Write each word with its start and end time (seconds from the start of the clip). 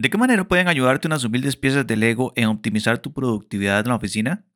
¿De 0.00 0.08
qué 0.08 0.16
manera 0.16 0.48
pueden 0.48 0.66
ayudarte 0.66 1.08
unas 1.08 1.24
humildes 1.24 1.56
piezas 1.56 1.86
de 1.86 1.94
Lego 1.94 2.32
en 2.34 2.46
optimizar 2.46 3.00
tu 3.00 3.12
productividad 3.12 3.80
en 3.80 3.88
la 3.88 3.96
oficina? 3.96 4.46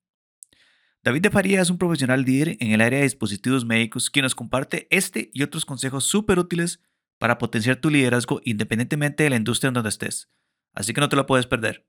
David 1.02 1.20
de 1.20 1.30
Faría 1.30 1.60
es 1.60 1.68
un 1.68 1.76
profesional 1.76 2.22
líder 2.22 2.56
en 2.60 2.72
el 2.72 2.80
área 2.80 3.00
de 3.00 3.04
dispositivos 3.04 3.66
médicos 3.66 4.08
quien 4.08 4.22
nos 4.22 4.34
comparte 4.34 4.86
este 4.88 5.30
y 5.34 5.42
otros 5.42 5.66
consejos 5.66 6.04
súper 6.04 6.38
útiles 6.38 6.80
para 7.18 7.36
potenciar 7.36 7.76
tu 7.76 7.90
liderazgo 7.90 8.40
independientemente 8.46 9.22
de 9.22 9.28
la 9.28 9.36
industria 9.36 9.68
en 9.68 9.74
donde 9.74 9.90
estés. 9.90 10.30
Así 10.72 10.94
que 10.94 11.02
no 11.02 11.10
te 11.10 11.16
lo 11.16 11.26
puedes 11.26 11.44
perder. 11.44 11.84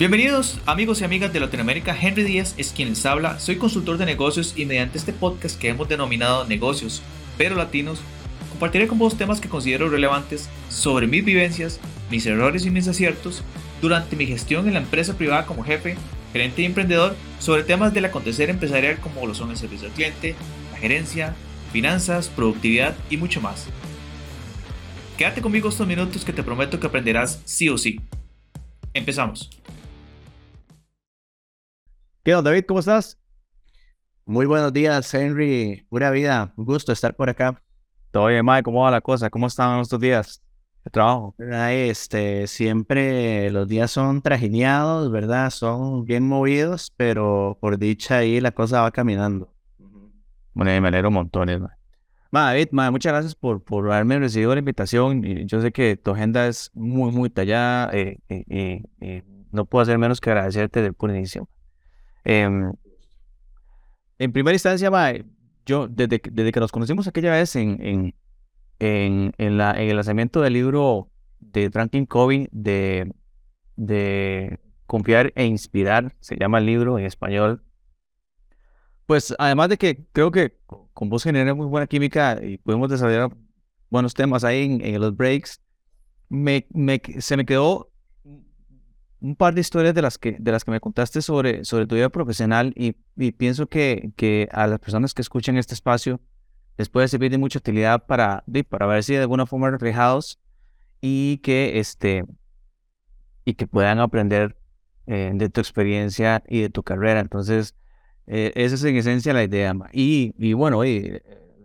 Bienvenidos 0.00 0.58
amigos 0.66 1.02
y 1.02 1.04
amigas 1.04 1.32
de 1.32 1.38
Latinoamérica, 1.38 1.96
Henry 1.96 2.24
Díaz 2.24 2.56
es 2.58 2.72
quien 2.72 2.88
les 2.88 3.06
habla, 3.06 3.38
soy 3.38 3.58
consultor 3.58 3.96
de 3.96 4.06
negocios 4.06 4.54
y 4.56 4.66
mediante 4.66 4.98
este 4.98 5.12
podcast 5.12 5.56
que 5.56 5.68
hemos 5.68 5.88
denominado 5.88 6.48
Negocios, 6.48 7.00
pero 7.38 7.54
Latinos, 7.54 8.02
compartiré 8.62 8.86
con 8.86 9.00
vos 9.00 9.18
temas 9.18 9.40
que 9.40 9.48
considero 9.48 9.88
relevantes 9.88 10.48
sobre 10.68 11.08
mis 11.08 11.24
vivencias, 11.24 11.80
mis 12.12 12.24
errores 12.26 12.64
y 12.64 12.70
mis 12.70 12.86
aciertos 12.86 13.42
durante 13.80 14.14
mi 14.14 14.24
gestión 14.24 14.68
en 14.68 14.74
la 14.74 14.78
empresa 14.78 15.18
privada 15.18 15.46
como 15.46 15.64
jefe, 15.64 15.96
gerente 16.32 16.62
y 16.62 16.66
emprendedor 16.66 17.16
sobre 17.40 17.64
temas 17.64 17.92
del 17.92 18.04
acontecer 18.04 18.50
empresarial 18.50 19.00
como 19.00 19.26
lo 19.26 19.34
son 19.34 19.50
el 19.50 19.56
servicio 19.56 19.88
al 19.88 19.94
cliente, 19.94 20.36
la 20.70 20.78
gerencia, 20.78 21.34
finanzas, 21.72 22.28
productividad 22.28 22.94
y 23.10 23.16
mucho 23.16 23.40
más. 23.40 23.66
Quédate 25.18 25.42
conmigo 25.42 25.68
estos 25.68 25.88
minutos 25.88 26.24
que 26.24 26.32
te 26.32 26.44
prometo 26.44 26.78
que 26.78 26.86
aprenderás 26.86 27.42
sí 27.44 27.68
o 27.68 27.76
sí. 27.76 28.00
Empezamos. 28.94 29.50
¿Qué 32.22 32.32
onda, 32.32 32.52
David? 32.52 32.66
¿Cómo 32.68 32.78
estás? 32.78 33.18
Muy 34.24 34.46
buenos 34.46 34.72
días, 34.72 35.12
Henry. 35.12 35.84
Pura 35.90 36.12
vida. 36.12 36.54
Un 36.56 36.64
gusto 36.64 36.92
estar 36.92 37.16
por 37.16 37.28
acá. 37.28 37.60
Todo 38.12 38.26
bien, 38.26 38.44
Mike, 38.44 38.64
¿cómo 38.64 38.82
va 38.82 38.90
la 38.90 39.00
cosa? 39.00 39.30
¿Cómo 39.30 39.46
están 39.46 39.80
estos 39.80 39.98
días 39.98 40.42
de 40.84 40.90
trabajo? 40.90 41.34
Este, 41.38 42.46
siempre 42.46 43.50
los 43.50 43.66
días 43.66 43.90
son 43.90 44.20
trajineados, 44.20 45.10
¿verdad? 45.10 45.48
Son 45.48 46.04
bien 46.04 46.28
movidos, 46.28 46.92
pero 46.98 47.56
por 47.58 47.78
dicha 47.78 48.18
ahí 48.18 48.38
la 48.38 48.52
cosa 48.52 48.82
va 48.82 48.90
caminando. 48.90 49.50
Bueno, 50.52 50.78
me 50.82 50.88
alegro 50.88 51.10
montones, 51.10 51.58
Mike. 51.58 51.72
David, 52.30 52.68
muchas 52.72 53.12
gracias 53.14 53.34
por, 53.34 53.62
por 53.62 53.90
haberme 53.90 54.18
recibido 54.18 54.54
la 54.54 54.58
invitación. 54.58 55.22
Yo 55.46 55.62
sé 55.62 55.72
que 55.72 55.96
tu 55.96 56.10
agenda 56.10 56.46
es 56.46 56.70
muy, 56.74 57.12
muy 57.12 57.30
tallada. 57.30 57.90
Eh, 57.94 58.18
eh, 58.28 58.82
eh, 59.00 59.22
no 59.52 59.64
puedo 59.64 59.84
hacer 59.84 59.96
menos 59.96 60.20
que 60.20 60.28
agradecerte 60.28 60.82
del 60.82 60.92
puro 60.92 61.14
inicio. 61.14 61.48
Em, 62.24 62.72
en 64.18 64.32
primera 64.32 64.54
instancia, 64.54 64.90
Mae, 64.90 65.24
yo, 65.66 65.88
desde, 65.88 66.20
desde 66.30 66.52
que 66.52 66.60
nos 66.60 66.72
conocimos 66.72 67.06
aquella 67.06 67.32
vez 67.32 67.54
en, 67.56 68.14
en, 68.78 69.34
en, 69.38 69.58
la, 69.58 69.72
en 69.72 69.88
el 69.90 69.96
lanzamiento 69.96 70.40
del 70.40 70.54
libro 70.54 71.10
de 71.40 71.70
Franklin 71.70 72.06
Covey 72.06 72.48
de, 72.52 73.12
de 73.76 74.58
Confiar 74.86 75.32
e 75.36 75.44
Inspirar, 75.44 76.14
se 76.20 76.36
llama 76.36 76.58
el 76.58 76.66
libro 76.66 76.98
en 76.98 77.04
español, 77.04 77.62
pues 79.06 79.34
además 79.38 79.68
de 79.68 79.78
que 79.78 80.04
creo 80.12 80.30
que 80.30 80.58
con 80.94 81.08
vos 81.08 81.22
genera 81.22 81.54
muy 81.54 81.66
buena 81.66 81.86
química 81.86 82.40
y 82.42 82.58
podemos 82.58 82.88
desarrollar 82.90 83.30
buenos 83.90 84.14
temas 84.14 84.42
ahí 84.42 84.64
en, 84.64 84.84
en 84.84 85.00
los 85.00 85.16
breaks, 85.16 85.60
me, 86.28 86.66
me, 86.70 87.00
se 87.18 87.36
me 87.36 87.44
quedó 87.44 87.91
un 89.22 89.36
par 89.36 89.54
de 89.54 89.60
historias 89.60 89.94
de 89.94 90.02
las 90.02 90.18
que, 90.18 90.36
de 90.38 90.52
las 90.52 90.64
que 90.64 90.72
me 90.72 90.80
contaste 90.80 91.22
sobre, 91.22 91.64
sobre 91.64 91.86
tu 91.86 91.94
vida 91.94 92.08
profesional 92.08 92.74
y, 92.76 92.92
pienso 93.32 93.68
que, 93.68 94.10
que, 94.16 94.48
a 94.50 94.66
las 94.66 94.80
personas 94.80 95.14
que 95.14 95.22
escuchan 95.22 95.56
este 95.56 95.74
espacio 95.74 96.20
les 96.76 96.88
puede 96.88 97.06
servir 97.06 97.30
de 97.30 97.38
mucha 97.38 97.58
utilidad 97.60 98.04
para, 98.06 98.44
para 98.68 98.86
ver 98.86 99.04
si 99.04 99.14
de 99.14 99.20
alguna 99.20 99.46
forma 99.46 99.70
reflejados 99.70 100.40
y 101.00 101.38
que, 101.38 101.78
este, 101.78 102.24
y 103.44 103.54
que 103.54 103.66
puedan 103.68 104.00
aprender 104.00 104.56
eh, 105.06 105.30
de 105.34 105.48
tu 105.48 105.60
experiencia 105.60 106.42
y 106.48 106.62
de 106.62 106.70
tu 106.70 106.82
carrera. 106.82 107.20
Entonces, 107.20 107.76
eh, 108.26 108.52
esa 108.56 108.74
es 108.74 108.82
en 108.84 108.96
esencia 108.96 109.32
la 109.32 109.44
idea. 109.44 109.72
Y, 109.92 110.34
y 110.36 110.54
bueno, 110.54 110.82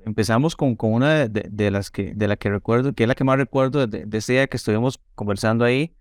empezamos 0.06 0.56
con, 0.56 0.76
con 0.76 0.94
una 0.94 1.28
de, 1.28 1.48
de, 1.50 1.72
las 1.72 1.90
que, 1.90 2.14
de 2.14 2.28
la 2.28 2.36
que 2.36 2.52
recuerdo, 2.52 2.94
que 2.94 3.04
es 3.04 3.08
la 3.08 3.16
que 3.16 3.24
más 3.24 3.38
recuerdo 3.38 3.88
de, 3.88 4.06
de 4.06 4.18
ese 4.20 4.34
día 4.34 4.48
que 4.48 4.58
estuvimos 4.58 5.00
conversando 5.16 5.66
ahí 5.66 5.96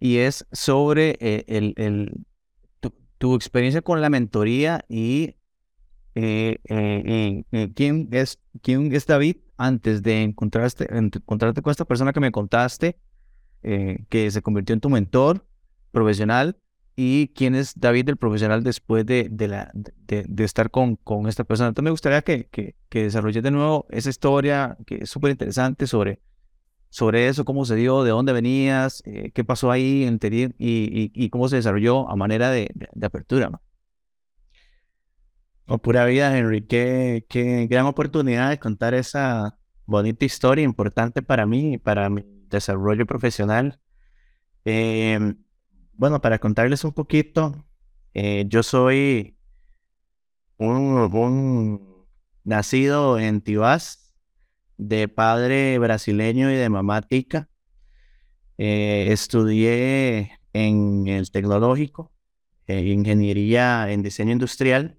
y 0.00 0.18
es 0.18 0.46
sobre 0.52 1.16
eh, 1.20 1.44
el, 1.48 1.74
el 1.76 2.24
tu, 3.18 3.34
experiencia 3.34 3.80
con 3.80 4.02
la 4.02 4.10
mentoría 4.10 4.84
y 4.86 5.36
eh, 6.14 6.58
eh, 6.68 7.72
quién, 7.74 8.08
es, 8.12 8.38
quién 8.60 8.94
es 8.94 9.06
David 9.06 9.36
antes 9.56 10.02
de 10.02 10.22
encontrarte, 10.22 10.94
encontrarte 10.94 11.62
con 11.62 11.70
esta 11.70 11.86
persona 11.86 12.12
que 12.12 12.20
me 12.20 12.30
contaste, 12.30 12.98
que 13.62 14.30
se 14.30 14.42
convirtió 14.42 14.74
en 14.74 14.80
tu 14.80 14.90
mentor 14.90 15.46
profesional 15.90 16.58
y 16.96 17.28
quién 17.28 17.54
es 17.54 17.72
David 17.80 18.10
el 18.10 18.18
profesional 18.18 18.62
después 18.62 19.06
de, 19.06 19.28
de, 19.30 19.48
la, 19.48 19.70
de, 19.74 20.26
de 20.28 20.44
estar 20.44 20.70
con, 20.70 20.96
con, 20.96 21.26
esta 21.28 21.44
persona. 21.44 21.68
Entonces 21.68 21.84
me 21.84 21.90
gustaría 21.90 22.20
que, 22.20 22.46
que, 22.50 22.74
que 22.90 23.04
desarrolles 23.04 23.42
de 23.42 23.50
nuevo 23.50 23.86
esa 23.88 24.10
historia 24.10 24.76
que 24.86 24.96
es 25.04 25.08
súper 25.08 25.30
interesante 25.30 25.86
sobre 25.86 26.20
sobre 26.94 27.26
eso, 27.26 27.44
cómo 27.44 27.64
se 27.64 27.74
dio, 27.74 28.04
de 28.04 28.10
dónde 28.10 28.32
venías, 28.32 29.02
eh, 29.04 29.32
qué 29.34 29.42
pasó 29.42 29.72
ahí 29.72 30.04
en 30.04 30.20
y, 30.22 31.10
y, 31.12 31.28
cómo 31.28 31.48
se 31.48 31.56
desarrolló 31.56 32.08
a 32.08 32.14
manera 32.14 32.50
de, 32.50 32.70
apertura. 33.02 33.50
Oh, 35.66 35.78
pura 35.78 36.04
vida, 36.04 36.38
Henry, 36.38 36.64
qué, 36.64 37.26
qué, 37.28 37.66
gran 37.66 37.86
oportunidad 37.86 38.50
de 38.50 38.60
contar 38.60 38.94
esa 38.94 39.58
bonita 39.86 40.24
historia 40.24 40.62
importante 40.62 41.20
para 41.20 41.46
mí 41.46 41.74
y 41.74 41.78
para 41.78 42.08
mi 42.08 42.22
desarrollo 42.48 43.06
profesional. 43.06 43.80
Em, 44.64 45.36
bueno, 45.94 46.20
para 46.20 46.38
contarles 46.38 46.84
un 46.84 46.92
poquito, 46.92 47.66
eh, 48.12 48.44
yo 48.46 48.62
soy 48.62 49.36
un, 50.58 51.12
un 51.12 52.06
nacido 52.44 53.18
en 53.18 53.40
Tibás, 53.40 54.03
de 54.78 55.08
padre 55.08 55.78
brasileño 55.78 56.50
y 56.50 56.54
de 56.54 56.68
mamá 56.68 57.02
tica. 57.02 57.48
Eh, 58.58 59.08
estudié 59.10 60.38
en 60.52 61.08
el 61.08 61.30
tecnológico, 61.30 62.12
en 62.66 62.86
ingeniería 62.86 63.90
en 63.90 64.02
diseño 64.02 64.32
industrial. 64.32 64.98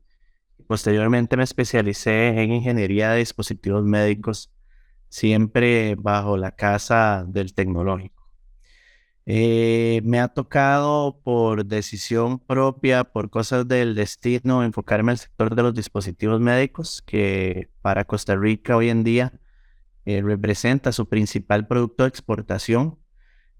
Posteriormente 0.67 1.37
me 1.37 1.43
especialicé 1.43 2.29
en 2.41 2.51
ingeniería 2.53 3.11
de 3.11 3.19
dispositivos 3.19 3.83
médicos, 3.83 4.51
siempre 5.09 5.95
bajo 5.95 6.37
la 6.37 6.51
casa 6.51 7.25
del 7.27 7.53
tecnológico. 7.53 8.15
Eh, 9.27 10.01
me 10.03 10.19
ha 10.19 10.27
tocado 10.27 11.19
por 11.23 11.65
decisión 11.65 12.37
propia, 12.39 13.03
por 13.05 13.31
cosas 13.31 13.67
del 13.67 13.95
destino, 13.95 14.63
enfocarme 14.63 15.11
al 15.13 15.17
sector 15.17 15.55
de 15.55 15.63
los 15.63 15.73
dispositivos 15.73 16.39
médicos, 16.39 17.01
que 17.07 17.69
para 17.81 18.05
Costa 18.05 18.35
Rica 18.35 18.77
hoy 18.77 18.89
en 18.89 19.03
día 19.03 19.33
eh, 20.05 20.21
representa 20.21 20.91
su 20.91 21.09
principal 21.09 21.67
producto 21.67 22.03
de 22.03 22.09
exportación, 22.09 22.99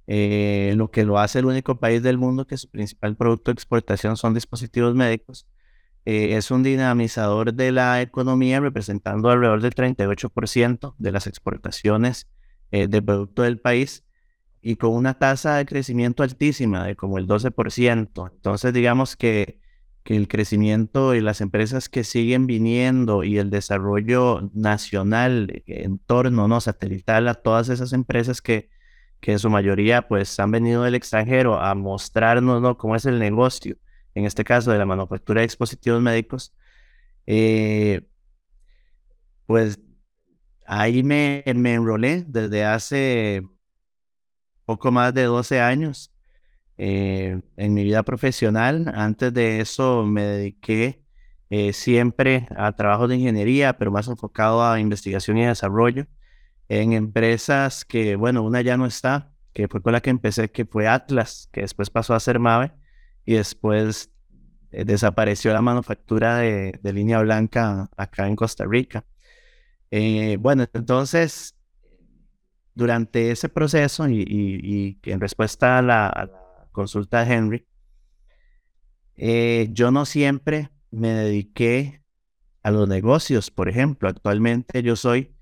eh, 0.07 0.73
lo 0.75 0.91
que 0.91 1.03
lo 1.03 1.19
hace 1.19 1.39
el 1.39 1.45
único 1.45 1.79
país 1.79 2.03
del 2.03 2.17
mundo 2.17 2.45
que 2.45 2.57
su 2.57 2.69
principal 2.69 3.15
producto 3.15 3.51
de 3.51 3.53
exportación 3.53 4.17
son 4.17 4.33
dispositivos 4.33 4.93
médicos. 4.93 5.47
Eh, 6.05 6.35
es 6.37 6.51
un 6.51 6.61
dinamizador 6.61 7.53
de 7.53 7.71
la 7.71 8.01
economía 8.01 8.59
representando 8.59 9.29
alrededor 9.29 9.61
del 9.61 9.73
38% 9.73 10.95
de 10.99 11.11
las 11.11 11.27
exportaciones 11.27 12.27
del 12.71 13.05
producto 13.05 13.43
del 13.43 13.59
país 13.59 14.03
y 14.61 14.75
con 14.75 14.91
una 14.91 15.13
tasa 15.13 15.55
de 15.55 15.65
crecimiento 15.65 16.23
altísima 16.23 16.85
de 16.85 16.95
como 16.95 17.17
el 17.17 17.27
12%. 17.27 18.31
Entonces 18.33 18.73
digamos 18.73 19.15
que 19.15 19.59
que 20.05 20.15
el 20.15 20.27
crecimiento 20.27 21.15
y 21.15 21.19
las 21.19 21.41
empresas 21.41 21.89
que 21.89 22.03
siguen 22.03 22.45
viniendo 22.45 23.23
y 23.23 23.39
el 23.39 23.49
desarrollo 23.49 24.51
nacional 24.53 25.63
en 25.65 25.97
torno 25.97 26.47
no 26.47 26.61
satelital 26.61 27.27
a 27.27 27.33
todas 27.33 27.69
esas 27.69 27.91
empresas 27.91 28.39
que, 28.39 28.69
que 29.19 29.31
en 29.31 29.39
su 29.39 29.49
mayoría 29.49 30.07
pues 30.07 30.39
han 30.39 30.51
venido 30.51 30.83
del 30.83 30.93
extranjero 30.93 31.59
a 31.59 31.73
mostrarnos 31.73 32.61
¿no? 32.61 32.77
cómo 32.77 32.95
es 32.95 33.07
el 33.07 33.17
negocio, 33.17 33.77
en 34.13 34.25
este 34.25 34.43
caso 34.43 34.71
de 34.71 34.77
la 34.77 34.85
manufactura 34.85 35.41
de 35.41 35.47
dispositivos 35.47 36.03
médicos, 36.03 36.53
eh, 37.25 38.07
pues 39.47 39.79
ahí 40.67 41.01
me, 41.01 41.43
me 41.55 41.73
enrolé 41.73 42.23
desde 42.27 42.63
hace 42.63 43.41
poco 44.65 44.91
más 44.91 45.15
de 45.15 45.23
12 45.23 45.61
años 45.61 46.14
eh, 46.77 47.41
en 47.57 47.73
mi 47.73 47.83
vida 47.83 48.03
profesional. 48.03 48.91
Antes 48.95 49.33
de 49.33 49.61
eso 49.61 50.03
me 50.05 50.23
dediqué 50.23 51.01
eh, 51.49 51.73
siempre 51.73 52.47
a 52.55 52.71
trabajos 52.73 53.09
de 53.09 53.15
ingeniería, 53.15 53.77
pero 53.77 53.91
más 53.91 54.07
enfocado 54.07 54.63
a 54.63 54.79
investigación 54.79 55.37
y 55.37 55.45
desarrollo 55.45 56.07
en 56.67 56.93
empresas 56.93 57.85
que, 57.85 58.15
bueno, 58.15 58.43
una 58.43 58.61
ya 58.61 58.77
no 58.77 58.85
está, 58.85 59.31
que 59.53 59.67
fue 59.67 59.81
con 59.81 59.93
la 59.93 60.01
que 60.01 60.09
empecé, 60.09 60.49
que 60.51 60.65
fue 60.65 60.87
Atlas, 60.87 61.49
que 61.51 61.61
después 61.61 61.89
pasó 61.89 62.13
a 62.13 62.19
ser 62.19 62.39
Mave 62.39 62.73
y 63.25 63.35
después 63.35 64.11
eh, 64.71 64.85
desapareció 64.85 65.53
la 65.53 65.61
manufactura 65.61 66.37
de, 66.37 66.79
de, 66.81 66.93
línea 66.93 67.19
blanca 67.21 67.89
acá 67.95 68.27
en 68.27 68.35
Costa 68.35 68.65
Rica. 68.65 69.05
bueno, 70.39 70.65
entonces 70.73 71.55
durante 72.75 73.31
ese 73.31 73.49
proceso 73.49 74.07
y, 74.09 74.99
en 75.03 75.19
respuesta 75.19 75.79
a 75.79 75.81
la, 75.81 76.29
consulta 76.75 77.25
de 77.25 77.33
Henry, 77.33 77.67
eh, 79.15 79.69
yo 79.71 79.91
no 79.91 80.05
siempre 80.05 80.69
me 80.91 81.09
dediqué 81.09 82.03
a 82.61 82.71
los 82.71 82.87
negocios. 82.87 83.49
Por 83.49 83.69
ejemplo, 83.69 84.09
actualmente 84.09 84.83
yo 84.83 84.95
soy 84.95 85.33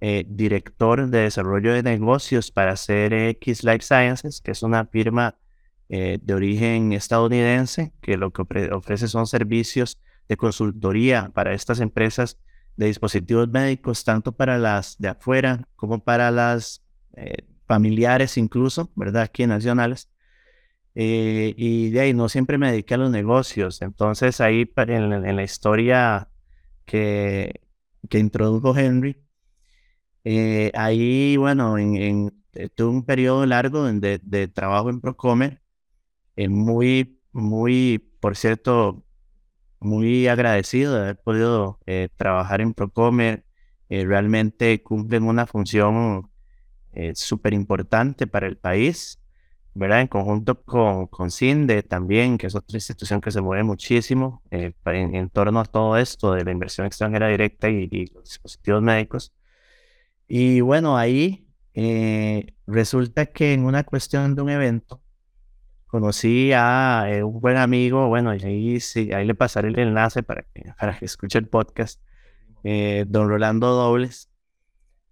eh, 0.00 0.24
director 0.28 1.08
de 1.08 1.20
desarrollo 1.20 1.72
de 1.72 1.82
negocios 1.82 2.50
para 2.50 2.74
CRX 2.74 3.64
Life 3.64 3.82
Sciences, 3.82 4.40
que 4.40 4.52
es 4.52 4.62
una 4.62 4.86
firma 4.86 5.36
eh, 5.88 6.18
de 6.22 6.34
origen 6.34 6.92
estadounidense 6.92 7.92
que 8.00 8.16
lo 8.16 8.32
que 8.32 8.42
ofrece 8.72 9.08
son 9.08 9.26
servicios 9.26 9.98
de 10.28 10.36
consultoría 10.36 11.30
para 11.34 11.54
estas 11.54 11.80
empresas 11.80 12.38
de 12.76 12.86
dispositivos 12.86 13.48
médicos, 13.48 14.04
tanto 14.04 14.32
para 14.32 14.58
las 14.58 14.96
de 14.98 15.08
afuera 15.08 15.66
como 15.76 16.02
para 16.04 16.30
las 16.30 16.84
familiares 17.66 18.36
incluso, 18.36 18.92
¿verdad? 18.94 19.22
Aquí 19.22 19.44
nacionales. 19.46 20.08
Y 21.00 21.90
de 21.90 22.00
ahí 22.00 22.14
no 22.14 22.28
siempre 22.28 22.58
me 22.58 22.70
dediqué 22.70 22.94
a 22.94 22.98
los 22.98 23.10
negocios. 23.10 23.82
Entonces 23.82 24.40
ahí 24.40 24.70
en, 24.76 25.36
la 25.36 25.42
historia 25.42 26.28
que, 26.84 27.60
que 28.08 28.18
introdujo 28.18 28.76
Henry, 28.76 29.16
eh, 30.24 30.70
ahí, 30.74 31.36
bueno, 31.36 31.78
en, 31.78 32.32
eh, 32.54 32.68
tuve 32.68 32.90
un 32.90 33.04
periodo 33.04 33.46
largo 33.46 33.84
de, 33.84 34.20
de 34.22 34.48
trabajo 34.48 34.90
en 34.90 35.00
Procomer, 35.00 35.62
eh, 36.36 36.48
muy, 36.48 37.20
muy, 37.32 37.98
por 38.20 38.36
cierto, 38.36 39.04
muy 39.80 40.28
agradecido 40.28 40.94
de 40.94 41.00
haber 41.02 41.20
podido 41.22 41.80
trabajar 42.16 42.60
en 42.60 42.74
Procomer. 42.74 43.44
realmente 43.88 44.82
cumplen 44.82 45.24
una 45.24 45.46
función 45.46 46.30
súper 47.14 47.54
importante 47.54 48.26
para 48.26 48.46
el 48.48 48.58
país, 48.58 49.20
¿verdad? 49.78 50.00
En 50.00 50.08
conjunto 50.08 50.60
con, 50.62 51.06
con 51.06 51.30
CINDE 51.30 51.82
también, 51.84 52.36
que 52.36 52.48
es 52.48 52.54
otra 52.54 52.76
institución 52.76 53.20
que 53.20 53.30
se 53.30 53.40
mueve 53.40 53.62
muchísimo 53.62 54.42
en, 54.50 55.30
torno 55.30 55.60
a 55.60 55.64
todo 55.64 55.96
esto 55.96 56.32
de 56.34 56.44
la 56.44 56.50
inversión 56.50 56.86
extranjera 56.86 57.28
directa 57.28 57.68
y 57.68 58.06
los 58.06 58.24
dispositivos 58.24 58.82
médicos. 58.82 59.32
Y 60.26 60.60
bueno, 60.60 60.96
ahí 60.96 61.46
eh, 61.74 62.54
resulta 62.66 63.26
que 63.26 63.54
en 63.54 63.64
una 63.64 63.84
cuestión 63.84 64.34
de 64.34 64.42
un 64.42 64.50
evento 64.50 65.00
conocí 65.86 66.52
a 66.52 67.06
eh, 67.08 67.22
un 67.22 67.40
buen 67.40 67.56
amigo, 67.56 68.08
bueno, 68.08 68.34
y 68.34 68.42
ahí, 68.44 68.80
sí, 68.80 69.12
ahí 69.12 69.26
le 69.26 69.34
pasaré 69.34 69.68
el 69.68 69.78
enlace 69.78 70.22
para 70.24 70.42
que, 70.42 70.72
para 70.78 70.98
que 70.98 71.04
escuche 71.04 71.38
el 71.38 71.48
podcast, 71.48 72.02
eh, 72.64 73.04
don 73.08 73.28
Rolando 73.28 73.68
Dobles, 73.68 74.28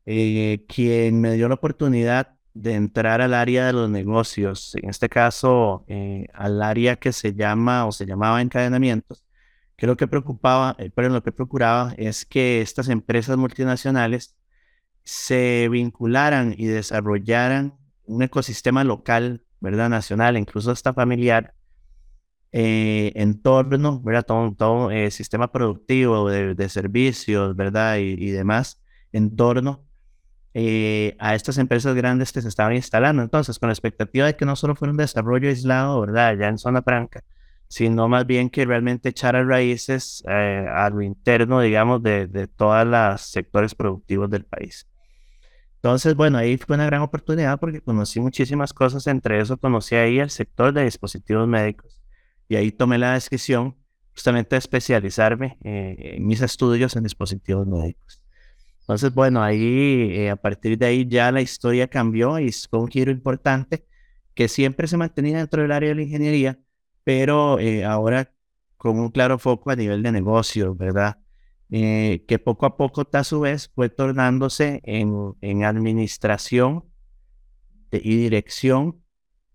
quien 0.04 1.20
me 1.20 1.32
dio 1.34 1.48
la 1.48 1.54
oportunidad 1.54 2.35
de 2.56 2.74
entrar 2.74 3.20
al 3.20 3.34
área 3.34 3.66
de 3.66 3.72
los 3.72 3.90
negocios, 3.90 4.74
en 4.76 4.88
este 4.90 5.08
caso 5.08 5.84
al 6.32 6.62
área 6.62 6.96
que 6.96 7.12
se 7.12 7.34
llama 7.34 7.86
o 7.86 7.92
se 7.92 8.06
llamaba 8.06 8.42
encadenamientos, 8.42 9.24
que 9.76 9.86
lo 9.86 9.96
que 9.96 10.08
preocupaba, 10.08 10.76
pero 10.94 11.08
lo 11.10 11.22
que 11.22 11.32
procuraba 11.32 11.94
es 11.98 12.24
que 12.24 12.62
estas 12.62 12.88
empresas 12.88 13.36
multinacionales 13.36 14.36
se 15.04 15.68
vincularan 15.70 16.54
y 16.56 16.66
desarrollaran 16.66 17.74
un 18.06 18.22
ecosistema 18.22 18.84
local, 18.84 19.44
¿verdad? 19.60 19.88
Nacional, 19.88 20.36
incluso 20.36 20.72
hasta 20.72 20.92
familiar, 20.92 21.54
eh, 22.52 23.12
en 23.14 23.40
torno, 23.40 24.00
¿verdad? 24.00 24.24
Todo, 24.26 24.54
todo 24.54 24.90
eh, 24.90 25.10
sistema 25.10 25.52
productivo 25.52 26.28
de, 26.28 26.68
servicios, 26.68 27.54
¿verdad? 27.54 27.98
Y, 27.98 28.30
demás, 28.30 28.82
en 29.12 29.36
torno 29.36 29.85
eh, 30.58 31.16
a 31.18 31.34
estas 31.34 31.58
empresas 31.58 31.94
grandes 31.94 32.32
que 32.32 32.40
se 32.40 32.48
estaban 32.48 32.74
instalando. 32.74 33.22
Entonces, 33.22 33.58
con 33.58 33.68
la 33.68 33.74
expectativa 33.74 34.24
de 34.24 34.36
que 34.36 34.46
no 34.46 34.56
solo 34.56 34.74
fuera 34.74 34.90
un 34.90 34.96
desarrollo 34.96 35.50
aislado, 35.50 36.00
¿verdad? 36.00 36.34
Ya 36.38 36.48
en 36.48 36.56
zona 36.56 36.80
franca, 36.80 37.22
sino 37.68 38.08
más 38.08 38.26
bien 38.26 38.48
que 38.48 38.64
realmente 38.64 39.10
echara 39.10 39.44
raíces 39.44 40.24
a 40.26 40.88
lo 40.88 41.02
interno, 41.02 41.60
digamos, 41.60 42.02
de, 42.02 42.26
de 42.26 42.46
todos 42.48 42.86
los 42.86 43.20
sectores 43.20 43.74
productivos 43.74 44.30
del 44.30 44.46
país. 44.46 44.88
Entonces, 45.74 46.14
bueno, 46.14 46.38
ahí 46.38 46.56
fue 46.56 46.76
una 46.76 46.86
gran 46.86 47.02
oportunidad 47.02 47.60
porque 47.60 47.82
conocí 47.82 48.18
muchísimas 48.18 48.72
cosas, 48.72 49.06
entre 49.08 49.38
eso 49.40 49.58
conocí 49.58 49.94
ahí 49.94 50.20
el 50.20 50.30
sector 50.30 50.72
de 50.72 50.84
dispositivos 50.84 51.46
médicos 51.46 52.00
y 52.48 52.56
ahí 52.56 52.72
tomé 52.72 52.96
la 52.96 53.12
decisión 53.12 53.76
justamente 54.14 54.54
de 54.56 54.58
especializarme 54.60 55.58
eh, 55.64 56.14
en 56.16 56.26
mis 56.26 56.40
estudios 56.40 56.96
en 56.96 57.02
dispositivos 57.02 57.66
médicos. 57.66 58.25
Entonces, 58.86 59.12
bueno, 59.14 59.42
ahí 59.42 60.12
eh, 60.12 60.30
a 60.30 60.36
partir 60.36 60.78
de 60.78 60.86
ahí 60.86 61.08
ya 61.08 61.32
la 61.32 61.40
historia 61.40 61.88
cambió 61.88 62.38
y 62.38 62.52
fue 62.52 62.78
un 62.78 62.86
giro 62.86 63.10
importante 63.10 63.84
que 64.32 64.46
siempre 64.46 64.86
se 64.86 64.96
mantenía 64.96 65.38
dentro 65.38 65.60
del 65.60 65.72
área 65.72 65.88
de 65.88 65.96
la 65.96 66.02
ingeniería, 66.02 66.60
pero 67.02 67.58
eh, 67.58 67.84
ahora 67.84 68.32
con 68.76 69.00
un 69.00 69.10
claro 69.10 69.40
foco 69.40 69.70
a 69.70 69.76
nivel 69.76 70.04
de 70.04 70.12
negocio, 70.12 70.76
¿verdad? 70.76 71.18
Eh, 71.70 72.24
que 72.28 72.38
poco 72.38 72.64
a 72.64 72.76
poco 72.76 73.08
a 73.12 73.24
su 73.24 73.40
vez 73.40 73.72
fue 73.74 73.88
tornándose 73.88 74.80
en, 74.84 75.64
administración 75.64 76.84
y 77.90 78.16
dirección 78.16 79.02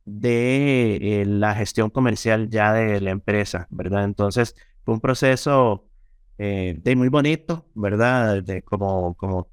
de 0.04 1.24
la 1.25 1.56
gestión 1.56 1.89
comercial 1.89 2.50
ya 2.50 2.74
de 2.74 3.00
la 3.00 3.12
empresa, 3.12 3.68
¿verdad? 3.69 4.04
Entonces 4.04 4.56
fue 4.83 4.94
un 4.95 5.00
proceso 5.00 5.89
eh, 6.41 6.75
de 6.81 6.95
muy 6.95 7.09
bonito, 7.09 7.65
¿verdad? 7.75 8.43
De 8.43 8.63
como, 8.63 9.15
como 9.15 9.49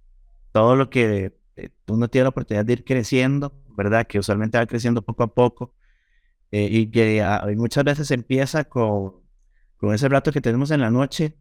todo 0.52 0.76
lo 0.76 0.90
que 0.90 1.35
uno 1.88 2.08
tiene 2.08 2.25
la 2.25 2.29
oportunidad 2.31 2.64
de 2.64 2.75
ir 2.75 2.85
creciendo, 2.85 3.55
¿verdad? 3.76 4.06
Que 4.06 4.19
usualmente 4.19 4.58
va 4.58 4.67
creciendo 4.67 5.02
poco 5.02 5.23
a 5.25 5.35
poco 5.35 5.75
y 6.50 6.90
que 6.90 7.23
ah, 7.23 7.46
muchas 7.56 7.85
veces 7.85 8.11
empieza 8.11 8.64
con, 8.64 9.14
con 9.76 9.94
ese 9.94 10.08
rato 10.08 10.32
que 10.32 10.40
tenemos 10.40 10.70
en 10.70 10.81
la 10.81 10.90
noche, 10.90 11.37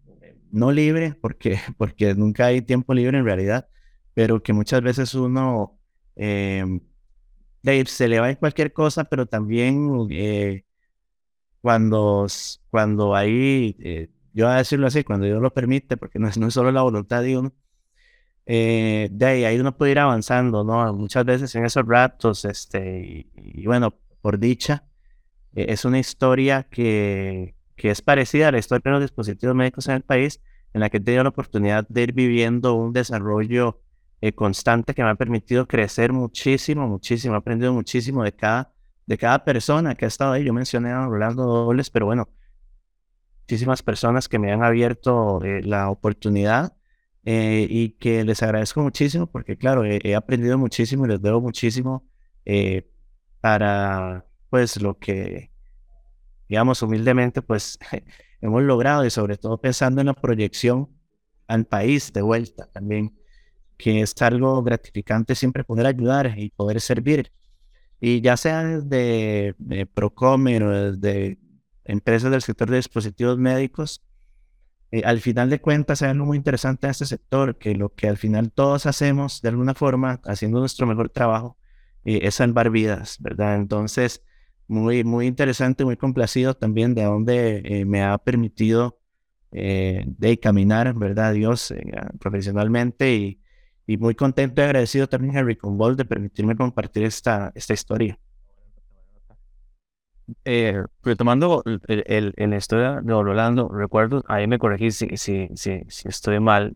no 0.52 0.72
libre, 0.72 1.16
porque, 1.22 1.60
porque 1.78 2.14
nunca 2.16 2.48
hay 2.48 2.62
tiempo 2.62 2.94
libre 2.94 3.18
en 3.18 3.26
realidad, 3.26 3.68
pero 4.14 4.42
que 4.44 4.54
muchas 4.54 4.82
veces 4.82 5.14
uno 5.14 5.80
eh, 6.16 6.66
se 7.86 8.08
le 8.08 8.20
va 8.20 8.28
a 8.28 8.36
cualquier 8.36 8.74
cosa, 8.74 9.04
pero 9.06 9.26
también 9.26 10.08
eh, 10.12 10.64
cuando, 11.62 12.28
cuando 12.70 13.16
hay, 13.16 13.76
eh, 13.80 14.10
yo 14.38 14.46
voy 14.46 14.56
a 14.56 14.58
decirlo 14.58 14.88
así, 14.88 15.04
cuando 15.04 15.26
Dios 15.26 15.42
lo 15.42 15.54
permite, 15.54 15.98
porque 15.98 16.20
no 16.20 16.28
es, 16.28 16.38
no 16.38 16.48
es 16.48 16.54
solo 16.54 16.72
la 16.72 16.82
voluntad 16.84 17.24
de 17.24 17.38
uno, 17.38 17.54
de 18.46 19.26
ahí, 19.26 19.44
ahí 19.44 19.60
uno 19.60 19.76
puede 19.76 19.92
ir 19.92 20.00
avanzando, 20.00 20.64
¿no? 20.64 20.94
Muchas 20.94 21.26
veces 21.26 21.54
en 21.56 21.66
esos 21.66 21.86
ratos, 21.86 22.46
este, 22.46 23.28
y 23.36 23.66
bueno, 23.66 23.96
por 24.22 24.40
dicha, 24.40 24.86
es 25.54 25.86
una 25.86 26.00
historia 26.00 26.64
que, 26.64 27.56
que 27.76 27.92
es 27.92 28.02
parecida 28.02 28.50
a 28.50 28.52
la 28.52 28.60
historia 28.60 28.82
de 28.86 28.92
los 28.92 29.02
dispositivos 29.02 29.56
médicos 29.56 29.88
en 29.88 29.96
el 29.96 30.04
país, 30.04 30.42
en 30.74 30.82
la 30.82 30.90
que 30.90 30.98
he 30.98 31.00
tenido 31.00 31.24
la 31.24 31.30
oportunidad 31.30 31.88
de 31.88 32.04
ir 32.04 32.14
viviendo 32.14 32.74
un 32.74 32.94
desarrollo 32.94 33.82
eh, 34.20 34.34
constante 34.34 34.94
que 34.94 35.04
me 35.04 35.10
ha 35.10 35.16
permitido 35.16 35.68
crecer 35.68 36.12
muchísimo, 36.12 36.88
muchísimo, 36.88 37.36
he 37.36 37.38
aprendido 37.38 37.74
muchísimo 37.74 38.24
de 38.24 38.34
cada, 38.34 38.74
de 39.06 39.18
cada 39.18 39.44
persona 39.44 39.96
que 39.96 40.06
ha 40.06 40.08
estado 40.08 40.34
ahí. 40.34 40.44
Yo 40.44 40.54
mencioné 40.54 40.92
a 40.92 41.06
Rolando 41.06 41.44
Dobles, 41.44 41.90
pero 41.90 42.08
bueno, 42.08 42.30
muchísimas 43.48 43.82
personas 43.82 44.28
que 44.28 44.40
me 44.40 44.52
han 44.52 44.62
abierto 44.62 45.42
eh, 45.44 45.62
la 45.64 45.90
oportunidad 45.90 46.74
eh, 47.24 47.66
y 47.70 47.92
que 47.92 48.26
les 48.26 48.44
agradezco 48.44 48.82
muchísimo 48.82 49.28
porque, 49.28 49.58
claro, 49.58 49.86
he, 49.86 50.16
aprendido 50.16 50.58
muchísimo 50.58 51.06
y 51.06 51.10
les 51.10 51.22
debo 51.22 51.40
muchísimo 51.42 52.06
para, 53.42 54.26
pues, 54.50 54.82
lo 54.82 54.98
que 55.00 55.52
digamos, 56.50 56.82
humildemente, 56.82 57.42
pues 57.42 57.78
hemos 58.42 58.64
logrado 58.64 59.06
y 59.06 59.10
sobre 59.10 59.38
todo 59.38 59.60
pensando 59.60 60.02
en 60.02 60.08
la 60.08 60.14
proyección 60.14 60.90
al 61.48 61.66
país 61.66 62.12
de 62.14 62.22
vuelta 62.22 62.70
también, 62.72 63.18
que 63.78 64.02
es 64.02 64.14
algo 64.22 64.62
gratificante 64.64 65.36
siempre 65.36 65.64
poder 65.64 65.86
ayudar 65.86 66.38
y 66.38 66.50
poder 66.50 66.82
servir. 66.82 67.32
Y 68.00 68.22
ya 68.22 68.38
sea 68.38 68.64
desde 68.64 69.56
de 69.58 69.86
Procomer 69.86 70.64
o 70.64 70.92
desde 70.92 71.38
empresas 71.88 72.32
del 72.32 72.42
sector 72.42 72.70
de 72.70 72.78
dispositivos 72.78 73.38
médicos, 73.38 74.04
eh, 74.92 75.02
al 75.06 75.20
final 75.20 75.50
de 75.50 75.60
cuentas 75.60 76.02
hay 76.02 76.12
algo 76.12 76.26
muy 76.26 76.38
interesante 76.38 76.88
en 76.88 76.92
este 76.92 77.06
sector, 77.06 77.58
que 77.58 77.76
lo 77.76 77.94
que 77.94 78.08
al 78.08 78.18
final 78.18 78.52
todos 78.52 78.86
hacemos 78.86 79.42
de 79.42 79.50
alguna 79.50 79.74
forma, 79.74 80.22
haciendo 80.26 80.60
nuestro 80.60 80.88
mejor 80.88 81.10
trabajo, 81.10 81.58
eh, 82.06 82.20
es 82.24 82.36
salvar 82.36 82.70
vidas, 82.70 83.18
¿verdad? 83.20 83.56
Entonces, 83.56 84.24
muy, 84.68 85.04
muy 85.04 85.28
interesante, 85.28 85.86
muy 85.86 85.98
complacido 85.98 86.54
también 86.56 86.94
de 86.94 87.04
donde 87.04 87.62
eh, 87.66 87.86
me 87.86 88.04
ha 88.04 88.18
permitido 88.18 89.00
eh, 89.52 90.04
de 90.08 90.40
caminar, 90.40 90.94
¿verdad? 90.94 91.34
Dios 91.34 91.72
eh, 91.72 91.84
profesionalmente 92.20 93.16
y, 93.16 93.42
y, 93.88 93.98
muy 93.98 94.16
contento 94.16 94.62
y 94.62 94.66
agradecido 94.66 95.08
también 95.08 95.38
Henry 95.38 95.58
Ball 95.62 95.96
de 95.96 96.06
permitirme 96.06 96.56
compartir 96.56 97.04
esta, 97.04 97.52
esta 97.56 97.74
historia. 97.74 98.20
Retomando 101.04 101.64
el, 101.66 101.82
el, 101.88 102.34
en 102.38 102.50
la 102.50 102.58
historia 102.58 103.02
de 103.02 103.14
Rolando, 103.14 103.70
recuerdo, 103.70 104.24
ahí 104.28 104.48
me 104.48 104.60
corregí 104.60 104.92
si, 104.92 105.18
si, 105.18 105.50
si, 105.56 105.82
si 105.88 106.08
estoy 106.08 106.40
mal, 106.40 106.76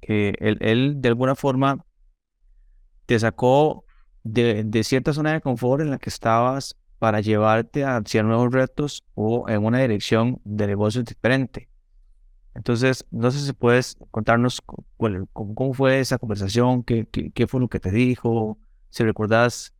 que 0.00 0.34
él, 0.38 0.58
él 0.60 0.94
de 0.98 1.08
alguna 1.08 1.34
forma 1.34 1.84
te 3.06 3.18
sacó 3.18 3.84
de, 4.22 4.64
de 4.64 4.84
cierta 4.84 5.12
zona 5.12 5.32
de 5.32 5.40
confort 5.40 5.82
en 5.82 5.90
la 5.90 5.98
que 5.98 6.10
estabas 6.10 6.76
para 7.00 7.20
llevarte 7.20 7.84
hacia 7.84 8.22
nuevos 8.22 8.52
retos 8.52 9.04
o 9.14 9.48
en 9.48 9.64
una 9.64 9.78
dirección 9.78 10.40
de 10.44 10.66
negocio 10.66 11.02
diferente. 11.02 11.70
Entonces, 12.54 13.06
no 13.10 13.30
sé 13.30 13.40
si 13.40 13.52
puedes 13.54 13.96
contarnos 14.10 14.60
cómo, 15.32 15.72
fue 15.72 16.00
esa 16.00 16.18
conversación, 16.18 16.82
qué, 16.82 17.06
qué, 17.06 17.46
fue 17.46 17.60
lo 17.60 17.68
que 17.68 17.80
te 17.80 17.90
dijo, 17.90 18.58
si 18.90 19.02
recuerdas 19.02 19.72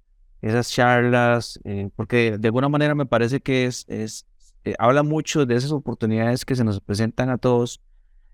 esas 0.42 0.70
charlas, 0.70 1.60
eh, 1.64 1.90
porque 1.96 2.38
de 2.38 2.48
alguna 2.48 2.68
manera 2.68 2.94
me 2.94 3.06
parece 3.06 3.40
que 3.40 3.66
es, 3.66 3.84
es 3.88 4.26
eh, 4.64 4.74
habla 4.78 5.02
mucho 5.02 5.46
de 5.46 5.56
esas 5.56 5.72
oportunidades 5.72 6.44
que 6.44 6.56
se 6.56 6.64
nos 6.64 6.80
presentan 6.80 7.30
a 7.30 7.38
todos, 7.38 7.80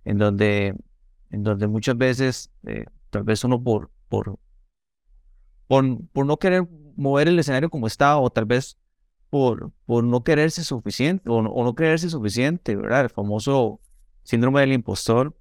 en 0.05 0.19
donde, 0.19 0.75
en 1.31 1.43
donde 1.43 1.67
muchas 1.69 1.97
veces, 1.97 2.51
eh, 2.67 2.87
tal 3.11 3.23
vez 3.23 3.45
uno 3.45 3.63
por, 3.63 3.91
por, 4.09 4.39
por, 5.69 6.27
no 6.27 6.37
querer 6.39 6.67
mover 6.97 7.29
el 7.29 7.39
escenario 7.39 7.71
como 7.71 7.87
está, 7.87 8.19
o 8.19 8.31
tal 8.31 8.45
vez 8.45 8.77
por, 9.31 9.73
por 9.85 10.03
no 10.03 10.25
quererse 10.25 10.65
suficiente, 10.65 11.31
o 11.31 11.43
no, 11.43 11.51
o 11.51 11.75
creerse 11.75 12.11
suficiente, 12.11 12.75
¿verdad? 12.75 13.03
El 13.03 13.11
famoso 13.11 13.81
síndrome 14.25 14.61
del 14.61 14.73
impostor, 14.73 15.37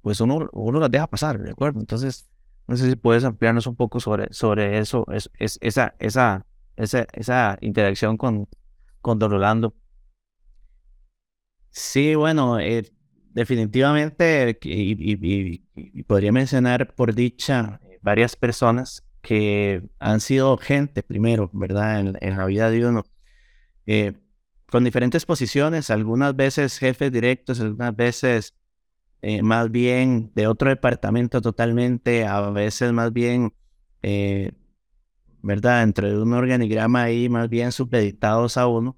pues 0.00 0.20
uno, 0.20 0.48
uno 0.52 0.80
las 0.80 0.90
deja 0.90 1.06
pasar, 1.06 1.38
¿de 1.38 1.50
acuerdo? 1.50 1.80
Entonces, 1.80 2.29
no 2.70 2.76
sé 2.76 2.88
si 2.88 2.94
puedes 2.94 3.24
ampliarnos 3.24 3.66
un 3.66 3.74
poco 3.74 3.98
sobre, 3.98 4.32
sobre 4.32 4.78
eso, 4.78 5.04
es, 5.12 5.28
es, 5.40 5.58
esa, 5.60 5.96
esa, 5.98 6.46
esa, 6.76 7.04
esa 7.14 7.58
interacción 7.62 8.16
con, 8.16 8.48
con 9.00 9.18
Don 9.18 9.32
Rolando. 9.32 9.74
Sí, 11.70 12.14
bueno, 12.14 12.60
eh, 12.60 12.88
definitivamente, 13.32 14.56
y, 14.62 15.58
podría 16.04 16.30
mencionar 16.30 16.94
por 16.94 17.12
dicha 17.12 17.80
varias 18.02 18.36
personas 18.36 19.04
que 19.20 19.82
han 19.98 20.20
sido 20.20 20.56
gente 20.56 21.02
primero, 21.02 21.50
¿verdad? 21.52 21.98
En, 21.98 22.18
en 22.20 22.36
la 22.36 22.46
vida 22.46 22.70
de 22.70 22.86
uno. 22.86 23.04
Eh, 23.86 24.12
con 24.70 24.84
diferentes 24.84 25.26
posiciones, 25.26 25.90
algunas 25.90 26.36
veces 26.36 26.78
jefes 26.78 27.10
directos, 27.10 27.58
algunas 27.58 27.96
veces 27.96 28.54
eh, 29.22 29.42
más 29.42 29.70
bien 29.70 30.32
de 30.34 30.46
otro 30.46 30.70
departamento 30.70 31.40
totalmente, 31.40 32.24
a 32.26 32.50
veces 32.50 32.92
más 32.92 33.12
bien, 33.12 33.54
eh, 34.02 34.52
¿verdad? 35.42 35.82
Entre 35.82 36.16
un 36.18 36.32
organigrama 36.32 37.02
ahí 37.02 37.28
más 37.28 37.48
bien 37.48 37.72
supeditados 37.72 38.56
a 38.56 38.66
uno. 38.66 38.96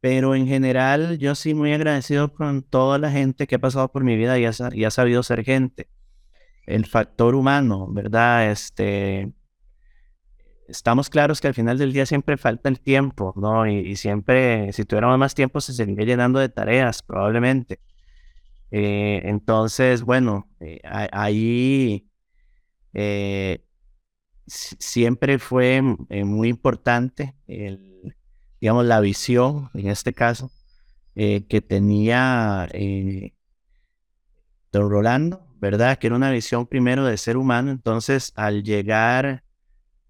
Pero 0.00 0.34
en 0.34 0.46
general 0.46 1.18
yo 1.18 1.34
sí 1.34 1.54
muy 1.54 1.72
agradecido 1.72 2.34
con 2.34 2.62
toda 2.62 2.98
la 2.98 3.10
gente 3.10 3.46
que 3.46 3.54
ha 3.54 3.58
pasado 3.58 3.90
por 3.90 4.04
mi 4.04 4.16
vida 4.16 4.38
y 4.38 4.44
ha, 4.44 4.50
ha 4.50 4.90
sabido 4.90 5.22
ser 5.22 5.44
gente. 5.44 5.88
El 6.66 6.86
factor 6.86 7.34
humano, 7.34 7.88
¿verdad? 7.90 8.50
Este, 8.50 9.32
estamos 10.68 11.10
claros 11.10 11.40
que 11.40 11.48
al 11.48 11.54
final 11.54 11.78
del 11.78 11.92
día 11.92 12.06
siempre 12.06 12.36
falta 12.36 12.68
el 12.68 12.80
tiempo, 12.80 13.32
¿no? 13.36 13.66
Y, 13.66 13.96
siempre, 13.96 14.72
si 14.72 14.84
tuviéramos 14.84 15.18
más 15.18 15.34
tiempo, 15.34 15.60
se 15.60 15.72
seguiría 15.72 16.06
llenando 16.06 16.38
de 16.38 16.48
tareas, 16.48 17.02
probablemente. 17.02 17.80
Eh, 18.76 19.20
entonces, 19.28 20.02
bueno, 20.02 20.50
eh, 20.58 20.80
ahí 21.12 22.10
eh, 22.92 23.64
siempre 24.46 25.38
fue 25.38 25.80
muy 25.80 26.48
importante, 26.48 27.36
el, 27.46 28.16
digamos, 28.60 28.84
la 28.86 28.98
visión, 28.98 29.70
en 29.74 29.86
este 29.90 30.12
caso, 30.12 30.50
que 31.14 31.64
tenía 31.68 32.68
don 34.72 34.90
Rolando, 34.90 35.46
¿verdad? 35.60 35.96
Que 35.96 36.08
era 36.08 36.16
una 36.16 36.32
visión 36.32 36.66
primero 36.66 37.04
de 37.04 37.16
ser 37.16 37.36
humano, 37.36 37.70
entonces 37.70 38.32
al 38.34 38.64
llegar 38.64 39.44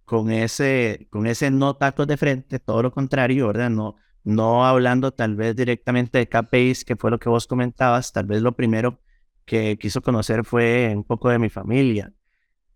con 0.06 0.30
ese, 0.30 1.06
con 1.10 1.26
ese 1.26 1.50
no 1.50 1.76
tacos 1.76 2.06
de 2.06 2.16
frente, 2.16 2.60
todo 2.60 2.82
lo 2.82 2.92
contrario, 2.92 3.48
¿verdad? 3.48 3.68
No, 3.68 3.96
no 4.24 4.66
hablando 4.66 5.12
tal 5.12 5.36
vez 5.36 5.54
directamente 5.54 6.18
de 6.18 6.28
KPIs, 6.28 6.84
que 6.84 6.96
fue 6.96 7.10
lo 7.10 7.18
que 7.18 7.28
vos 7.28 7.46
comentabas, 7.46 8.12
tal 8.12 8.26
vez 8.26 8.42
lo 8.42 8.52
primero 8.56 9.00
que 9.44 9.78
quiso 9.78 10.02
conocer 10.02 10.44
fue 10.44 10.92
un 10.96 11.04
poco 11.04 11.28
de 11.28 11.38
mi 11.38 11.50
familia, 11.50 12.12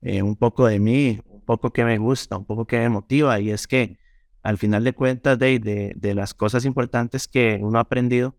eh, 0.02 0.22
un 0.22 0.36
poco 0.36 0.66
de 0.66 0.78
mí, 0.78 1.20
un 1.26 1.44
poco 1.44 1.72
que 1.72 1.84
me 1.84 1.98
gusta, 1.98 2.36
un 2.36 2.44
poco 2.44 2.66
que 2.66 2.78
me 2.78 2.90
motiva, 2.90 3.40
y 3.40 3.50
es 3.50 3.66
que 3.66 3.98
al 4.42 4.58
final 4.58 4.84
de 4.84 4.92
cuentas 4.92 5.38
de, 5.38 5.58
de, 5.58 5.92
de 5.96 6.14
las 6.14 6.34
cosas 6.34 6.64
importantes 6.64 7.26
que 7.26 7.58
uno 7.62 7.78
ha 7.78 7.82
aprendido, 7.82 8.36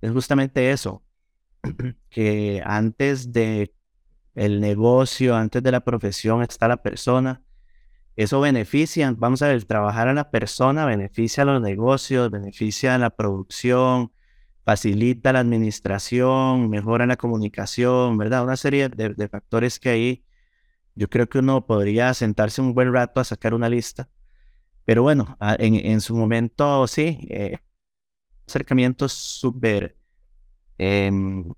es 0.00 0.12
justamente 0.12 0.70
eso, 0.70 1.02
que 2.10 2.62
antes 2.64 3.32
de 3.32 3.74
el 4.34 4.60
negocio, 4.60 5.34
antes 5.36 5.62
de 5.62 5.72
la 5.72 5.80
profesión 5.80 6.42
está 6.42 6.68
la 6.68 6.82
persona, 6.82 7.42
eso 8.22 8.40
beneficia, 8.40 9.14
vamos 9.16 9.40
a 9.40 9.48
ver, 9.48 9.64
trabajar 9.64 10.08
a 10.08 10.12
la 10.12 10.30
persona 10.30 10.84
beneficia 10.84 11.42
a 11.42 11.46
los 11.46 11.62
negocios, 11.62 12.30
beneficia 12.30 12.94
a 12.94 12.98
la 12.98 13.08
producción, 13.08 14.12
facilita 14.62 15.32
la 15.32 15.40
administración, 15.40 16.68
mejora 16.68 17.06
la 17.06 17.16
comunicación, 17.16 18.18
¿verdad? 18.18 18.44
Una 18.44 18.56
serie 18.58 18.90
de, 18.90 19.28
factores 19.28 19.80
que 19.80 19.88
ahí 19.88 20.24
yo 20.94 21.08
creo 21.08 21.28
que 21.30 21.38
uno 21.38 21.66
podría 21.66 22.12
sentarse 22.12 22.60
un 22.60 22.74
buen 22.74 22.92
rato 22.92 23.20
a 23.20 23.24
sacar 23.24 23.54
una 23.54 23.70
lista. 23.70 24.10
Pero 24.84 25.02
bueno, 25.02 25.38
en, 25.58 26.00
su 26.02 26.14
momento 26.14 26.86
sí, 26.88 27.26
eh, 27.30 27.58
acercamientos 28.46 29.12
súper... 29.12 29.96
Em, 30.78 31.52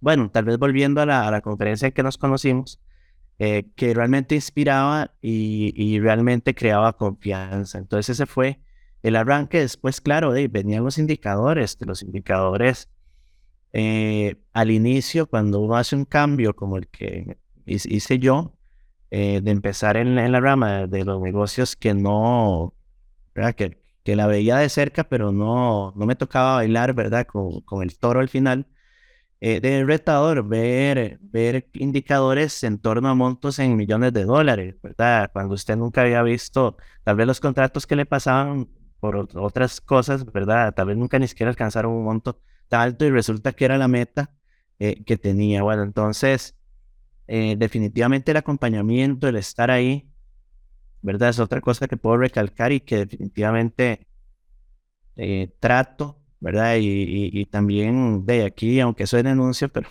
bueno, 0.00 0.30
tal 0.30 0.44
vez 0.44 0.58
volviendo 0.58 1.00
a 1.00 1.06
la, 1.06 1.26
a 1.26 1.30
la 1.30 1.40
conferencia 1.40 1.88
en 1.88 1.92
que 1.92 2.02
nos 2.04 2.18
conocimos, 2.18 2.80
eh, 3.42 3.70
que 3.74 3.94
realmente 3.94 4.34
inspiraba 4.34 5.14
y, 5.22 5.98
realmente 5.98 6.54
creaba 6.54 6.92
confianza. 6.98 7.78
Entonces 7.78 8.10
ese 8.10 8.26
fue 8.26 8.60
el 9.02 9.16
arranque. 9.16 9.60
Después, 9.60 10.02
claro, 10.02 10.32
venían 10.50 10.84
los 10.84 10.98
indicadores, 10.98 11.78
de 11.78 11.86
los 11.86 12.02
indicadores. 12.02 12.90
Eh, 13.72 14.36
al 14.52 14.70
inicio, 14.70 15.26
cuando 15.26 15.60
uno 15.60 15.76
hace 15.76 15.96
un 15.96 16.04
cambio 16.04 16.54
como 16.54 16.76
el 16.76 16.88
que 16.88 17.38
hice 17.64 18.18
yo, 18.18 18.58
eh, 19.10 19.40
de 19.42 19.50
empezar 19.52 19.96
en, 19.96 20.16
la 20.16 20.40
rama 20.40 20.86
de 20.86 21.04
los 21.06 21.18
negocios 21.22 21.76
que 21.76 21.94
no, 21.94 22.74
Que, 23.56 23.78
que 24.04 24.16
la 24.16 24.26
veía 24.26 24.58
de 24.58 24.68
cerca, 24.68 25.04
pero 25.04 25.32
no, 25.32 25.94
no 25.96 26.04
me 26.06 26.14
tocaba 26.14 26.56
bailar, 26.56 26.92
¿verdad? 26.92 27.26
Con, 27.26 27.62
con 27.62 27.82
el 27.82 27.98
toro 27.98 28.20
al 28.20 28.28
final 28.28 28.66
eh, 29.42 29.60
de 29.60 29.84
retador 29.84 30.46
ver, 30.46 31.18
ver 31.22 31.66
indicadores 31.72 32.62
en 32.62 32.78
torno 32.78 33.08
a 33.08 33.14
montos 33.14 33.58
en 33.58 33.74
millones 33.74 34.12
de 34.12 34.24
dólares, 34.24 34.76
¿verdad? 34.82 35.30
Cuando 35.32 35.54
usted 35.54 35.76
nunca 35.76 36.02
había 36.02 36.22
visto 36.22 36.76
tal 37.04 37.16
vez 37.16 37.26
los 37.26 37.40
contratos 37.40 37.86
que 37.86 37.96
le 37.96 38.04
pasaban 38.04 38.68
por 39.00 39.16
otras 39.16 39.80
cosas, 39.80 40.30
¿verdad? 40.30 40.74
Tal 40.74 40.88
vez 40.88 40.96
nunca 40.98 41.18
ni 41.18 41.26
siquiera 41.26 41.48
alcanzaron 41.48 41.92
un 41.92 42.04
monto 42.04 42.42
tan 42.68 42.82
alto 42.82 43.06
y 43.06 43.10
resulta 43.10 43.52
que 43.52 43.64
era 43.64 43.78
la 43.78 43.88
meta 43.88 44.30
eh, 44.78 45.02
que 45.04 45.16
tenía. 45.16 45.62
Bueno, 45.62 45.84
entonces, 45.84 46.54
eh, 47.26 47.56
definitivamente 47.56 48.32
el 48.32 48.36
acompañamiento, 48.36 49.26
el 49.26 49.36
estar 49.36 49.70
ahí, 49.70 50.10
¿verdad? 51.00 51.30
Es 51.30 51.38
otra 51.38 51.62
cosa 51.62 51.88
que 51.88 51.96
puedo 51.96 52.18
recalcar 52.18 52.72
y 52.72 52.80
que 52.80 53.06
definitivamente 53.06 54.06
trato 55.60 56.19
¿verdad? 56.40 56.76
Y, 56.80 57.46
también 57.46 58.24
de 58.26 58.44
aquí, 58.44 58.80
aunque 58.80 59.06
soy 59.06 59.22
denuncio, 59.22 59.68
pero, 59.68 59.88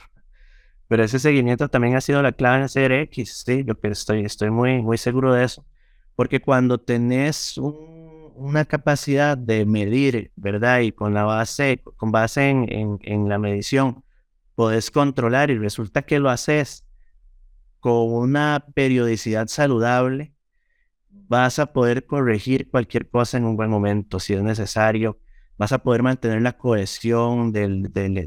pero 0.87 1.03
ese 1.03 1.19
seguimiento 1.19 1.69
también 1.69 1.95
ha 1.95 2.01
sido 2.01 2.21
la 2.21 2.31
clave 2.31 2.63
en 2.63 2.67
CRX, 2.67 3.43
sí, 3.45 3.63
yo 3.65 3.75
estoy, 3.83 4.25
estoy 4.25 4.49
muy, 4.49 4.81
muy 4.81 4.97
seguro 4.97 5.33
de 5.33 5.45
eso, 5.45 5.65
porque 6.15 6.41
cuando 6.41 6.79
tenés 6.79 7.57
una 7.57 8.65
capacidad 8.65 9.37
de 9.37 9.65
medir, 9.65 10.31
¿verdad? 10.35 10.81
Y 10.81 10.91
con 10.91 11.13
la 11.13 11.23
base, 11.23 11.81
con 11.97 12.11
base 12.11 12.49
en, 12.49 12.71
en, 12.71 12.99
en 13.03 13.29
la 13.29 13.37
medición, 13.37 14.03
podés 14.55 14.91
controlar 14.91 15.51
y 15.51 15.57
resulta 15.57 16.01
que 16.01 16.19
lo 16.19 16.29
haces 16.29 16.85
con 17.79 18.11
una 18.11 18.65
periodicidad 18.73 19.47
saludable, 19.47 20.33
vas 21.09 21.59
a 21.59 21.73
poder 21.73 22.05
corregir 22.05 22.69
cualquier 22.69 23.09
cosa 23.09 23.37
en 23.37 23.45
un 23.45 23.55
buen 23.55 23.69
momento, 23.69 24.19
si 24.19 24.33
es 24.33 24.41
necesario 24.43 25.19
vas 25.59 25.73
a 25.73 25.79
poder 25.79 26.03
mantener 26.03 26.41
la 26.41 26.57
cohesión 26.57 27.51
del, 27.51 27.91
del, 27.93 28.17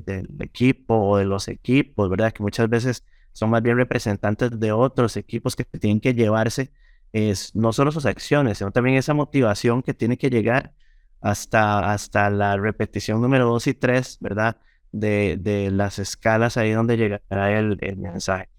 equipo 0.41 0.95
o 0.95 1.17
de 1.17 1.25
los 1.25 1.49
equipos, 1.49 2.11
¿verdad? 2.11 2.33
Que 2.33 2.43
muchas 2.43 2.69
veces 2.69 3.05
son 3.33 3.49
más 3.51 3.63
bien 3.63 3.79
representantes 3.79 4.51
de 4.61 4.71
otros 4.73 5.17
equipos 5.17 5.57
que 5.57 5.65
tienen 5.65 6.01
que 6.01 6.13
llevarse 6.13 6.73
es, 7.13 7.55
no 7.55 7.73
solo 7.73 7.91
sus 7.91 8.05
acciones, 8.07 8.59
sino 8.59 8.71
también 8.71 8.97
esa 8.99 9.15
motivación 9.15 9.83
que 9.83 9.95
tiene 9.95 10.19
que 10.19 10.29
llegar 10.29 10.75
hasta, 11.23 11.93
hasta 11.93 12.29
la 12.31 12.59
repetición 12.59 13.23
número 13.23 13.47
dos 13.47 13.67
y 13.67 13.73
tres, 13.75 14.19
¿verdad? 14.21 14.59
De, 14.93 15.39
de 15.41 15.71
las 15.71 15.99
escalas 15.99 16.59
ahí 16.59 16.73
donde 16.73 16.99
llegará 16.99 17.59
el, 17.59 17.79
el 17.81 17.97
mensaje. 17.97 18.51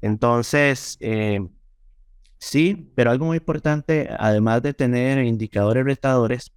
Entonces, 0.00 0.96
eh, 1.00 1.40
sí, 2.38 2.92
pero 2.94 3.10
algo 3.10 3.26
muy 3.26 3.38
importante, 3.38 4.08
además 4.16 4.62
de 4.62 4.74
tener 4.74 5.24
indicadores 5.24 5.84
retadores, 5.84 6.52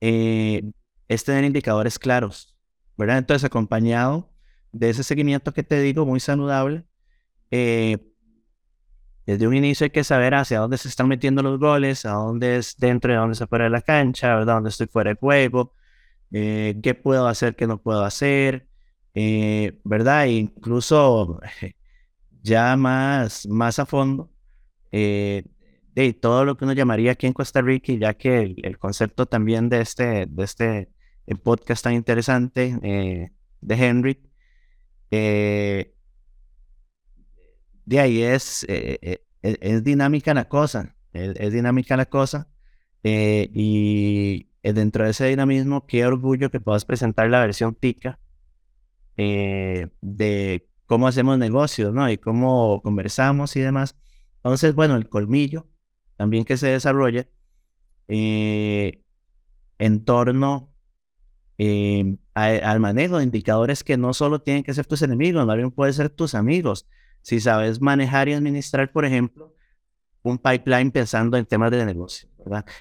eh, 0.00 0.62
es 1.08 1.24
tener 1.24 1.44
indicadores 1.44 1.98
claros, 1.98 2.56
¿verdad? 2.96 3.18
Entonces, 3.18 3.44
acompañado 3.44 4.30
de 4.72 4.90
ese 4.90 5.02
seguimiento 5.02 5.52
que 5.52 5.62
te 5.62 5.80
digo, 5.80 6.06
muy 6.06 6.20
saludable, 6.20 6.84
eh, 7.50 7.98
desde 9.26 9.46
un 9.46 9.54
inicio 9.54 9.84
hay 9.84 9.90
que 9.90 10.04
saber 10.04 10.34
hacia 10.34 10.58
dónde 10.60 10.78
se 10.78 10.88
están 10.88 11.08
metiendo 11.08 11.42
los 11.42 11.58
goles, 11.58 12.04
a 12.04 12.12
dónde 12.12 12.56
es 12.56 12.76
dentro 12.78 13.12
y 13.12 13.16
a 13.16 13.20
dónde 13.20 13.36
se 13.36 13.46
fuera 13.46 13.64
de 13.64 13.70
la 13.70 13.82
cancha, 13.82 14.34
¿verdad? 14.34 14.54
Dónde 14.54 14.70
estoy 14.70 14.88
fuera 14.88 15.10
de 15.10 15.16
juego, 15.16 15.74
eh, 16.32 16.76
qué 16.82 16.94
puedo 16.94 17.26
hacer, 17.28 17.54
qué 17.56 17.66
no 17.66 17.80
puedo 17.80 18.04
hacer, 18.04 18.66
eh, 19.14 19.78
¿verdad? 19.84 20.24
E 20.26 20.32
incluso 20.32 21.40
ya 22.42 22.76
más, 22.76 23.46
más 23.46 23.78
a 23.78 23.86
fondo, 23.86 24.30
eh, 24.92 25.44
de 25.94 26.12
todo 26.14 26.44
lo 26.44 26.56
que 26.56 26.64
uno 26.64 26.72
llamaría 26.72 27.12
aquí 27.12 27.26
en 27.26 27.32
Costa 27.32 27.60
Rica, 27.62 27.92
ya 27.94 28.14
que 28.14 28.54
el, 28.62 28.78
concepto 28.78 29.26
también 29.26 29.68
de 29.68 29.80
este, 29.80 30.26
de 30.26 30.44
este 30.44 30.90
podcast 31.42 31.84
tan 31.84 31.94
interesante 31.94 32.76
de 33.60 33.74
Henry, 33.74 34.18
de 35.10 35.94
ahí 37.98 38.22
es, 38.22 38.64
es, 38.68 39.84
dinámica 39.84 40.34
la 40.34 40.48
cosa, 40.48 40.96
es, 41.12 41.52
dinámica 41.52 41.96
la 41.96 42.06
cosa, 42.06 42.48
y 43.02 44.48
dentro 44.62 45.04
de 45.04 45.10
ese 45.10 45.26
dinamismo, 45.26 45.86
qué 45.86 46.06
orgullo 46.06 46.50
que 46.50 46.60
puedas 46.60 46.84
presentar 46.84 47.28
la 47.30 47.40
versión 47.40 47.74
TICA 47.74 48.18
eh, 49.22 49.88
de 50.00 50.66
cómo 50.86 51.06
hacemos 51.06 51.36
negocios, 51.38 51.92
¿no? 51.92 52.10
Y 52.10 52.18
cómo 52.18 52.80
conversamos 52.82 53.54
y 53.56 53.60
demás. 53.60 53.96
Entonces, 54.36 54.74
bueno, 54.74 54.96
el 54.96 55.10
colmillo 55.10 55.66
también 56.20 56.44
que 56.44 56.58
se 56.58 56.66
desarrolla 56.66 57.26
eh, 58.06 59.02
en 59.78 60.04
torno 60.04 60.70
eh, 61.56 62.18
al 62.34 62.78
manejo 62.78 63.16
de 63.16 63.24
indicadores 63.24 63.82
que 63.82 63.96
no 63.96 64.12
solo 64.12 64.42
tienen 64.42 64.62
que 64.62 64.74
ser 64.74 64.84
tus 64.84 65.00
enemigos, 65.00 65.46
también 65.46 65.70
pueden 65.70 65.94
ser 65.94 66.10
tus 66.10 66.34
amigos. 66.34 66.86
Si 67.22 67.40
sabes 67.40 67.80
manejar 67.80 68.28
y 68.28 68.34
administrar, 68.34 68.92
por 68.92 69.06
ejemplo, 69.06 69.54
un 70.20 70.36
pipeline 70.36 70.90
pensando 70.90 71.38
en 71.38 71.46
temas 71.46 71.70
de 71.70 71.86
negocio. 71.86 72.28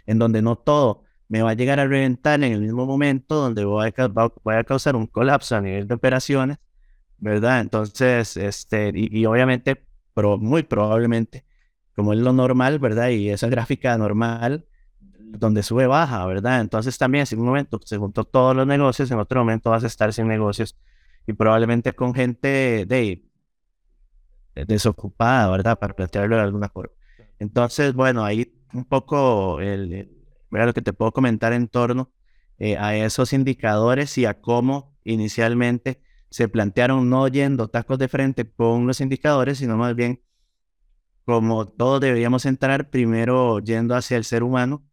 En 0.06 0.20
donde 0.20 0.42
no 0.42 0.58
todo 0.58 1.06
me 1.30 1.42
va 1.42 1.52
a 1.52 1.54
llegar 1.54 1.80
a 1.80 1.88
reventar 1.88 2.44
en 2.44 2.52
el 2.52 2.60
mismo 2.60 2.86
momento 2.86 3.36
donde 3.36 3.64
voy 3.64 3.88
a, 3.88 4.64
causar 4.66 4.98
un 4.98 5.08
colapso 5.08 5.56
a 5.56 5.62
nivel 5.62 5.88
de 5.88 5.96
operaciones, 5.96 6.58
¿verdad? 7.20 7.62
Entonces, 7.62 8.36
este, 8.36 8.92
y, 8.94 9.26
obviamente, 9.26 9.82
pero 10.14 10.38
muy 10.38 10.64
probablemente, 10.64 11.46
como 12.00 12.14
es 12.14 12.20
lo 12.20 12.32
normal, 12.32 12.80
¿verdad? 12.80 13.10
Y 13.10 13.30
esa 13.30 13.50
gráfica 13.50 13.98
normal, 13.98 14.66
donde 15.20 15.64
sube, 15.64 15.86
baja, 15.86 16.26
¿verdad? 16.26 16.62
Entonces 16.62 16.98
también, 16.98 17.26
en 17.30 17.40
un 17.40 17.46
momento 17.46 17.78
se 17.84 17.98
juntó 17.98 18.24
todos 18.24 18.56
los 18.56 18.66
negocios, 18.66 19.12
en 19.12 19.20
otro 19.20 19.42
momento 19.42 19.72
vas 19.72 19.84
a 19.84 19.88
estar 19.88 20.14
sin 20.14 20.30
negocios 20.30 20.78
y 21.28 21.34
probablemente 21.34 21.92
con 21.92 22.14
gente 22.14 22.86
de, 22.88 23.26
desocupada, 24.66 25.52
¿verdad? 25.52 25.78
Para 25.78 25.94
plantearlo 25.94 26.38
de 26.38 26.42
alguna 26.42 26.70
forma. 26.70 26.94
Entonces, 27.38 27.94
bueno, 27.94 28.24
ahí 28.24 28.50
un 28.74 28.86
poco 28.86 29.60
el 29.60 30.10
lo 30.52 30.74
que 30.74 30.82
te 30.82 30.94
puedo 30.94 31.12
comentar 31.12 31.52
en 31.52 31.68
torno 31.68 32.14
eh, 32.60 32.78
a 32.78 32.96
esos 32.96 33.34
indicadores 33.34 34.18
y 34.18 34.26
a 34.26 34.40
cómo 34.40 34.96
inicialmente 35.04 36.02
se 36.30 36.48
plantearon 36.48 37.10
no 37.10 37.28
yendo 37.28 37.68
tacos 37.68 38.00
de 38.00 38.08
frente 38.08 38.50
con 38.50 38.88
los 38.88 39.02
indicadores, 39.02 39.58
sino 39.58 39.76
más 39.76 39.96
bien 39.96 40.22
como 41.30 41.68
todos 41.68 42.02
deberíamos 42.02 42.46
entrar 42.46 42.90
primero 42.90 43.60
yendo 43.60 43.96
hacia 43.96 44.18
el 44.18 44.24
ser 44.24 44.44
humano. 44.44 44.84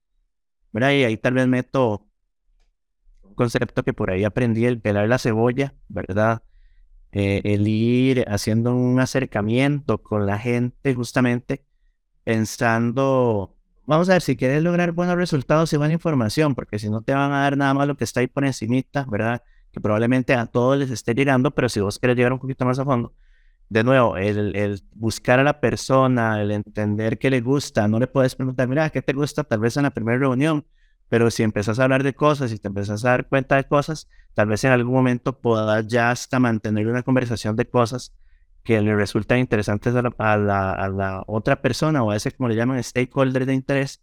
Mira, 0.72 0.94
y 0.94 1.04
ahí 1.04 1.16
tal 1.16 1.34
vez 1.34 1.46
meto 1.46 2.06
un 3.22 3.34
concepto 3.34 3.82
que 3.82 3.94
por 3.94 4.10
ahí 4.10 4.24
aprendí, 4.24 4.66
el 4.66 4.80
pelar 4.80 5.08
la 5.08 5.18
cebolla, 5.18 5.74
¿verdad? 5.88 6.42
Eh, 7.12 7.40
el 7.44 7.66
ir 7.66 8.26
haciendo 8.28 8.74
un 8.76 9.00
acercamiento 9.00 10.02
con 10.02 10.26
la 10.26 10.38
gente 10.38 10.94
justamente 10.94 11.64
pensando 12.24 13.56
vamos 13.86 14.08
a 14.10 14.14
ver, 14.14 14.22
si 14.22 14.36
quieres 14.36 14.62
lograr 14.62 14.92
buenos 14.92 15.16
resultados 15.16 15.72
y 15.72 15.76
buena 15.76 15.94
información, 15.94 16.54
porque 16.54 16.78
si 16.78 16.90
no 16.90 17.02
te 17.02 17.14
van 17.14 17.32
a 17.32 17.40
dar 17.42 17.56
nada 17.56 17.72
más 17.72 17.86
lo 17.86 17.96
que 17.96 18.04
está 18.04 18.20
ahí 18.20 18.26
por 18.26 18.44
encimita, 18.44 19.06
¿verdad? 19.08 19.42
Que 19.72 19.80
probablemente 19.80 20.34
a 20.34 20.46
todos 20.46 20.76
les 20.78 20.90
esté 20.90 21.14
llegando, 21.14 21.52
pero 21.52 21.68
si 21.68 21.80
vos 21.80 21.98
querés 21.98 22.16
llegar 22.16 22.32
un 22.32 22.38
poquito 22.40 22.64
más 22.64 22.78
a 22.78 22.84
fondo, 22.84 23.14
de 23.68 23.84
nuevo, 23.84 24.16
el, 24.16 24.82
buscar 24.94 25.40
a 25.40 25.44
la 25.44 25.60
persona, 25.60 26.40
el 26.40 26.52
entender 26.52 27.18
qué 27.18 27.30
le 27.30 27.40
gusta, 27.40 27.88
no 27.88 27.98
le 27.98 28.06
puedes 28.06 28.34
preguntar, 28.36 28.68
mira, 28.68 28.90
¿qué 28.90 29.02
te 29.02 29.12
gusta? 29.12 29.44
Tal 29.44 29.60
vez 29.60 29.76
en 29.76 29.82
la 29.84 29.90
primera 29.90 30.18
reunión, 30.18 30.64
pero 31.08 31.30
si 31.30 31.42
empezás 31.42 31.78
a 31.78 31.84
hablar 31.84 32.02
de 32.02 32.14
cosas 32.14 32.52
y 32.52 32.58
te 32.58 32.68
empezás 32.68 33.04
a 33.04 33.10
dar 33.10 33.28
cuenta 33.28 33.56
de 33.56 33.64
cosas, 33.64 34.08
tal 34.34 34.48
vez 34.48 34.62
en 34.64 34.72
algún 34.72 34.94
momento 34.94 35.38
puedas 35.40 35.86
ya 35.86 36.10
hasta 36.10 36.38
mantener 36.38 36.86
una 36.86 37.02
conversación 37.02 37.56
de 37.56 37.68
cosas 37.68 38.12
que 38.62 38.80
le 38.80 38.94
resultan 38.94 39.38
interesantes 39.38 39.94
a 39.94 40.36
la, 40.36 41.24
otra 41.26 41.62
persona 41.62 42.02
o 42.02 42.10
a 42.10 42.16
ese, 42.16 42.32
como 42.32 42.48
le 42.48 42.56
llaman, 42.56 42.82
stakeholder 42.82 43.46
de 43.46 43.54
interés. 43.54 44.02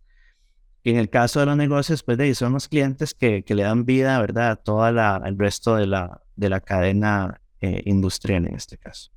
Y 0.84 0.92
en 0.92 0.98
el 0.98 1.10
caso 1.10 1.40
de 1.40 1.46
los 1.46 1.58
negocios, 1.58 2.04
pues 2.04 2.18
de 2.18 2.26
ahí 2.26 2.36
son 2.36 2.54
los 2.54 2.68
clientes 2.68 3.14
que, 3.14 3.44
que 3.44 3.56
le 3.56 3.64
dan 3.64 3.86
vida, 3.86 4.20
¿verdad?, 4.20 4.52
a 4.52 4.56
todo 4.58 4.88
el 4.88 5.38
resto 5.38 5.76
de 5.76 5.88
la, 5.88 6.22
de 6.36 6.50
la 6.50 6.62
cadena 6.62 7.42
eh, 7.62 7.82
industrial 7.86 8.46
en 8.48 8.56
este 8.56 8.78
caso. 8.78 9.12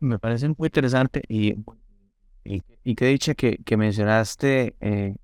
Me 0.00 0.18
parece, 0.18 0.48
muy 0.48 0.66
interesante 0.66 1.22
y, 1.28 1.54
y, 2.44 2.62
y 2.84 2.94
que 2.94 3.06
dicha 3.06 3.34
que, 3.34 3.56
que 3.64 3.76
mencionaste 3.78 4.76
eh, 4.80 5.16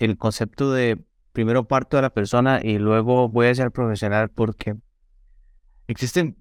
el 0.00 0.18
concepto 0.18 0.72
de 0.72 0.98
primero 1.32 1.68
parto 1.68 1.96
de 1.96 2.02
la 2.02 2.10
persona 2.10 2.60
y 2.62 2.78
luego 2.78 3.28
voy 3.28 3.46
a 3.46 3.54
ser 3.54 3.70
profesional 3.70 4.28
porque 4.28 4.74
existen 5.86 6.36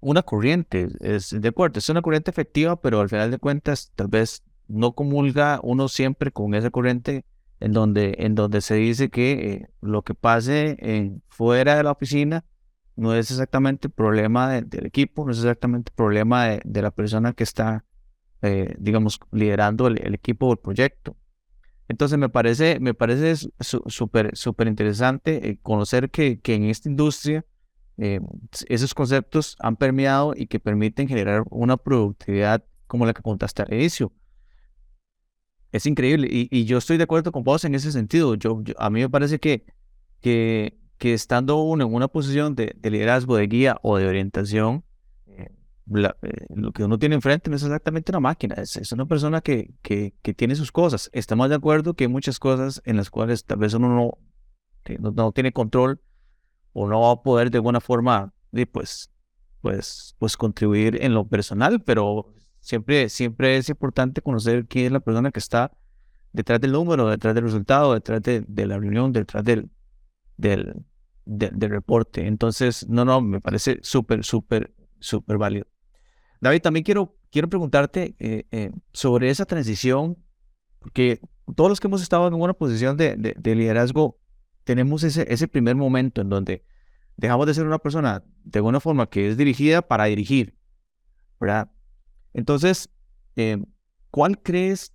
una 0.00 0.22
corriente, 0.22 0.88
es 1.00 1.38
de 1.38 1.48
acuerdo, 1.48 1.80
es 1.80 1.88
una 1.90 2.02
corriente 2.02 2.30
efectiva, 2.30 2.80
pero 2.80 3.00
al 3.00 3.10
final 3.10 3.30
de 3.30 3.38
cuentas 3.38 3.92
tal 3.94 4.08
vez 4.08 4.42
no 4.68 4.92
comulga 4.92 5.60
uno 5.62 5.88
siempre 5.88 6.30
con 6.30 6.54
esa 6.54 6.70
corriente 6.70 7.26
en 7.60 7.72
donde, 7.72 8.14
en 8.20 8.34
donde 8.34 8.62
se 8.62 8.76
dice 8.76 9.10
que 9.10 9.32
eh, 9.32 9.66
lo 9.82 10.02
que 10.02 10.14
pase 10.14 11.20
fuera 11.28 11.76
de 11.76 11.82
la 11.82 11.92
oficina 11.92 12.44
no 12.98 13.14
es 13.14 13.30
exactamente 13.30 13.88
problema 13.88 14.60
del 14.60 14.86
equipo, 14.86 15.24
no 15.24 15.30
es 15.30 15.38
exactamente 15.38 15.92
problema 15.94 16.46
de, 16.46 16.82
la 16.82 16.90
persona 16.90 17.32
que 17.32 17.44
está, 17.44 17.84
eh, 18.42 18.74
digamos, 18.78 19.20
liderando 19.30 19.86
el, 19.86 20.14
equipo 20.14 20.48
o 20.48 20.52
el 20.52 20.58
proyecto. 20.58 21.16
Entonces 21.86 22.18
me 22.18 22.28
parece, 22.28 22.80
me 22.80 22.94
parece 22.94 23.34
súper, 23.60 24.36
súper 24.36 24.66
interesante 24.66 25.48
eh, 25.48 25.58
conocer 25.62 26.10
que, 26.10 26.40
que 26.40 26.54
en 26.54 26.64
esta 26.64 26.88
industria 26.88 27.46
eh, 27.98 28.20
esos 28.68 28.94
conceptos 28.94 29.56
han 29.60 29.76
permeado 29.76 30.32
y 30.36 30.48
que 30.48 30.58
permiten 30.58 31.06
generar 31.06 31.44
una 31.50 31.76
productividad 31.76 32.64
como 32.88 33.06
la 33.06 33.14
que 33.14 33.22
contaste 33.22 33.62
al 33.62 33.72
inicio. 33.72 34.12
Es 35.70 35.86
increíble 35.86 36.28
y, 36.30 36.64
yo 36.64 36.78
estoy 36.78 36.96
de 36.96 37.04
acuerdo 37.04 37.30
con 37.30 37.44
vos 37.44 37.64
en 37.64 37.76
ese 37.76 37.92
sentido. 37.92 38.34
Yo, 38.34 38.62
a 38.76 38.90
mí 38.90 39.00
me 39.00 39.08
parece 39.08 39.38
que, 39.38 39.66
que, 40.20 40.78
que 40.98 41.14
estando 41.14 41.56
uno 41.62 41.86
en 41.86 41.94
una 41.94 42.08
posición 42.08 42.54
de, 42.54 42.76
liderazgo, 42.82 43.36
de 43.36 43.46
guía 43.46 43.78
o 43.82 43.96
de 43.96 44.06
orientación, 44.06 44.84
eh, 45.26 45.50
eh, 45.94 46.46
lo 46.54 46.72
que 46.72 46.84
uno 46.84 46.98
tiene 46.98 47.14
enfrente 47.14 47.48
no 47.50 47.56
es 47.56 47.62
exactamente 47.62 48.12
una 48.12 48.20
máquina, 48.20 48.56
es, 48.56 48.92
una 48.92 49.06
persona 49.06 49.40
que, 49.40 49.74
que, 49.82 50.14
que, 50.22 50.34
tiene 50.34 50.54
sus 50.56 50.72
cosas. 50.72 51.08
Estamos 51.12 51.48
de 51.48 51.54
acuerdo 51.54 51.94
que 51.94 52.04
hay 52.04 52.08
muchas 52.08 52.38
cosas 52.38 52.82
en 52.84 52.96
las 52.96 53.10
cuales 53.10 53.44
tal 53.44 53.58
vez 53.58 53.74
uno 53.74 53.88
no, 53.88 54.18
no, 54.98 55.10
no 55.12 55.32
tiene 55.32 55.52
control 55.52 56.00
o 56.72 56.88
no 56.88 57.00
va 57.00 57.12
a 57.12 57.22
poder 57.22 57.50
de 57.50 57.58
alguna 57.58 57.80
forma, 57.80 58.32
pues, 58.72 59.10
pues, 59.60 60.14
pues 60.18 60.36
contribuir 60.36 61.02
en 61.02 61.14
lo 61.14 61.26
personal, 61.26 61.82
pero 61.82 62.32
siempre, 62.60 63.08
siempre 63.08 63.56
es 63.56 63.68
importante 63.68 64.22
conocer 64.22 64.66
quién 64.66 64.86
es 64.86 64.92
la 64.92 65.00
persona 65.00 65.30
que 65.30 65.38
está 65.38 65.72
detrás 66.32 66.60
del 66.60 66.72
número, 66.72 67.08
detrás 67.08 67.34
del 67.34 67.44
resultado, 67.44 67.94
detrás 67.94 68.22
de, 68.22 68.66
la 68.66 68.78
reunión, 68.78 69.12
detrás 69.12 69.44
del, 69.44 69.70
del, 70.38 70.86
del 71.26 71.70
reporte. 71.70 72.26
Entonces, 72.26 72.88
no, 72.88 73.04
no, 73.04 73.20
me 73.20 73.42
parece 73.42 73.78
súper, 73.82 74.24
súper, 74.24 74.74
súper 74.98 75.36
válido. 75.36 75.66
David, 76.40 76.62
también 76.62 76.84
quiero, 76.84 77.16
quiero 77.30 77.48
preguntarte 77.48 78.16
eh, 78.18 78.46
eh, 78.50 78.70
sobre 78.92 79.28
esa 79.28 79.44
transición, 79.44 80.16
porque 80.78 81.20
todos 81.54 81.68
los 81.68 81.80
que 81.80 81.88
hemos 81.88 82.00
estado 82.00 82.26
en 82.28 82.34
una 82.34 82.54
posición 82.54 82.96
de, 82.96 83.16
de 83.16 83.54
liderazgo 83.54 84.18
tenemos 84.64 85.02
ese, 85.02 85.26
ese 85.32 85.48
primer 85.48 85.76
momento 85.76 86.20
en 86.20 86.28
donde 86.28 86.64
dejamos 87.16 87.46
de 87.46 87.54
ser 87.54 87.66
una 87.66 87.78
persona 87.78 88.22
de 88.44 88.58
alguna 88.60 88.80
forma 88.80 89.08
que 89.08 89.28
es 89.28 89.36
dirigida 89.36 89.82
para 89.82 90.04
dirigir, 90.04 90.56
¿verdad? 91.40 91.70
Entonces, 92.32 92.88
eh, 93.36 93.62
¿cuál 94.10 94.40
crees, 94.40 94.94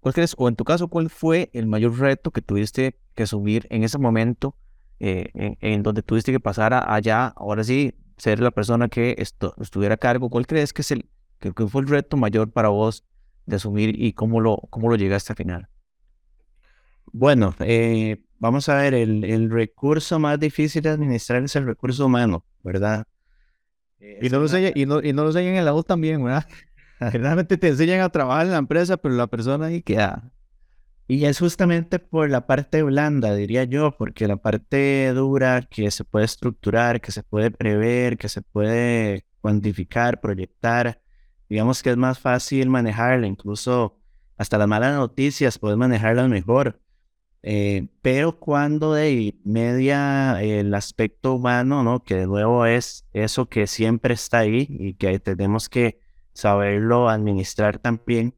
cuál 0.00 0.14
crees, 0.14 0.34
o 0.36 0.48
en 0.48 0.56
tu 0.56 0.64
caso, 0.64 0.88
cuál 0.88 1.08
fue 1.08 1.50
el 1.52 1.66
mayor 1.66 1.98
reto 1.98 2.32
que 2.32 2.42
tuviste 2.42 2.98
que 3.14 3.22
asumir 3.22 3.66
en 3.70 3.84
ese 3.84 3.98
momento 3.98 4.56
eh, 5.04 5.56
en, 5.60 5.82
donde 5.82 6.02
tuviste 6.02 6.30
que 6.30 6.38
pasar 6.38 6.72
allá, 6.72 7.26
ahora 7.36 7.64
sí, 7.64 7.92
ser 8.18 8.38
la 8.38 8.52
persona 8.52 8.88
que 8.88 9.16
estuviera 9.18 9.96
a 9.96 9.98
cargo? 9.98 10.30
¿Cuál 10.30 10.46
crees 10.46 10.72
que, 10.72 10.82
es 10.82 10.92
el, 10.92 11.08
que, 11.40 11.52
fue 11.66 11.82
el 11.82 11.88
reto 11.88 12.16
mayor 12.16 12.52
para 12.52 12.68
vos 12.68 13.04
de 13.44 13.56
asumir 13.56 14.00
y 14.00 14.12
cómo 14.12 14.40
lo, 14.40 14.58
cómo 14.70 14.88
lo 14.88 14.94
llegaste 14.94 15.32
al 15.32 15.36
final? 15.36 15.68
Bueno, 17.06 17.52
eh, 17.58 18.22
vamos 18.38 18.68
a 18.68 18.76
ver, 18.76 18.94
el, 18.94 19.50
recurso 19.50 20.20
más 20.20 20.38
difícil 20.38 20.82
de 20.82 20.90
administrar 20.90 21.42
es 21.42 21.56
el 21.56 21.66
recurso 21.66 22.06
humano, 22.06 22.44
¿verdad? 22.62 23.04
y, 23.98 24.28
no 24.28 24.38
lo 24.38 24.46
sé, 24.46 24.72
y, 24.72 24.86
no, 24.86 25.02
y 25.02 25.12
no 25.12 25.24
lo 25.24 25.32
sé 25.32 25.40
en 25.40 25.56
el 25.56 25.64
lado 25.64 25.82
también, 25.82 26.22
¿verdad? 26.22 26.46
Generalmente 27.10 27.56
te 27.56 27.66
enseñan 27.66 28.02
a 28.02 28.08
trabajar 28.08 28.46
en 28.46 28.52
la 28.52 28.58
empresa, 28.58 28.96
pero 28.96 29.16
la 29.16 29.26
persona 29.26 29.66
ahí 29.66 29.82
queda. 29.82 30.30
Y 31.12 31.26
es 31.26 31.40
justamente 31.40 31.98
por 31.98 32.30
la 32.30 32.46
parte 32.46 32.82
blanda, 32.82 33.34
diría 33.34 33.64
yo, 33.64 33.94
porque 33.98 34.26
la 34.26 34.36
parte 34.36 35.12
dura 35.12 35.60
que 35.60 35.90
se 35.90 36.04
puede 36.04 36.24
estructurar, 36.24 37.02
que 37.02 37.12
se 37.12 37.22
puede 37.22 37.50
prever, 37.50 38.16
que 38.16 38.30
se 38.30 38.40
puede 38.40 39.26
cuantificar, 39.42 40.22
proyectar, 40.22 41.02
digamos 41.50 41.82
que 41.82 41.90
es 41.90 41.98
más 41.98 42.18
fácil 42.18 42.70
manejarla, 42.70 43.26
incluso 43.26 44.00
hasta 44.38 44.56
las 44.56 44.66
malas 44.66 44.94
noticias 44.96 45.58
puedes 45.58 45.76
manejarlas 45.76 46.30
mejor. 46.30 46.80
Eh, 47.42 47.88
pero 48.00 48.38
cuando 48.40 48.94
de 48.94 49.36
media 49.44 50.42
el 50.42 50.72
aspecto 50.72 51.34
humano, 51.34 51.82
¿no? 51.82 52.02
Que 52.02 52.14
de 52.14 52.26
nuevo 52.26 52.64
es 52.64 53.06
eso 53.12 53.50
que 53.50 53.66
siempre 53.66 54.14
está 54.14 54.38
ahí 54.38 54.66
y 54.70 54.94
que 54.94 55.18
tenemos 55.18 55.68
que 55.68 56.00
saberlo 56.32 57.10
administrar 57.10 57.78
también. 57.78 58.34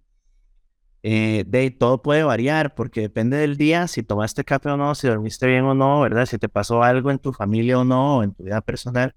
Eh, 1.07 1.45
de 1.47 1.71
todo 1.71 2.01
puede 2.01 2.23
variar 2.25 2.75
porque 2.75 3.03
depende 3.03 3.37
del 3.37 3.59
día, 3.59 3.88
si 3.88 4.03
tomaste 4.03 4.43
café 4.43 4.71
o 4.71 4.79
no, 4.79 4.95
si 4.95 5.07
dormiste 5.07 5.47
bien 5.47 5.64
o 5.64 5.75
no, 5.75 6.01
¿verdad? 6.01 6.25
Si 6.25 6.38
te 6.38 6.49
pasó 6.49 6.83
algo 6.83 7.11
en 7.11 7.19
tu 7.19 7.35
familia 7.35 7.79
o 7.79 7.85
no, 7.85 8.19
o 8.19 8.23
en 8.23 8.33
tu 8.35 8.45
vida 8.45 8.62
personal 8.62 9.14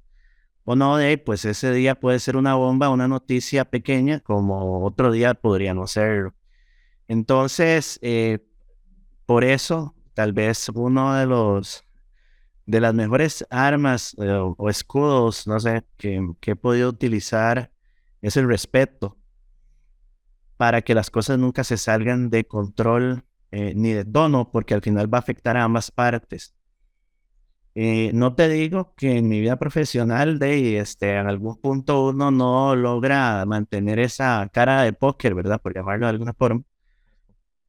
o 0.65 0.76
no, 0.76 0.97
de 0.97 1.17
pues 1.17 1.45
ese 1.45 1.71
día 1.73 1.95
puede 1.95 2.19
ser 2.19 2.36
una 2.38 2.56
bomba, 2.56 2.89
una 2.89 3.08
noticia 3.08 3.65
pequeña, 3.65 4.19
como 4.19 4.86
otro 4.86 5.12
día 5.12 5.34
podría 5.36 5.73
no 5.73 5.88
ser. 5.88 6.34
Entonces, 7.08 8.00
eh, 8.02 8.39
por 9.26 9.45
eso, 9.45 9.95
tal 10.13 10.34
vez 10.34 10.69
uno 10.69 11.15
de 11.15 11.26
los 11.26 11.86
de 12.65 12.82
las 12.82 12.93
mejores 12.93 13.45
armas 13.50 14.15
eh, 14.19 14.30
o, 14.58 14.69
escudos, 14.69 15.47
no 15.47 15.60
sé, 15.60 15.86
que, 15.97 16.21
he 16.47 16.56
podido 16.58 16.89
utilizar 16.89 17.71
es 18.21 18.38
el 18.38 18.47
respeto 18.47 19.17
para 20.58 20.82
que 20.82 20.96
las 20.96 21.10
cosas 21.12 21.39
nunca 21.39 21.63
se 21.63 21.78
salgan 21.78 22.30
de 22.30 22.46
control 22.46 23.24
eh, 23.52 23.74
ni 23.76 23.93
de 23.93 24.06
tono, 24.06 24.52
porque 24.52 24.74
al 24.74 24.82
final 24.82 25.12
va 25.13 25.20
a 25.20 25.22
afectar 25.22 25.56
a 25.58 25.63
ambas 25.63 25.91
partes. 25.91 26.56
Eh, 27.76 28.12
no 28.13 28.34
te 28.34 28.50
digo 28.50 28.96
que 28.96 29.17
en 29.17 29.30
mi 29.30 29.39
vida 29.39 29.58
profesional 29.60 30.39
de 30.39 30.80
este, 30.80 31.15
en 31.15 31.28
algún 31.28 31.62
punto 31.62 32.08
uno 32.08 32.32
no 32.32 32.76
logra 32.76 33.46
mantener 33.46 34.00
esa 34.00 34.50
cara 34.52 34.82
de 34.82 34.93
póker, 34.93 35.36
¿verdad? 35.36 35.62
Por 35.62 35.76
llamarlo 35.76 36.08
de 36.08 36.10
alguna 36.10 36.34
forma. 36.34 36.63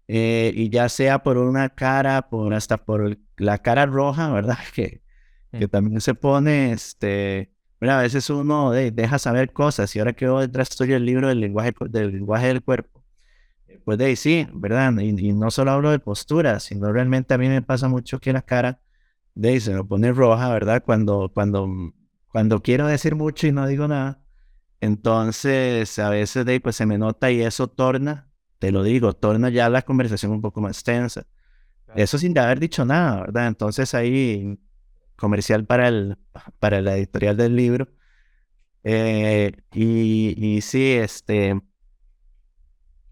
Eh, 0.09 0.53
y 0.55 0.71
ya 0.71 0.89
sea 0.89 1.23
por 1.23 1.37
una 1.37 1.69
cara, 1.69 2.31
por 2.31 2.55
hasta 2.55 2.79
por 2.79 3.19
la 3.37 3.59
cara 3.59 3.85
roja, 3.87 4.31
¿verdad? 4.33 4.59
Que, 4.75 5.03
que 5.53 5.69
también 5.69 6.01
se 6.01 6.15
pone, 6.15 6.73
este, 6.73 7.53
a 7.81 7.99
veces 7.99 8.29
uno 8.31 8.73
deja 8.73 9.19
saber 9.19 9.53
cosas 9.53 9.95
y 9.95 9.99
ahora 9.99 10.13
que 10.13 10.29
voy 10.29 10.47
detrás 10.47 10.71
estoy 10.71 10.93
el 10.93 11.05
libro 11.05 11.29
del 11.29 11.41
lenguaje, 11.41 11.73
del 11.89 12.13
lenguaje 12.13 12.49
del 12.49 12.63
cuerpo, 12.63 13.05
pues 13.85 13.99
de 13.99 14.17
sí, 14.17 14.49
¿verdad? 14.53 14.93
Y, 14.99 15.29
y, 15.29 15.33
no 15.33 15.51
solo 15.51 15.71
hablo 15.71 15.91
de 15.91 15.99
postura, 15.99 16.61
sino 16.61 16.93
realmente 16.93 17.35
a 17.35 17.39
mí 17.39 17.49
me 17.49 17.63
pasa 17.63 17.89
mucho 17.89 18.19
que 18.21 18.33
la 18.33 18.43
cara 18.43 18.81
de 19.35 19.61
se 19.61 19.73
me 19.73 19.85
pone 19.85 20.13
roja, 20.13 20.49
¿verdad? 20.51 20.83
Cuando, 20.85 21.31
cuando, 21.33 21.69
cuando 22.29 22.61
quiero 22.61 22.87
decir 22.87 23.15
mucho 23.15 23.47
y 23.47 23.53
no 23.53 23.67
digo 23.69 23.87
nada. 23.87 24.21
Entonces, 24.81 25.99
a 25.99 26.11
veces 26.11 26.45
de 26.45 26.61
pues 26.61 26.77
se 26.77 26.87
me 26.87 26.99
nota 26.99 27.31
y 27.31 27.43
eso 27.43 27.69
torna, 27.69 28.31
te 28.59 28.73
lo 28.73 28.83
digo, 28.83 29.13
torna 29.13 29.49
ya 29.51 29.69
la 29.71 29.83
conversación 29.83 30.33
un 30.33 30.43
poco 30.43 30.61
más 30.61 30.83
tensa. 30.83 31.27
Eso 31.95 32.19
sin 32.19 32.37
haber 32.39 32.61
dicho 32.61 32.85
nada, 32.85 33.21
¿verdad? 33.23 33.47
Entonces 33.49 33.95
ahí, 33.95 34.59
comercial 35.19 35.67
para, 35.67 35.89
el, 35.89 36.17
para 36.59 36.81
la 36.81 36.97
editorial 36.97 37.37
del 37.37 37.57
libro. 37.57 37.89
Eh, 38.85 39.53
y, 39.73 40.35
y 40.37 40.61
sí, 40.63 40.93
este, 40.93 41.61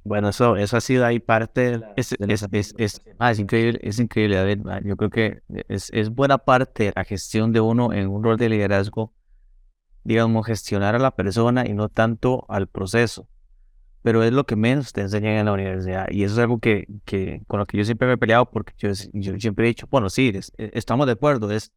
bueno, 0.07 0.29
eso, 0.29 0.57
eso 0.57 0.77
ha 0.77 0.81
sido 0.81 1.05
ahí 1.05 1.19
parte 1.19 1.81
es, 1.97 2.15
es, 2.21 3.03
ah, 3.19 3.31
es, 3.33 3.39
increíble, 3.41 3.81
es 3.83 3.99
increíble. 3.99 4.39
A 4.39 4.45
ver, 4.45 4.61
yo 4.85 4.97
creo 4.97 5.11
que 5.11 5.43
es, 5.69 5.91
es 5.93 6.11
buena 6.11 6.39
parte 6.39 6.85
de 6.85 6.93
la 6.95 7.05
gestión 7.05 7.53
de 7.53 7.61
uno 7.61 7.93
en 7.93 8.09
un 8.09 8.23
rol 8.23 8.37
de 8.37 8.49
liderazgo, 8.49 9.13
digamos, 10.05 10.47
gestionar 10.47 10.95
a 10.95 11.01
la 11.01 11.11
persona 11.17 11.67
y 11.67 11.73
no 11.73 11.89
tanto 11.89 12.47
al 12.49 12.69
proceso. 12.69 13.29
Pero 14.03 14.23
es 14.23 14.33
lo 14.33 14.47
que 14.47 14.55
menos 14.55 14.93
te 14.93 15.01
enseñan 15.01 15.33
en 15.33 15.47
la 15.47 15.53
universidad. 15.53 16.07
Y 16.09 16.23
eso 16.23 16.35
es 16.35 16.39
algo 16.39 16.61
que, 16.61 16.87
que 17.05 17.43
con 17.49 17.59
lo 17.59 17.67
que 17.67 17.77
yo 17.77 17.85
siempre 17.85 18.07
me 18.07 18.15
he 18.15 18.19
peleado, 18.19 18.49
porque 18.49 18.75
yo, 18.79 18.91
yo 19.13 19.41
siempre 19.41 19.65
he 19.65 19.69
dicho, 19.69 19.89
bueno, 19.91 20.09
sí, 20.09 20.33
e, 20.57 20.71
estamos 20.75 21.07
de 21.07 21.15
acuerdo, 21.15 21.51
es 21.51 21.73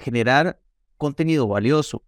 generar 0.00 0.60
contenido 0.96 1.46
valioso 1.46 2.02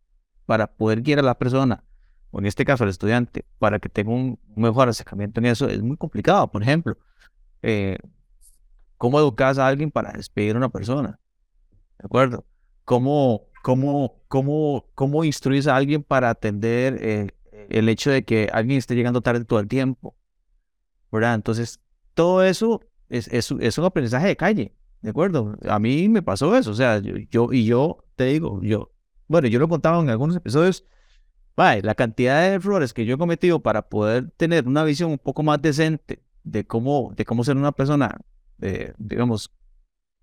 para 0.46 0.66
poder 0.66 1.02
guiar 1.02 1.20
a 1.20 1.22
la 1.22 1.38
persona 1.38 1.85
o 2.33 2.38
en 2.38 2.46
este 2.46 2.64
caso 2.64 2.85
el 2.85 2.90
estudiante, 2.90 3.44
para 3.59 3.78
que 3.78 3.90
tenga 3.90 4.11
un 4.11 4.40
mejor 4.57 4.88
acercamiento 4.88 5.38
en 5.38 5.46
eso, 5.46 5.68
es 5.68 5.83
muy 5.83 5.98
complicado. 5.98 6.50
Por 6.50 6.62
ejemplo, 6.62 6.96
eh, 7.62 7.98
¿cómo 8.96 9.18
educas 9.18 9.59
a 9.59 9.66
alguien 9.66 9.90
para 9.90 10.12
despedir 10.12 10.55
a 10.55 10.59
una 10.59 10.70
persona? 10.70 11.20
¿De 11.98 12.07
acuerdo? 12.07 12.46
¿Cómo, 12.85 13.48
cómo, 13.62 14.22
cómo, 14.28 14.87
cómo 14.94 15.24
instruyes 15.24 15.66
a 15.66 15.76
alguien 15.76 16.02
para 16.02 16.31
atender 16.31 16.98
eh, 17.02 17.28
el 17.68 17.90
hecho 17.90 18.11
de 18.11 18.24
que 18.24 18.48
alguien 18.50 18.78
esté 18.78 18.94
llegando 18.94 19.20
tarde 19.20 19.44
todo 19.44 19.61
el 19.61 19.68
tiempo? 19.68 20.16
¿Verdad? 21.12 21.35
Entonces, 21.35 21.81
todo 22.14 22.42
eso 22.42 22.81
es, 23.11 23.28
es, 23.28 23.50
es 23.61 23.76
un 23.76 23.85
aprendizaje 23.85 24.28
de 24.28 24.37
calle. 24.37 24.74
¿De 25.02 25.10
acuerdo? 25.10 25.56
A 25.68 25.78
mí 25.78 26.08
me 26.08 26.22
pasó 26.22 26.56
eso. 26.56 26.70
O 26.70 26.74
sea, 26.74 26.98
yo, 26.98 27.16
yo 27.30 27.52
y 27.52 27.64
yo 27.66 28.04
te 28.16 28.24
digo, 28.26 28.60
yo, 28.62 28.92
bueno, 29.28 29.48
yo 29.48 29.58
lo 29.58 29.68
contaba 29.68 30.00
en 30.00 30.10
algunos 30.10 30.36
episodios 30.36 30.84
la 31.56 31.94
cantidad 31.94 32.42
de 32.42 32.54
errores 32.54 32.92
que 32.92 33.04
yo 33.04 33.14
he 33.14 33.18
cometido 33.18 33.60
para 33.60 33.88
poder 33.88 34.30
tener 34.36 34.66
una 34.66 34.84
visión 34.84 35.10
un 35.10 35.18
poco 35.18 35.42
más 35.42 35.60
decente 35.60 36.22
de 36.44 36.66
cómo, 36.66 37.12
de 37.14 37.24
cómo 37.24 37.44
ser 37.44 37.56
una 37.56 37.72
persona, 37.72 38.18
eh, 38.60 38.92
digamos, 38.98 39.52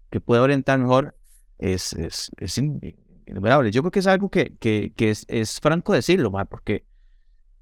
que 0.10 0.20
pueda 0.20 0.42
orientar 0.42 0.80
mejor, 0.80 1.16
es, 1.58 1.94
es, 1.94 2.32
es 2.38 2.58
innumerable. 2.58 3.72
Yo 3.72 3.82
creo 3.82 3.92
que 3.92 4.00
es 4.00 4.08
algo 4.08 4.30
que, 4.30 4.58
que, 4.58 4.94
que 4.96 5.12
es, 5.12 5.26
es, 5.30 5.60
franco 5.60 5.94
decirlo, 5.94 6.32
porque, 6.50 6.86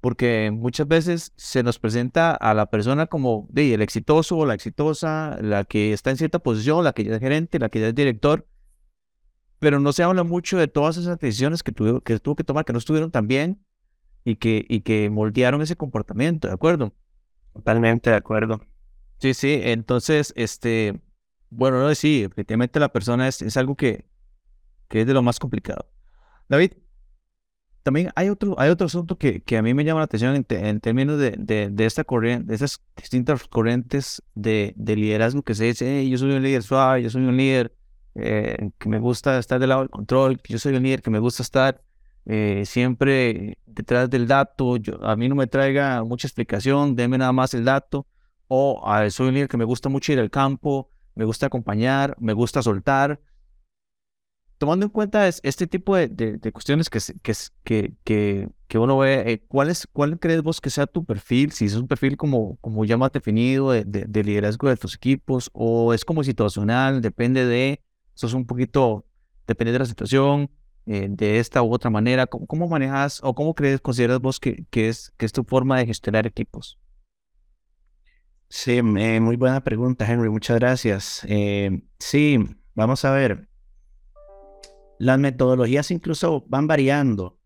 porque 0.00 0.50
muchas 0.52 0.86
veces 0.86 1.32
se 1.36 1.62
nos 1.62 1.78
presenta 1.78 2.32
a 2.32 2.54
la 2.54 2.66
persona 2.66 3.06
como 3.06 3.48
de, 3.50 3.74
el 3.74 3.82
exitoso 3.82 4.36
o 4.36 4.46
la 4.46 4.54
exitosa, 4.54 5.38
la 5.40 5.64
que 5.64 5.92
está 5.92 6.10
en 6.10 6.16
cierta 6.16 6.38
posición, 6.38 6.84
la 6.84 6.92
que 6.92 7.04
ya 7.04 7.14
es 7.14 7.20
gerente, 7.20 7.58
la 7.58 7.68
que 7.68 7.80
ya 7.80 7.88
es 7.88 7.94
director, 7.94 8.46
pero 9.58 9.80
no 9.80 9.92
se 9.92 10.04
habla 10.04 10.22
mucho 10.22 10.56
de 10.56 10.68
todas 10.68 10.96
esas 10.96 11.18
decisiones 11.18 11.62
que 11.62 11.72
tuvo 11.72 12.00
que, 12.00 12.18
tuvo 12.20 12.36
que 12.36 12.44
tomar, 12.44 12.64
que 12.64 12.72
no 12.72 12.78
estuvieron 12.78 13.10
tan 13.10 13.26
bien 13.26 13.64
y 14.24 14.36
que, 14.36 14.64
y 14.68 14.82
que 14.82 15.10
moldearon 15.10 15.62
ese 15.62 15.76
comportamiento, 15.76 16.46
¿de 16.46 16.54
acuerdo? 16.54 16.94
Totalmente 17.54 18.10
de 18.10 18.16
acuerdo. 18.16 18.60
Sí, 19.18 19.34
sí, 19.34 19.58
entonces, 19.64 20.32
este, 20.36 21.00
bueno, 21.50 21.80
no, 21.80 21.92
sí, 21.96 22.22
efectivamente 22.22 22.78
la 22.78 22.92
persona 22.92 23.26
es, 23.26 23.42
es 23.42 23.56
algo 23.56 23.74
que, 23.74 24.06
que 24.86 25.00
es 25.00 25.06
de 25.08 25.14
lo 25.14 25.22
más 25.22 25.40
complicado. 25.40 25.90
David, 26.48 26.72
también 27.88 28.10
hay 28.16 28.28
otro, 28.28 28.54
hay 28.60 28.68
otro 28.68 28.86
asunto 28.86 29.16
que, 29.16 29.40
que 29.40 29.56
a 29.56 29.62
mí 29.62 29.72
me 29.72 29.82
llama 29.82 30.00
la 30.00 30.04
atención 30.04 30.44
en, 30.46 30.80
términos 30.80 31.18
de, 31.18 31.30
de, 31.70 31.86
esta 31.86 32.04
corriente, 32.04 32.44
de 32.44 32.54
esas 32.54 32.82
distintas 32.94 33.44
corrientes 33.44 34.22
de, 34.34 34.74
de 34.76 34.94
liderazgo 34.94 35.40
que 35.40 35.54
se 35.54 35.64
dice, 35.64 36.06
yo 36.06 36.18
soy 36.18 36.32
un 36.32 36.42
líder 36.42 36.62
suave, 36.62 37.02
yo 37.02 37.08
soy 37.08 37.22
un 37.22 37.38
líder 37.38 37.74
eh, 38.14 38.72
que 38.78 38.90
me 38.90 38.98
gusta 38.98 39.38
estar 39.38 39.58
del 39.58 39.70
lado 39.70 39.80
del 39.80 39.88
control, 39.88 40.38
yo 40.46 40.58
soy 40.58 40.76
un 40.76 40.82
líder 40.82 41.00
que 41.00 41.08
me 41.08 41.18
gusta 41.18 41.42
estar 41.42 41.80
eh, 42.26 42.64
siempre 42.66 43.56
detrás 43.64 44.10
del 44.10 44.26
dato, 44.26 44.76
a 45.00 45.16
mí 45.16 45.26
no 45.30 45.34
me 45.34 45.46
traiga 45.46 46.04
mucha 46.04 46.26
explicación, 46.26 46.94
déme 46.94 47.16
nada 47.16 47.32
más 47.32 47.54
el 47.54 47.64
dato, 47.64 48.06
o 48.48 48.84
soy 49.08 49.28
un 49.28 49.34
líder 49.34 49.48
que 49.48 49.56
me 49.56 49.64
gusta 49.64 49.88
mucho 49.88 50.12
ir 50.12 50.20
al 50.20 50.28
campo, 50.28 50.90
me 51.14 51.24
gusta 51.24 51.46
acompañar, 51.46 52.16
me 52.20 52.34
gusta 52.34 52.62
soltar. 52.62 53.18
Tomando 54.58 54.86
en 54.86 54.90
cuenta 54.90 55.28
este 55.28 55.66
tipo 55.66 55.96
de, 55.96 56.38
cuestiones 56.52 56.90
que, 56.90 56.98
que, 57.22 57.94
que, 58.04 58.48
que, 58.66 58.78
uno 58.78 58.98
ve, 58.98 59.32
eh, 59.32 59.44
¿cuál, 59.46 59.70
es, 59.70 59.86
¿cuál 59.92 60.18
crees 60.18 60.42
vos 60.42 60.60
que 60.60 60.70
sea 60.70 60.86
tu 60.86 61.04
perfil? 61.04 61.52
Si 61.52 61.66
es 61.66 61.74
un 61.74 61.86
perfil 61.86 62.16
como, 62.16 62.56
como 62.60 62.84
ya 62.84 62.96
más 62.96 63.12
definido 63.12 63.70
de, 63.70 63.84
de 63.84 64.24
liderazgo 64.24 64.68
de 64.68 64.76
tus 64.76 64.96
equipos, 64.96 65.48
o 65.52 65.94
es 65.94 66.04
como 66.04 66.24
situacional, 66.24 67.00
depende 67.00 67.46
de 67.46 67.80
eso 68.18 68.26
es 68.26 68.34
un 68.34 68.46
poquito, 68.46 69.06
depende 69.46 69.72
de 69.72 69.78
la 69.78 69.86
situación, 69.86 70.50
eh, 70.86 71.06
de 71.08 71.38
esta 71.38 71.62
u 71.62 71.72
otra 71.72 71.88
manera. 71.88 72.26
¿Cómo, 72.26 72.66
manejas 72.66 73.20
o 73.22 73.32
cómo 73.32 73.54
crees, 73.54 73.80
consideras 73.80 74.18
vos 74.18 74.40
que, 74.40 74.64
que, 74.70 74.88
es, 74.88 75.12
que 75.16 75.24
es 75.24 75.32
tu 75.32 75.44
forma 75.44 75.78
de 75.78 75.86
gestionar 75.86 76.26
equipos? 76.26 76.80
Sí, 78.48 78.78
eh, 78.78 79.20
muy 79.20 79.36
buena 79.36 79.62
pregunta, 79.62 80.10
Henry. 80.10 80.30
Muchas 80.30 80.58
gracias. 80.58 81.24
Eh, 81.28 81.80
sí, 82.00 82.38
vamos 82.74 83.04
a 83.04 83.12
ver. 83.12 83.47
Las 84.98 85.18
metodologías 85.18 85.90
incluso 85.90 86.44
van 86.48 86.66
variando, 86.66 87.38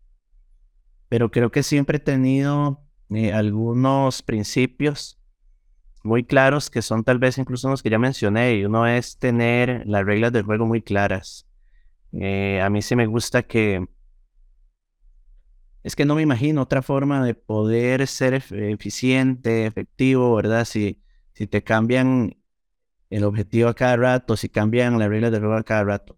pero 1.09 1.29
creo 1.29 1.51
que 1.51 1.63
siempre 1.63 1.97
he 1.97 2.01
tenido 2.01 2.83
algunos 3.31 4.23
principios 4.23 5.19
muy 6.03 6.25
claros 6.25 6.69
que 6.69 6.81
son 6.81 7.03
tal 7.03 7.19
vez 7.19 7.37
incluso 7.37 7.69
los 7.69 7.83
que 7.83 7.89
ya 7.89 7.99
mencioné 7.99 8.55
y 8.55 8.65
uno 8.65 8.87
es 8.87 9.17
tener 9.17 9.83
las 9.85 10.05
reglas 10.05 10.33
del 10.33 10.43
juego 10.43 10.65
muy 10.65 10.81
claras. 10.81 11.47
Eh, 12.11 12.61
a 12.61 12.69
mí 12.69 12.81
sí 12.81 12.95
me 12.95 13.05
gusta 13.05 13.43
que 13.43 13.87
es 15.83 15.95
que 15.95 16.05
no 16.05 16.15
me 16.15 16.21
imagino 16.21 16.61
otra 16.61 16.81
forma 16.81 17.25
de 17.25 17.35
poder 17.35 18.07
ser 18.07 18.33
eficiente, 18.33 19.65
efectivo, 19.65 20.33
¿verdad? 20.35 20.65
Si, 20.65 21.01
si 21.33 21.45
te 21.45 21.63
cambian 21.63 22.37
el 23.09 23.23
objetivo 23.25 23.69
a 23.69 23.73
cada 23.73 23.97
rato, 23.97 24.37
si 24.37 24.47
cambian 24.49 24.97
las 24.97 25.09
reglas 25.09 25.31
de 25.31 25.39
juego 25.39 25.55
a 25.55 25.63
cada 25.63 25.83
rato. 25.83 26.17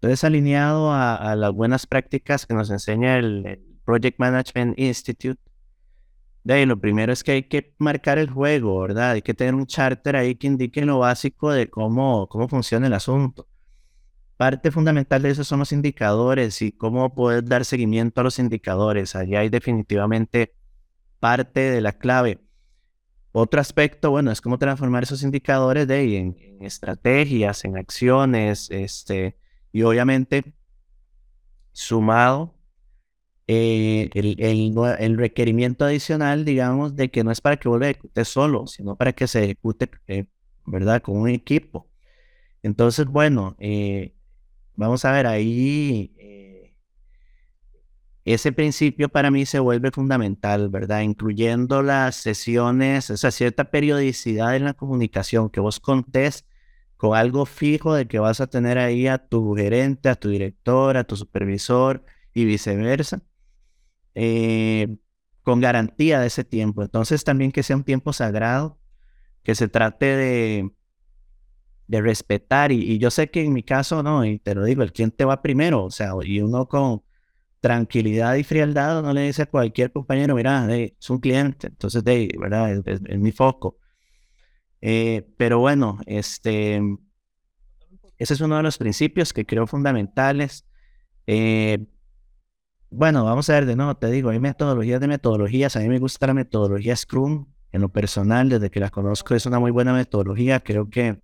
Entonces, 0.00 0.24
alineado 0.24 0.92
a, 0.94 1.36
las 1.36 1.52
buenas 1.52 1.86
prácticas 1.86 2.46
que 2.46 2.54
nos 2.54 2.70
enseña 2.70 3.18
el, 3.18 3.60
Project 3.84 4.18
Management 4.18 4.78
Institute, 4.78 5.40
de 6.44 6.64
lo 6.64 6.78
primero 6.80 7.12
es 7.12 7.22
que 7.22 7.32
hay 7.32 7.42
que 7.42 7.74
marcar 7.78 8.18
el 8.18 8.30
juego, 8.30 8.80
¿verdad? 8.80 9.10
Hay 9.10 9.22
que 9.22 9.34
tener 9.34 9.54
un 9.54 9.66
charter 9.66 10.16
ahí 10.16 10.36
que 10.36 10.46
indique 10.46 10.84
lo 10.86 11.00
básico 11.00 11.50
de 11.50 11.68
cómo, 11.68 12.28
cómo 12.28 12.48
funciona 12.48 12.86
el 12.86 12.94
asunto. 12.94 13.46
Parte 14.36 14.70
fundamental 14.70 15.20
de 15.20 15.30
eso 15.30 15.44
son 15.44 15.58
los 15.58 15.72
indicadores 15.72 16.62
y 16.62 16.72
cómo 16.72 17.14
poder 17.14 17.44
dar 17.44 17.64
seguimiento 17.66 18.20
a 18.20 18.24
los 18.24 18.38
indicadores. 18.38 19.14
Allí 19.16 19.34
hay 19.34 19.50
definitivamente 19.50 20.54
parte 21.18 21.60
de 21.60 21.80
la 21.82 21.92
clave. 21.92 22.40
Otro 23.32 23.60
aspecto, 23.60 24.10
bueno, 24.10 24.30
es 24.30 24.40
cómo 24.40 24.56
transformar 24.56 25.02
esos 25.02 25.22
indicadores 25.22 25.86
de 25.86 26.16
en 26.16 26.36
estrategias, 26.60 27.64
en 27.64 27.76
acciones, 27.76 28.70
este, 28.70 29.36
y 29.72 29.82
obviamente 29.82 30.54
sumado 31.72 32.54
eh, 33.46 34.10
el, 34.14 34.36
el, 34.98 35.16
requerimiento 35.18 35.84
adicional, 35.84 36.44
digamos, 36.44 36.96
de 36.96 37.10
que 37.10 37.24
no 37.24 37.30
es 37.30 37.40
para 37.40 37.56
que 37.56 37.68
vuelva 37.68 37.86
a 37.86 37.90
ejecutar 37.90 38.24
solo, 38.24 38.66
sino 38.66 38.96
para 38.96 39.12
que 39.12 39.26
se 39.26 39.44
ejecute, 39.44 39.90
eh, 40.06 40.26
¿verdad?, 40.66 41.02
con 41.02 41.16
un 41.16 41.28
equipo. 41.28 41.88
Entonces, 42.62 43.06
bueno, 43.06 43.56
eh, 43.58 44.14
Vamos 44.76 45.04
a 45.04 45.12
ver, 45.12 45.26
ahí 45.26 46.10
ese 48.24 48.52
principio 48.52 49.08
para 49.08 49.30
mí 49.30 49.46
se 49.46 49.58
vuelve 49.58 49.90
fundamental, 49.90 50.68
¿verdad? 50.68 51.02
Incluyendo 51.02 51.82
las 51.82 52.16
sesiones, 52.16 53.10
esa 53.10 53.30
cierta 53.30 53.70
periodicidad 53.70 54.56
en 54.56 54.64
la 54.64 54.74
comunicación, 54.74 55.50
que 55.50 55.60
vos 55.60 55.80
contés 55.80 56.46
con 57.00 57.16
algo 57.16 57.46
fijo 57.46 57.94
de 57.94 58.06
que 58.06 58.18
vas 58.18 58.42
a 58.42 58.46
tener 58.48 58.76
ahí 58.76 59.06
a 59.06 59.16
tu 59.16 59.54
gerente, 59.56 60.10
a 60.10 60.16
tu 60.16 60.28
director, 60.28 60.98
a 60.98 61.04
tu 61.04 61.16
supervisor 61.16 62.04
y 62.34 62.44
viceversa, 62.44 63.22
eh, 64.14 64.96
con 65.42 65.60
garantía 65.60 66.20
de 66.20 66.26
ese 66.26 66.44
tiempo. 66.44 66.82
Entonces 66.82 67.24
también 67.24 67.52
que 67.52 67.62
sea 67.62 67.76
un 67.76 67.84
tiempo 67.84 68.12
sagrado, 68.12 68.78
que 69.42 69.54
se 69.54 69.68
trate 69.68 70.06
de, 70.06 70.70
de 71.90 72.02
respetar. 72.02 72.70
Y, 72.70 72.98
yo 72.98 73.10
sé 73.10 73.30
que 73.30 73.42
en 73.44 73.54
mi 73.54 73.62
caso, 73.62 74.02
no, 74.02 74.24
y 74.26 74.38
te 74.38 74.54
lo 74.54 74.64
digo, 74.64 74.82
el 74.82 74.92
cliente 74.92 75.24
va 75.24 75.42
primero, 75.42 75.84
o 75.84 75.90
sea, 75.90 76.12
y 76.22 76.40
uno 76.42 76.68
con 76.68 77.02
tranquilidad 77.60 78.36
y 78.36 78.44
frialdad 78.44 79.02
no 79.02 79.14
le 79.14 79.22
dice 79.22 79.42
a 79.42 79.46
cualquier 79.46 79.92
compañero, 79.92 80.34
mira, 80.34 80.68
es 80.76 81.10
un 81.10 81.18
cliente, 81.20 81.68
entonces, 81.68 82.04
de, 82.04 82.30
¿verdad? 82.38 82.82
Es, 82.86 83.00
mi 83.18 83.32
foco. 83.32 83.79
Eh, 84.80 85.28
pero 85.36 85.58
bueno, 85.58 85.98
este, 86.06 86.80
ese 88.18 88.34
es 88.34 88.40
uno 88.40 88.56
de 88.56 88.62
los 88.62 88.78
principios 88.78 89.32
que 89.32 89.46
creo 89.46 89.66
fundamentales. 89.66 90.66
Eh, 91.26 91.86
bueno, 92.90 93.24
vamos 93.24 93.48
a 93.50 93.54
ver 93.54 93.66
de 93.66 93.76
nuevo, 93.76 93.96
te 93.96 94.10
digo, 94.10 94.30
hay 94.30 94.40
metodologías 94.40 95.00
de 95.00 95.08
metodologías, 95.08 95.76
a 95.76 95.80
mí 95.80 95.88
me 95.88 95.98
gusta 95.98 96.26
la 96.26 96.34
metodología 96.34 96.96
Scrum, 96.96 97.46
en 97.72 97.80
lo 97.80 97.88
personal, 97.88 98.48
desde 98.48 98.70
que 98.70 98.80
la 98.80 98.90
conozco 98.90 99.34
es 99.34 99.46
una 99.46 99.60
muy 99.60 99.70
buena 99.70 99.92
metodología, 99.92 100.60
creo 100.60 100.90
que 100.90 101.20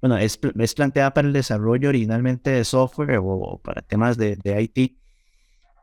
bueno, 0.00 0.16
es, 0.16 0.38
es, 0.58 0.74
planteada 0.74 1.12
para 1.12 1.26
el 1.26 1.32
desarrollo 1.32 1.88
originalmente 1.88 2.50
de 2.50 2.64
software 2.64 3.18
o, 3.22 3.60
para 3.62 3.82
temas 3.82 4.16
de, 4.16 4.36
de, 4.36 4.62
IT, 4.62 4.96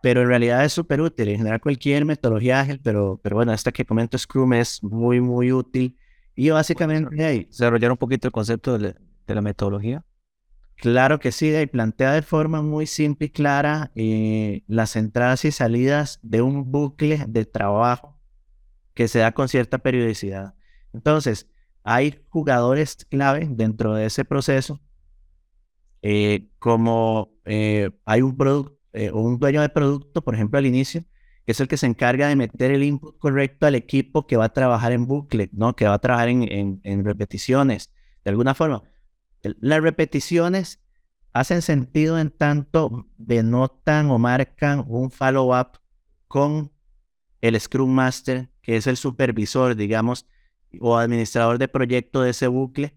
pero 0.01 0.21
en 0.21 0.27
realidad 0.27 0.63
es 0.63 0.73
súper 0.73 1.01
útil. 1.01 1.29
En 1.29 1.37
general, 1.37 1.59
cualquier 1.59 2.05
metodología 2.05 2.61
ágil, 2.61 2.79
pero, 2.81 3.19
pero 3.21 3.35
bueno, 3.35 3.53
esta 3.53 3.71
que 3.71 3.85
comento 3.85 4.17
Scrum 4.17 4.53
es 4.53 4.81
muy, 4.83 5.19
muy 5.19 5.51
útil. 5.51 5.97
Y 6.35 6.49
básicamente 6.49 7.23
hay. 7.23 7.45
Desarrollar 7.45 7.91
un 7.91 7.97
poquito 7.97 8.27
el 8.27 8.31
concepto 8.31 8.77
de, 8.77 8.95
la 9.27 9.41
metodología. 9.41 10.05
Claro 10.75 11.19
que 11.19 11.31
sí, 11.31 11.55
y 11.55 11.65
plantea 11.67 12.11
de 12.11 12.21
forma 12.21 12.61
muy 12.61 12.85
simple 12.85 13.27
y 13.27 13.29
clara 13.29 13.91
eh, 13.95 14.63
las 14.67 14.97
entradas 14.97 15.45
y 15.45 15.51
salidas 15.51 16.19
de 16.21 16.41
un 16.41 16.69
bucle 16.69 17.23
de 17.29 17.45
trabajo 17.45 18.19
que 18.93 19.07
se 19.07 19.19
da 19.19 19.31
con 19.31 19.47
cierta 19.47 19.77
periodicidad. 19.77 20.53
Entonces, 20.93 21.47
hay 21.83 22.19
jugadores 22.27 23.05
clave 23.09 23.47
dentro 23.49 23.93
de 23.93 24.07
ese 24.07 24.25
proceso, 24.25 24.81
eh, 26.01 26.49
como 26.59 27.33
eh, 27.45 27.91
hay 28.03 28.21
un, 28.21 28.35
un 29.13 29.39
dueño 29.39 29.61
de 29.61 29.69
producto, 29.69 30.23
por 30.23 30.35
ejemplo, 30.35 30.59
al 30.59 30.65
inicio, 30.65 31.05
que 31.45 31.51
es 31.51 31.59
el 31.59 31.67
que 31.67 31.77
se 31.77 31.85
encarga 31.85 32.27
de 32.27 32.35
meter 32.35 32.71
el 32.71 32.83
input 32.83 33.17
correcto 33.19 33.67
al 33.67 33.75
equipo 33.75 34.25
que 34.25 34.35
va 34.35 34.45
a 34.45 34.53
trabajar 34.53 34.91
en 34.91 35.05
bucle, 35.05 35.49
¿no? 35.53 35.75
que 35.75 35.85
va 35.85 35.93
a 35.93 35.99
trabajar 35.99 36.29
en, 36.29 37.05
repeticiones. 37.05 37.91
De 38.23 38.31
alguna 38.31 38.55
forma, 38.55 38.83
las 39.41 39.81
repeticiones 39.81 40.79
hacen 41.33 41.61
sentido 41.61 42.17
en 42.17 42.31
tanto 42.31 43.07
denotan 43.17 44.09
o 44.09 44.17
marcan 44.17 44.83
un 44.87 45.11
follow-up 45.11 45.79
con 46.27 46.71
el 47.41 47.59
Scrum 47.59 47.91
Master, 47.91 48.49
que 48.63 48.77
es 48.77 48.87
el 48.87 48.97
supervisor, 48.97 49.75
digamos, 49.75 50.25
o 50.79 50.97
administrador 50.97 51.59
de 51.59 51.67
proyecto 51.67 52.21
de 52.21 52.31
ese 52.31 52.47
bucle 52.47 52.95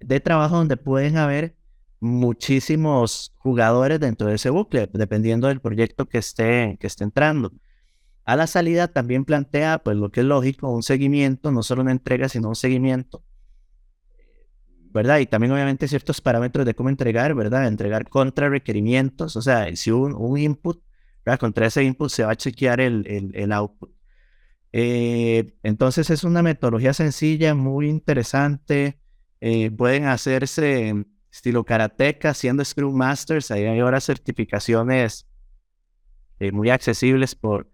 de 0.00 0.20
trabajo 0.20 0.56
donde 0.56 0.76
pueden 0.76 1.16
haber 1.16 1.56
muchísimos 2.00 3.32
jugadores 3.38 3.98
dentro 4.00 4.28
de 4.28 4.34
ese 4.34 4.50
bucle, 4.50 4.88
dependiendo 4.92 5.48
del 5.48 5.60
proyecto 5.60 6.06
que 6.06 6.18
esté, 6.18 6.76
que 6.78 6.86
esté 6.86 7.04
entrando. 7.04 7.52
A 8.26 8.36
la 8.36 8.46
salida 8.48 8.88
también 8.88 9.24
plantea, 9.24 9.78
pues 9.78 9.96
lo 9.96 10.10
que 10.10 10.20
es 10.20 10.26
lógico, 10.26 10.68
un 10.68 10.82
seguimiento, 10.82 11.52
no 11.52 11.62
solo 11.62 11.82
una 11.82 11.92
entrega, 11.92 12.28
sino 12.28 12.48
un 12.48 12.56
seguimiento, 12.56 13.24
¿verdad? 14.92 15.20
Y 15.20 15.26
también 15.26 15.52
obviamente 15.52 15.86
ciertos 15.86 16.20
parámetros 16.20 16.66
de 16.66 16.74
cómo 16.74 16.88
entregar, 16.88 17.34
¿verdad? 17.34 17.68
Entregar 17.68 18.08
contra 18.08 18.48
requerimientos, 18.48 19.36
o 19.36 19.42
sea, 19.42 19.74
si 19.76 19.92
un, 19.92 20.12
un 20.12 20.36
input, 20.38 20.82
¿verdad? 21.24 21.38
Contra 21.38 21.66
ese 21.66 21.84
input 21.84 22.10
se 22.10 22.24
va 22.24 22.32
a 22.32 22.36
chequear 22.36 22.80
el, 22.80 23.06
el, 23.06 23.30
el 23.34 23.52
output. 23.52 23.92
Eh, 24.72 25.54
entonces 25.62 26.10
es 26.10 26.24
una 26.24 26.42
metodología 26.42 26.92
sencilla, 26.92 27.54
muy 27.54 27.88
interesante. 27.88 29.00
Eh, 29.40 29.70
pueden 29.70 30.06
hacerse 30.06 31.06
estilo 31.30 31.64
karateca, 31.64 32.34
siendo 32.34 32.64
Scrum 32.64 32.94
Masters. 32.94 33.50
Ahí 33.52 33.64
hay 33.64 33.78
ahora 33.78 34.00
certificaciones 34.00 35.28
eh, 36.40 36.50
muy 36.52 36.70
accesibles 36.70 37.34
por, 37.34 37.70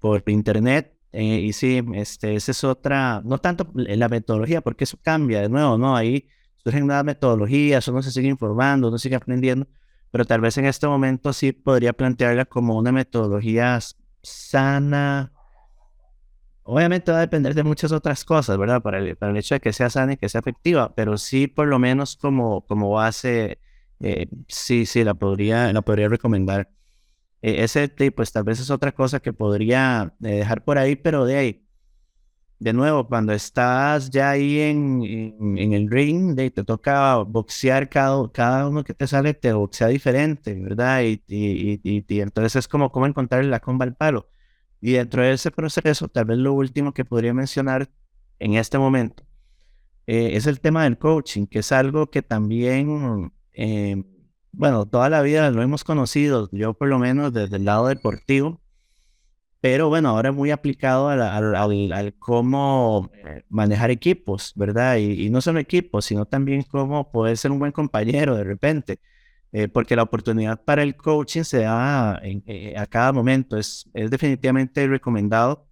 por 0.00 0.22
internet. 0.26 0.96
y 1.12 1.52
sí, 1.52 1.82
este, 1.94 2.36
esa 2.36 2.52
es 2.52 2.64
otra, 2.64 3.22
no 3.24 3.38
tanto 3.38 3.70
la 3.74 4.08
metodología, 4.08 4.60
porque 4.60 4.84
eso 4.84 4.98
cambia 5.02 5.40
de 5.42 5.48
nuevo, 5.48 5.78
¿no? 5.78 5.96
Ahí 5.96 6.28
surgen 6.62 6.86
nuevas 6.86 7.04
metodologías, 7.04 7.86
uno 7.88 8.02
se 8.02 8.10
sigue 8.12 8.28
informando, 8.28 8.88
uno 8.88 8.98
sigue 8.98 9.16
aprendiendo, 9.16 9.66
pero 10.10 10.24
tal 10.24 10.40
vez 10.40 10.58
en 10.58 10.66
este 10.66 10.86
momento 10.86 11.32
sí 11.32 11.52
podría 11.52 11.92
plantearla 11.92 12.44
como 12.46 12.78
una 12.78 12.92
metodología 12.92 13.78
sana, 14.22 15.32
Obviamente 16.72 17.10
va 17.10 17.18
a 17.18 17.20
depender 17.22 17.52
de 17.54 17.64
muchas 17.64 17.90
otras 17.90 18.24
cosas, 18.24 18.56
¿verdad? 18.56 18.80
Para 18.80 18.98
el, 18.98 19.16
para 19.16 19.32
el 19.32 19.38
hecho 19.38 19.56
de 19.56 19.60
que 19.60 19.72
sea 19.72 19.90
sana 19.90 20.12
y 20.12 20.16
que 20.16 20.28
sea 20.28 20.38
efectiva, 20.40 20.94
pero 20.94 21.18
sí, 21.18 21.48
por 21.48 21.66
lo 21.66 21.80
menos 21.80 22.16
como, 22.16 22.64
como 22.66 22.90
base, 22.90 23.58
eh, 23.98 24.28
sí, 24.46 24.86
sí, 24.86 25.02
la 25.02 25.14
podría, 25.14 25.72
la 25.72 25.82
podría 25.82 26.08
recomendar. 26.08 26.70
E, 27.42 27.64
ese 27.64 27.88
pues 28.14 28.32
tal 28.32 28.44
vez 28.44 28.60
es 28.60 28.70
otra 28.70 28.92
cosa 28.92 29.20
que 29.20 29.32
podría 29.32 30.14
eh, 30.22 30.28
dejar 30.36 30.64
por 30.64 30.78
ahí, 30.78 30.96
pero 30.96 31.24
de 31.24 31.36
ahí, 31.36 31.66
de 32.58 32.72
nuevo, 32.74 33.08
cuando 33.08 33.32
estás 33.32 34.10
ya 34.10 34.30
ahí 34.30 34.60
en, 34.60 35.02
en, 35.58 35.72
el 35.72 35.90
ring, 35.90 36.34
de, 36.34 36.50
te 36.50 36.62
toca 36.64 37.16
boxear 37.18 37.88
cada, 37.88 38.30
cada 38.32 38.68
uno 38.68 38.84
que 38.84 38.92
te 38.94 39.06
sale, 39.06 39.32
te 39.34 39.52
boxea 39.52 39.88
diferente, 39.88 40.54
¿verdad? 40.54 41.02
Y, 41.02 41.22
y, 41.26 41.80
y, 41.82 42.04
y 42.06 42.20
entonces 42.20 42.56
es 42.56 42.68
como, 42.68 42.92
como 42.92 43.06
encontrar 43.06 43.44
la 43.46 43.60
comba 43.60 43.86
al 43.86 43.96
palo. 43.96 44.28
Y 44.80 44.92
dentro 44.92 45.22
de 45.22 45.32
ese 45.32 45.50
proceso, 45.50 46.08
tal 46.08 46.26
vez 46.26 46.38
lo 46.38 46.52
último 46.54 46.92
que 46.92 47.04
podría 47.04 47.34
mencionar 47.34 47.90
en 48.38 48.54
este 48.54 48.78
momento 48.78 49.24
eh, 50.06 50.36
es 50.36 50.46
el 50.46 50.60
tema 50.60 50.84
del 50.84 50.98
coaching, 50.98 51.46
que 51.46 51.60
es 51.60 51.72
algo 51.72 52.10
que 52.10 52.22
también, 52.22 53.32
eh, 53.52 54.02
bueno, 54.52 54.86
toda 54.86 55.08
la 55.08 55.22
vida 55.22 55.50
lo 55.50 55.62
hemos 55.62 55.84
conocido, 55.84 56.48
yo 56.52 56.74
por 56.74 56.88
lo 56.88 56.98
menos 56.98 57.32
desde 57.32 57.56
el 57.56 57.64
lado 57.64 57.86
deportivo, 57.88 58.60
pero 59.60 59.88
bueno, 59.90 60.08
ahora 60.10 60.32
muy 60.32 60.50
aplicado 60.50 61.08
al, 61.10 62.14
cómo 62.18 63.10
eh, 63.14 63.42
manejar 63.50 63.90
equipos, 63.90 64.52
¿verdad? 64.56 64.96
Y, 64.96 65.28
no 65.30 65.42
solo 65.42 65.58
equipos, 65.58 66.06
sino 66.06 66.24
también 66.24 66.62
cómo 66.62 67.10
poder 67.10 67.36
ser 67.36 67.50
un 67.50 67.58
buen 67.58 67.72
compañero 67.72 68.36
de 68.36 68.44
repente. 68.44 69.00
Eh, 69.52 69.68
porque 69.68 69.96
la 69.96 70.04
oportunidad 70.04 70.62
para 70.64 70.82
el 70.84 70.96
coaching 70.96 71.42
se 71.42 71.62
da 71.62 72.20
eh, 72.22 72.74
a 72.78 72.86
cada 72.86 73.12
momento. 73.12 73.58
Es, 73.58 73.88
es 73.94 74.10
definitivamente 74.10 74.86
recomendado 74.86 75.66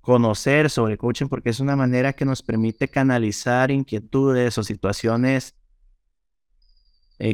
conocer 0.00 0.70
sobre 0.70 0.96
coaching 0.96 1.26
porque 1.26 1.50
es 1.50 1.60
una 1.60 1.76
manera 1.76 2.12
que 2.12 2.24
nos 2.24 2.42
permite 2.42 2.88
canalizar 2.88 3.70
inquietudes 3.70 4.56
o 4.56 4.62
situaciones 4.62 5.54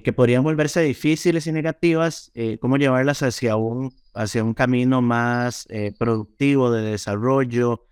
que 0.04 0.12
podrían 0.12 0.44
volverse 0.44 0.80
difíciles 0.82 1.46
y 1.46 1.52
negativas, 1.52 2.32
cómo 2.60 2.76
llevarlas 2.76 3.22
hacia 3.22 3.56
un 3.56 3.92
hacia 4.14 4.44
un 4.44 4.54
camino 4.54 5.02
más 5.02 5.66
eh, 5.70 5.92
productivo 5.98 6.70
de 6.70 6.82
desarrollo. 6.82 7.86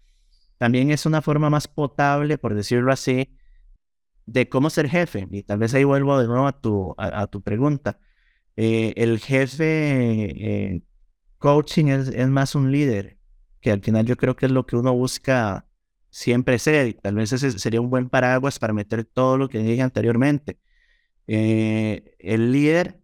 También 0.59 0.91
es 0.91 1.07
una 1.07 1.23
forma 1.23 1.51
más 1.51 1.69
potable, 1.69 2.39
por 2.39 2.55
decirlo 2.55 2.93
así, 2.93 3.37
de 4.27 4.49
cómo 4.49 4.71
ser 4.71 4.89
jefe. 4.89 5.29
Y 5.31 5.43
tal 5.43 5.59
vez 5.59 5.75
ahí 5.75 5.85
vuelvo 5.85 6.19
de 6.19 6.27
nuevo 6.27 6.47
a 6.47 6.61
tu, 6.61 6.95
a, 6.99 7.27
tu 7.29 7.43
pregunta. 7.43 7.99
Eh, 8.57 8.93
el 8.97 9.21
jefe 9.21 10.75
eh, 10.75 10.83
coaching 11.39 11.87
es, 11.87 12.09
es, 12.09 12.29
más 12.29 12.55
un 12.55 12.73
líder, 12.73 13.19
que 13.61 13.71
al 13.71 13.83
final 13.83 14.05
yo 14.07 14.17
creo 14.17 14.35
que 14.37 14.47
es 14.47 14.53
lo 14.53 14.67
que 14.67 14.77
uno 14.77 14.93
busca 14.95 15.67
siempre 16.11 16.59
ser. 16.59 16.89
Y 16.89 16.95
tal 16.95 17.15
vez 17.15 17.33
ese 17.33 17.59
sería 17.59 17.81
un 17.81 17.91
buen 17.91 18.09
paraguas 18.09 18.59
para 18.59 18.73
meter 18.73 19.05
todo 19.05 19.39
lo 19.39 19.49
que 19.49 19.59
dije 19.59 19.83
anteriormente. 19.83 20.59
El 21.29 22.53
líder 22.53 23.01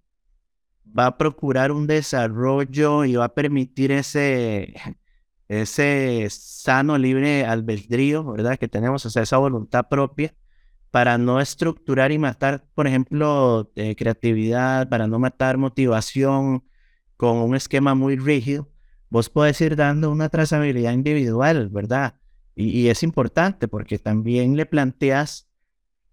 va 0.96 1.06
a 1.06 1.18
procurar 1.18 1.72
un 1.72 1.86
desarrollo 1.86 3.04
y 3.04 3.16
va 3.16 3.26
a 3.26 3.34
permitir 3.34 3.92
ese, 3.92 4.74
ese 5.48 6.26
sano, 6.30 6.98
libre 6.98 7.44
albedrío, 7.44 8.24
¿verdad? 8.24 8.58
Que 8.58 8.68
tenemos, 8.68 9.04
o 9.06 9.10
sea, 9.10 9.22
esa 9.22 9.38
voluntad 9.38 9.88
propia 9.88 10.34
para 10.90 11.18
no 11.18 11.40
estructurar 11.40 12.12
y 12.12 12.18
matar, 12.18 12.64
por 12.74 12.86
ejemplo, 12.86 13.72
eh, 13.74 13.96
creatividad, 13.96 14.88
para 14.88 15.08
no 15.08 15.18
matar 15.18 15.58
motivación 15.58 16.64
con 17.16 17.38
un 17.38 17.56
esquema 17.56 17.96
muy 17.96 18.16
rígido. 18.16 18.70
Vos 19.10 19.28
podés 19.28 19.60
ir 19.60 19.74
dando 19.76 20.10
una 20.12 20.28
trazabilidad 20.28 20.92
individual, 20.92 21.68
¿verdad? 21.68 22.14
Y, 22.54 22.88
es 22.88 23.02
importante 23.02 23.66
porque 23.66 23.98
también 23.98 24.56
le 24.56 24.66
planteas 24.66 25.48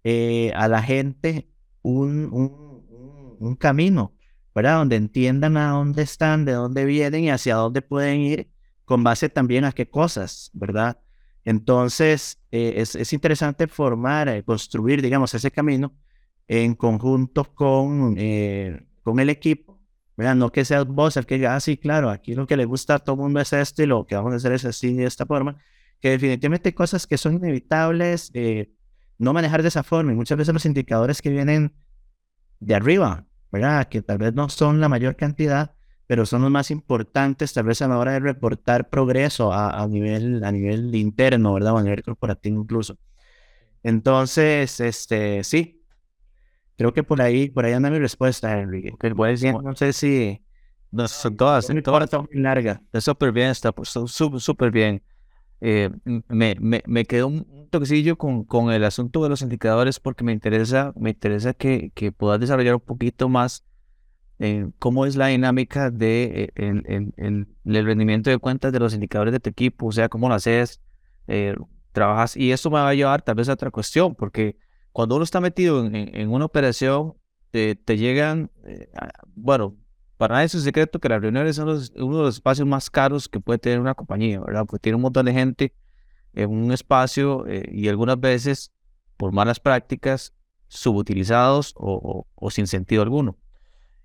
eh, 0.02 0.52
a 0.56 0.66
la 0.66 0.82
gente 0.82 1.51
un, 1.82 2.32
un, 2.32 3.36
un 3.38 3.56
camino 3.56 4.14
¿verdad? 4.54 4.78
Donde 4.78 4.96
entiendan 4.96 5.56
a 5.56 5.70
dónde 5.70 6.02
están, 6.02 6.44
de 6.44 6.52
dónde 6.52 6.84
vienen 6.84 7.24
y 7.24 7.30
hacia 7.30 7.56
dónde 7.56 7.82
pueden 7.82 8.20
ir, 8.20 8.50
con 8.84 9.02
base 9.02 9.28
también 9.28 9.64
a 9.64 9.72
qué 9.72 9.88
cosas, 9.88 10.50
¿verdad? 10.52 10.98
Entonces, 11.44 12.40
eh, 12.50 12.74
es, 12.76 13.12
interesante 13.12 13.66
formar, 13.66 14.28
eh, 14.28 14.44
construir, 14.44 15.02
digamos, 15.02 15.34
ese 15.34 15.50
camino 15.50 15.96
en 16.46 16.74
conjunto 16.74 17.44
con, 17.54 18.14
eh, 18.18 18.84
con 19.02 19.18
el 19.20 19.30
equipo, 19.30 19.80
¿verdad? 20.16 20.34
No 20.36 20.52
que 20.52 20.64
seas 20.64 20.86
vos 20.86 21.16
el 21.16 21.26
que 21.26 21.36
diga, 21.36 21.56
ah, 21.56 21.60
sí, 21.60 21.78
claro, 21.78 22.10
aquí 22.10 22.34
lo 22.34 22.46
que 22.46 22.56
le 22.56 22.64
gusta 22.64 22.96
a 22.96 22.98
todo 22.98 23.16
el 23.16 23.22
mundo 23.22 23.40
es 23.40 23.52
esto 23.52 23.82
y 23.82 23.86
lo 23.86 24.06
que 24.06 24.14
vamos 24.16 24.34
a 24.34 24.36
hacer 24.36 24.52
es 24.52 24.64
así, 24.64 24.94
de 24.94 25.04
esta 25.04 25.24
forma, 25.26 25.56
que 26.00 26.10
definitivamente 26.10 26.68
hay 26.68 26.74
cosas 26.74 27.06
que 27.06 27.16
son 27.16 27.34
inevitables, 27.34 28.30
no 29.18 29.32
manejar 29.32 29.62
de 29.62 29.68
esa 29.68 29.82
forma 29.82 30.12
y 30.12 30.16
muchas 30.16 30.38
veces 30.38 30.54
los 30.54 30.66
indicadores 30.66 31.22
que 31.22 31.30
vienen 31.30 31.74
de 32.60 32.74
arriba, 32.74 33.26
¿verdad? 33.50 33.88
Que 33.88 34.02
tal 34.02 34.18
vez 34.18 34.34
no 34.34 34.48
son 34.48 34.80
la 34.80 34.88
mayor 34.88 35.16
cantidad, 35.16 35.74
pero 36.06 36.26
son 36.26 36.42
los 36.42 36.50
más 36.50 36.70
importantes 36.70 37.52
tal 37.52 37.64
vez 37.64 37.82
a 37.82 37.88
la 37.88 37.98
hora 37.98 38.12
de 38.12 38.20
reportar 38.20 38.88
progreso 38.88 39.52
a, 39.52 39.86
nivel, 39.88 40.44
a 40.44 40.52
nivel 40.52 40.94
interno, 40.94 41.54
¿verdad? 41.54 41.74
O 41.74 41.78
a 41.78 41.82
nivel 41.82 42.02
corporativo 42.02 42.60
incluso. 42.60 42.98
Entonces, 43.82 44.78
este, 44.80 45.42
sí, 45.44 45.82
creo 46.76 46.92
que 46.92 47.02
por 47.02 47.20
ahí, 47.20 47.50
por 47.50 47.64
ahí 47.64 47.72
anda 47.72 47.90
mi 47.90 47.98
respuesta, 47.98 48.60
Enrique. 48.60 48.92
no 49.62 49.74
sé 49.74 49.92
si... 49.92 50.42
No, 50.90 51.08
son 51.08 51.36
todas, 51.38 51.64
son 51.64 51.82
todas 51.82 52.10
larga. 52.32 52.82
Está 52.84 53.00
súper 53.00 53.32
bien, 53.32 53.48
está 53.48 53.72
súper 53.84 54.70
bien. 54.70 55.02
Eh, 55.64 55.90
me, 56.28 56.56
me, 56.58 56.82
me, 56.86 57.04
quedó 57.04 57.28
un 57.28 57.68
toquecillo 57.70 58.18
con, 58.18 58.42
con 58.42 58.72
el 58.72 58.82
asunto 58.82 59.22
de 59.22 59.28
los 59.28 59.42
indicadores 59.42 60.00
porque 60.00 60.24
me 60.24 60.32
interesa, 60.32 60.92
me 60.96 61.10
interesa 61.10 61.54
que, 61.54 61.92
que 61.94 62.10
puedas 62.10 62.40
desarrollar 62.40 62.74
un 62.74 62.80
poquito 62.80 63.28
más 63.28 63.64
eh, 64.40 64.68
cómo 64.80 65.06
es 65.06 65.14
la 65.14 65.28
dinámica 65.28 65.92
de 65.92 66.24
eh, 66.24 66.52
el, 66.56 67.14
el, 67.16 67.46
el, 67.64 67.86
rendimiento 67.86 68.28
de 68.28 68.38
cuentas 68.38 68.72
de 68.72 68.80
los 68.80 68.92
indicadores 68.92 69.30
de 69.30 69.38
tu 69.38 69.50
equipo, 69.50 69.86
o 69.86 69.92
sea, 69.92 70.08
cómo 70.08 70.28
lo 70.28 70.34
haces, 70.34 70.80
trabajas, 71.92 72.36
y 72.36 72.50
esto 72.50 72.68
me 72.68 72.78
va 72.80 72.88
a 72.88 72.94
llevar 72.94 73.22
tal 73.22 73.36
vez 73.36 73.48
a 73.48 73.52
otra 73.52 73.70
cuestión, 73.70 74.16
porque 74.16 74.56
cuando 74.90 75.14
uno 75.14 75.22
está 75.22 75.40
metido 75.40 75.86
en, 75.86 75.94
en, 75.94 76.28
una 76.28 76.46
operación, 76.46 77.14
te, 77.52 77.76
te 77.76 77.98
llegan, 77.98 78.50
bueno, 79.36 79.76
para 80.22 80.36
nadie 80.36 80.46
es 80.46 80.54
un 80.54 80.60
secreto 80.60 81.00
que 81.00 81.08
las 81.08 81.20
reuniones 81.20 81.56
son 81.56 81.68
uno 81.68 82.18
de 82.18 82.22
los 82.22 82.36
espacios 82.36 82.64
más 82.64 82.88
caros 82.90 83.28
que 83.28 83.40
puede 83.40 83.58
tener 83.58 83.80
una 83.80 83.96
compañía, 83.96 84.38
¿verdad? 84.38 84.64
Porque 84.64 84.78
tiene 84.78 84.94
un 84.94 85.02
montón 85.02 85.26
de 85.26 85.32
gente 85.32 85.74
en 86.32 86.48
un 86.48 86.70
espacio 86.70 87.44
eh, 87.48 87.68
y 87.72 87.88
algunas 87.88 88.20
veces, 88.20 88.72
por 89.16 89.32
malas 89.32 89.58
prácticas, 89.58 90.32
subutilizados 90.68 91.74
o, 91.76 92.24
sin 92.50 92.68
sentido 92.68 93.02
alguno. 93.02 93.36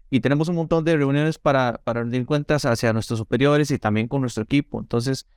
Y 0.09 0.21
tenemos 0.21 0.49
un 0.49 0.55
montón 0.55 0.83
de 0.85 0.97
reuniones 0.97 1.37
para, 1.37 1.81
para 1.83 2.01
rendir 2.01 2.25
cuentas 2.25 2.65
hacia 2.65 2.93
nuestros 2.93 3.19
superiores 3.19 3.69
y 3.69 3.77
también 3.77 4.07
con 4.07 4.21
nuestro 4.21 4.41
equipo. 4.41 4.79
Entonces, 4.79 5.27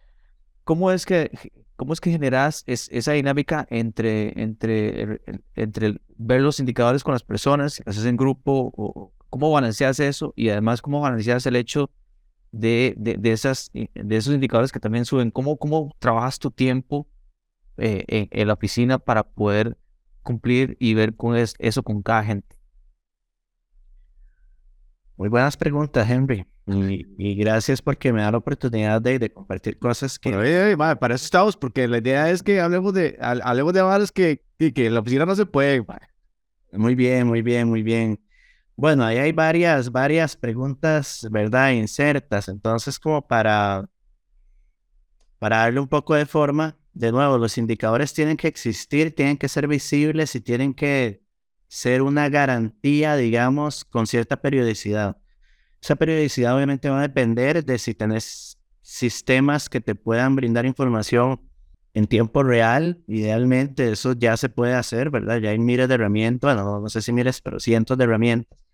¿cómo 0.64 0.92
es 0.92 1.04
que, 1.04 1.30
cómo 1.76 1.92
es 1.92 2.00
que 2.00 2.10
generas 2.10 2.64
esa 2.66 3.12
dinámica 3.12 3.66
entre, 3.68 4.32
entre, 4.42 5.20
entre 5.56 6.00
ver 6.16 6.40
los 6.40 6.58
indicadores 6.58 7.04
con 7.04 7.12
las 7.12 7.22
personas, 7.22 7.74
si 7.74 7.82
haces 7.84 8.06
en 8.06 8.16
grupo 8.16 8.72
o, 8.74 9.12
¿Cómo 9.30 9.52
balanceas 9.52 10.00
eso? 10.00 10.34
Y 10.36 10.48
además, 10.48 10.82
¿cómo 10.82 11.00
balanceas 11.00 11.46
el 11.46 11.56
hecho 11.56 11.90
de, 12.50 12.94
de, 12.98 13.32
esas, 13.32 13.70
eh, 13.74 13.88
de 13.94 14.16
esos 14.16 14.34
indicadores 14.34 14.72
que 14.72 14.80
también 14.80 15.04
suben? 15.04 15.30
¿Cómo, 15.30 15.56
cómo 15.56 15.94
trabajas 16.00 16.38
tu 16.40 16.50
tiempo 16.50 17.06
eh, 17.78 18.28
en, 18.30 18.48
la 18.48 18.54
oficina 18.54 18.98
para 18.98 19.22
poder 19.22 19.78
cumplir 20.22 20.76
y 20.80 20.94
ver 20.94 21.14
con 21.14 21.36
eso 21.36 21.82
con 21.84 22.02
cada 22.02 22.24
gente? 22.24 22.56
Muy 25.16 25.28
buenas 25.28 25.56
preguntas, 25.56 26.10
Henry. 26.10 26.46
Y, 26.66 27.34
gracias 27.34 27.82
porque 27.82 28.12
me 28.12 28.22
da 28.22 28.30
la 28.30 28.38
oportunidad 28.38 29.00
de, 29.00 29.32
compartir 29.32 29.78
cosas 29.78 30.18
que... 30.18 30.30
para 30.76 31.14
eso 31.14 31.24
estamos, 31.24 31.56
porque 31.56 31.86
la 31.86 31.98
idea 31.98 32.30
es 32.30 32.42
que 32.42 32.60
hablemos 32.60 32.94
de, 32.94 33.16
hablemos 33.20 33.72
de 33.72 34.08
que, 34.12 34.72
que 34.72 34.86
en 34.86 34.94
la 34.94 35.00
oficina 35.00 35.24
no 35.26 35.34
se 35.34 35.46
puede. 35.46 35.84
Muy 36.72 36.94
bien, 36.94 37.26
muy 37.26 37.42
bien, 37.42 37.68
muy 37.68 37.82
bien. 37.82 38.20
Bueno, 38.80 39.04
ahí 39.04 39.18
hay 39.18 39.32
varias, 39.32 39.92
varias 39.92 40.36
preguntas, 40.36 41.28
¿verdad? 41.30 41.72
Insertas. 41.72 42.48
Entonces, 42.48 42.98
como 42.98 43.20
para, 43.28 43.86
para 45.38 45.58
darle 45.58 45.80
un 45.80 45.86
poco 45.86 46.14
de 46.14 46.24
forma, 46.24 46.78
de 46.94 47.12
nuevo, 47.12 47.36
los 47.36 47.58
indicadores 47.58 48.14
tienen 48.14 48.38
que 48.38 48.48
existir, 48.48 49.14
tienen 49.14 49.36
que 49.36 49.48
ser 49.48 49.68
visibles 49.68 50.34
y 50.34 50.40
tienen 50.40 50.72
que 50.72 51.22
ser 51.68 52.00
una 52.00 52.30
garantía, 52.30 53.16
digamos, 53.16 53.84
con 53.84 54.06
cierta 54.06 54.40
periodicidad. 54.40 55.18
Esa 55.82 55.96
periodicidad 55.96 56.56
obviamente 56.56 56.88
va 56.88 57.00
a 57.00 57.02
depender 57.02 57.62
de 57.62 57.78
si 57.78 57.94
tenés 57.94 58.58
sistemas 58.80 59.68
que 59.68 59.82
te 59.82 59.94
puedan 59.94 60.36
brindar 60.36 60.64
información 60.64 61.38
en 61.92 62.06
tiempo 62.06 62.42
real, 62.44 63.04
idealmente 63.06 63.92
eso 63.92 64.14
ya 64.14 64.38
se 64.38 64.48
puede 64.48 64.72
hacer, 64.72 65.10
¿verdad? 65.10 65.36
Ya 65.36 65.50
hay 65.50 65.58
miles 65.58 65.86
de 65.86 65.96
herramientas, 65.96 66.56
bueno, 66.56 66.80
no 66.80 66.88
sé 66.88 67.02
si 67.02 67.12
miles, 67.12 67.42
pero 67.42 67.60
cientos 67.60 67.98
de 67.98 68.04
herramientas 68.04 68.69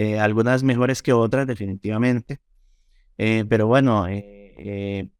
eh, 0.00 0.16
algunas 0.20 0.62
mejores 0.62 1.02
que 1.02 1.12
otras 1.12 1.44
definitivamente, 1.44 2.38
eh, 3.18 3.44
pero 3.48 3.66
bueno, 3.66 4.06
eh, 4.08 5.10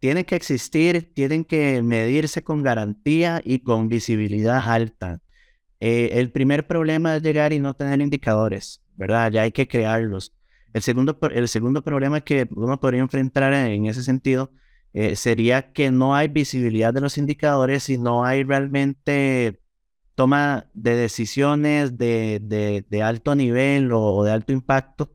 tienen 0.00 0.24
que 0.24 0.34
existir, 0.34 1.14
tienen 1.14 1.44
que 1.44 1.80
medirse 1.82 2.42
con 2.42 2.64
garantía 2.64 3.40
y 3.44 3.60
con 3.60 3.88
visibilidad 3.88 4.60
alta. 4.68 5.20
el 5.78 6.32
primer 6.32 6.66
problema 6.66 7.14
es 7.14 7.22
llegar 7.22 7.52
y 7.52 7.60
no 7.60 7.74
tener 7.74 8.00
indicadores, 8.00 8.82
¿verdad? 8.96 9.30
Ya 9.30 9.42
hay 9.42 9.52
que 9.52 9.68
crearlos. 9.68 10.34
El 10.72 10.82
segundo, 10.82 11.16
el 11.32 11.46
segundo 11.46 11.82
problema 11.82 12.22
que 12.22 12.48
uno 12.56 12.80
podría 12.80 13.02
enfrentar 13.02 13.52
en 13.54 13.86
ese 13.86 14.02
sentido 14.02 14.50
sería 15.14 15.72
que 15.72 15.92
no 15.92 16.16
hay 16.16 16.26
visibilidad 16.26 16.92
de 16.92 17.02
los 17.02 17.18
indicadores 17.18 17.88
y 17.88 17.98
no 17.98 18.24
hay 18.24 18.42
realmente 18.42 19.60
toma 20.16 20.66
de 20.74 20.96
decisiones 20.96 21.96
de, 21.98 22.40
de, 22.88 23.02
alto 23.02 23.34
nivel 23.36 23.92
o, 23.92 24.24
de 24.24 24.32
alto 24.32 24.52
impacto 24.52 25.12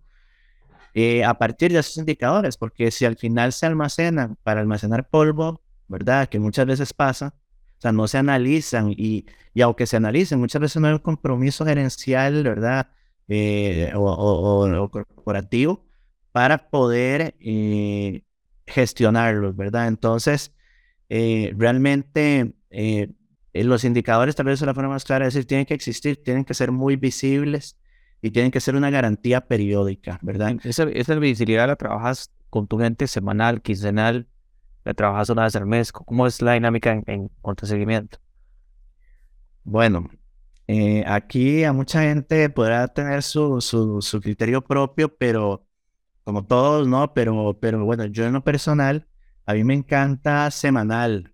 eh, 0.94 1.26
a 1.26 1.34
partir 1.34 1.74
de 1.74 1.80
esos 1.80 1.98
indicadores, 1.98 2.56
porque 2.56 2.92
si 2.92 3.06
al 3.06 3.18
final 3.18 3.52
se 3.52 3.66
almacenan 3.66 4.38
para 4.44 4.62
almacenar 4.62 5.10
polvo, 5.10 5.62
¿verdad? 5.88 6.30
Que 6.30 6.40
muchas 6.40 6.68
veces 6.68 6.94
pasa, 6.94 7.34
o 7.78 7.82
sea, 7.82 7.92
no 7.92 8.08
se 8.08 8.20
analizan 8.20 8.94
y, 8.96 9.26
y 9.54 9.62
aunque 9.62 9.88
se 9.88 9.98
analicen, 9.98 10.40
muchas 10.40 10.62
veces 10.62 10.82
no 10.82 10.88
hay 10.88 10.94
un 10.94 11.00
compromiso 11.00 11.66
gerencial, 11.66 12.44
¿verdad? 12.44 12.90
Eh, 13.28 13.92
o, 13.96 14.04
o, 14.04 14.90
corporativo 14.92 15.86
para 16.32 16.70
poder 16.70 17.36
eh, 17.40 18.24
gestionarlos, 18.68 19.56
¿verdad? 19.56 19.88
Entonces, 19.88 20.54
realmente 21.10 22.54
eh, 22.70 23.12
los 23.54 23.84
indicadores, 23.84 24.36
tal 24.36 24.46
vez 24.46 24.62
es 24.62 24.66
la 24.66 24.74
forma 24.74 24.90
más 24.90 25.04
clara 25.04 25.26
de 25.26 25.28
decir, 25.28 25.46
tienen 25.46 25.66
que 25.66 25.74
existir, 25.74 26.24
tienen 26.24 26.46
que 26.46 26.54
ser 26.54 26.72
muy 26.72 26.96
visibles 26.96 27.78
y 28.22 28.32
tienen 28.32 28.52
que 28.52 28.60
ser 28.60 28.76
una 28.76 28.90
garantía 28.90 29.42
periódica, 29.42 30.20
¿verdad? 30.22 30.56
Esa, 30.64 30.84
esa 30.84 31.16
visibilidad 31.16 31.68
la 31.68 31.76
trabajas 31.76 32.32
con 32.50 32.68
tu 32.68 32.78
gente 32.78 33.08
semanal, 33.08 33.62
quincenal, 33.62 34.28
la 34.84 34.94
trabajas 34.94 35.30
una 35.30 35.44
vez 35.44 35.56
al 35.56 35.66
mes. 35.66 35.92
¿Cómo 35.92 36.28
es 36.28 36.42
la 36.42 36.54
dinámica 36.54 36.92
en, 36.92 37.04
en 37.08 37.32
cuanto 37.42 37.66
a 37.66 37.70
seguimiento? 37.70 38.20
Bueno, 39.64 40.10
eh, 40.68 41.04
aquí 41.06 41.64
a 41.64 41.74
mucha 41.74 42.02
gente 42.04 42.50
podrá 42.50 42.88
tener 42.88 43.24
su, 43.24 43.62
su, 43.62 44.02
su, 44.02 44.22
criterio 44.22 44.62
propio, 44.62 45.16
pero 45.16 45.66
como 46.24 46.46
todos, 46.46 46.88
¿no? 46.88 47.14
Pero, 47.14 47.58
pero 47.60 47.84
bueno, 47.86 48.06
yo 48.06 48.26
en 48.26 48.34
lo 48.34 48.44
personal, 48.44 49.08
a 49.46 49.54
mí 49.54 49.64
me 49.64 49.74
encanta 49.74 50.50
semanal, 50.52 51.31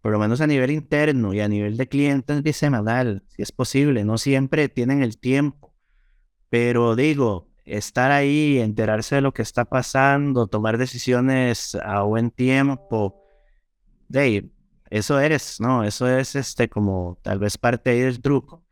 por 0.00 0.12
lo 0.12 0.18
menos 0.18 0.40
a 0.40 0.46
nivel 0.46 0.70
interno 0.70 1.34
y 1.34 1.40
a 1.40 1.48
nivel 1.48 1.76
de 1.76 1.88
clientes 1.88 2.42
bisemanal, 2.42 3.22
si 3.28 3.42
es 3.42 3.52
posible. 3.52 4.04
No 4.04 4.18
siempre 4.18 4.68
tienen 4.68 5.02
el 5.02 5.18
tiempo, 5.18 5.74
pero 6.48 6.96
digo, 6.96 7.48
estar 7.64 8.10
ahí, 8.10 8.58
enterarse 8.58 9.16
de 9.16 9.20
lo 9.20 9.32
que 9.32 9.42
está 9.42 9.64
pasando, 9.64 10.46
tomar 10.46 10.78
decisiones 10.78 11.74
a 11.76 12.02
buen 12.02 12.30
tiempo, 12.30 13.22
de 14.08 14.50
eso 14.90 15.20
eres, 15.20 15.60
¿no? 15.60 15.84
Eso 15.84 16.08
es 16.08 16.34
este 16.34 16.68
como 16.68 17.18
tal 17.22 17.38
vez 17.38 17.58
parte 17.58 17.90
del 17.94 18.20
truco. 18.20 18.64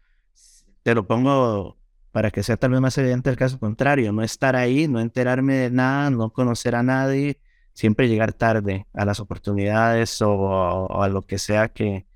Te 0.82 0.94
lo 0.94 1.06
pongo 1.06 1.78
para 2.10 2.30
que 2.30 2.42
sea 2.42 2.56
tal 2.56 2.72
vez 2.72 2.80
más 2.80 2.98
evidente 2.98 3.30
el 3.30 3.36
caso 3.36 3.60
contrario, 3.60 4.12
no 4.12 4.22
estar 4.22 4.56
ahí, 4.56 4.88
no 4.88 4.98
enterarme 4.98 5.54
de 5.54 5.70
nada, 5.70 6.10
no 6.10 6.32
conocer 6.32 6.74
a 6.74 6.82
nadie, 6.82 7.40
siempre 7.78 8.08
llegar 8.08 8.32
tarde 8.32 8.88
a 8.92 9.04
las 9.04 9.20
oportunidades 9.20 10.20
o, 10.20 11.00
a 11.00 11.08
lo 11.08 11.22
que 11.22 11.38
sea 11.38 11.68
que, 11.68 12.06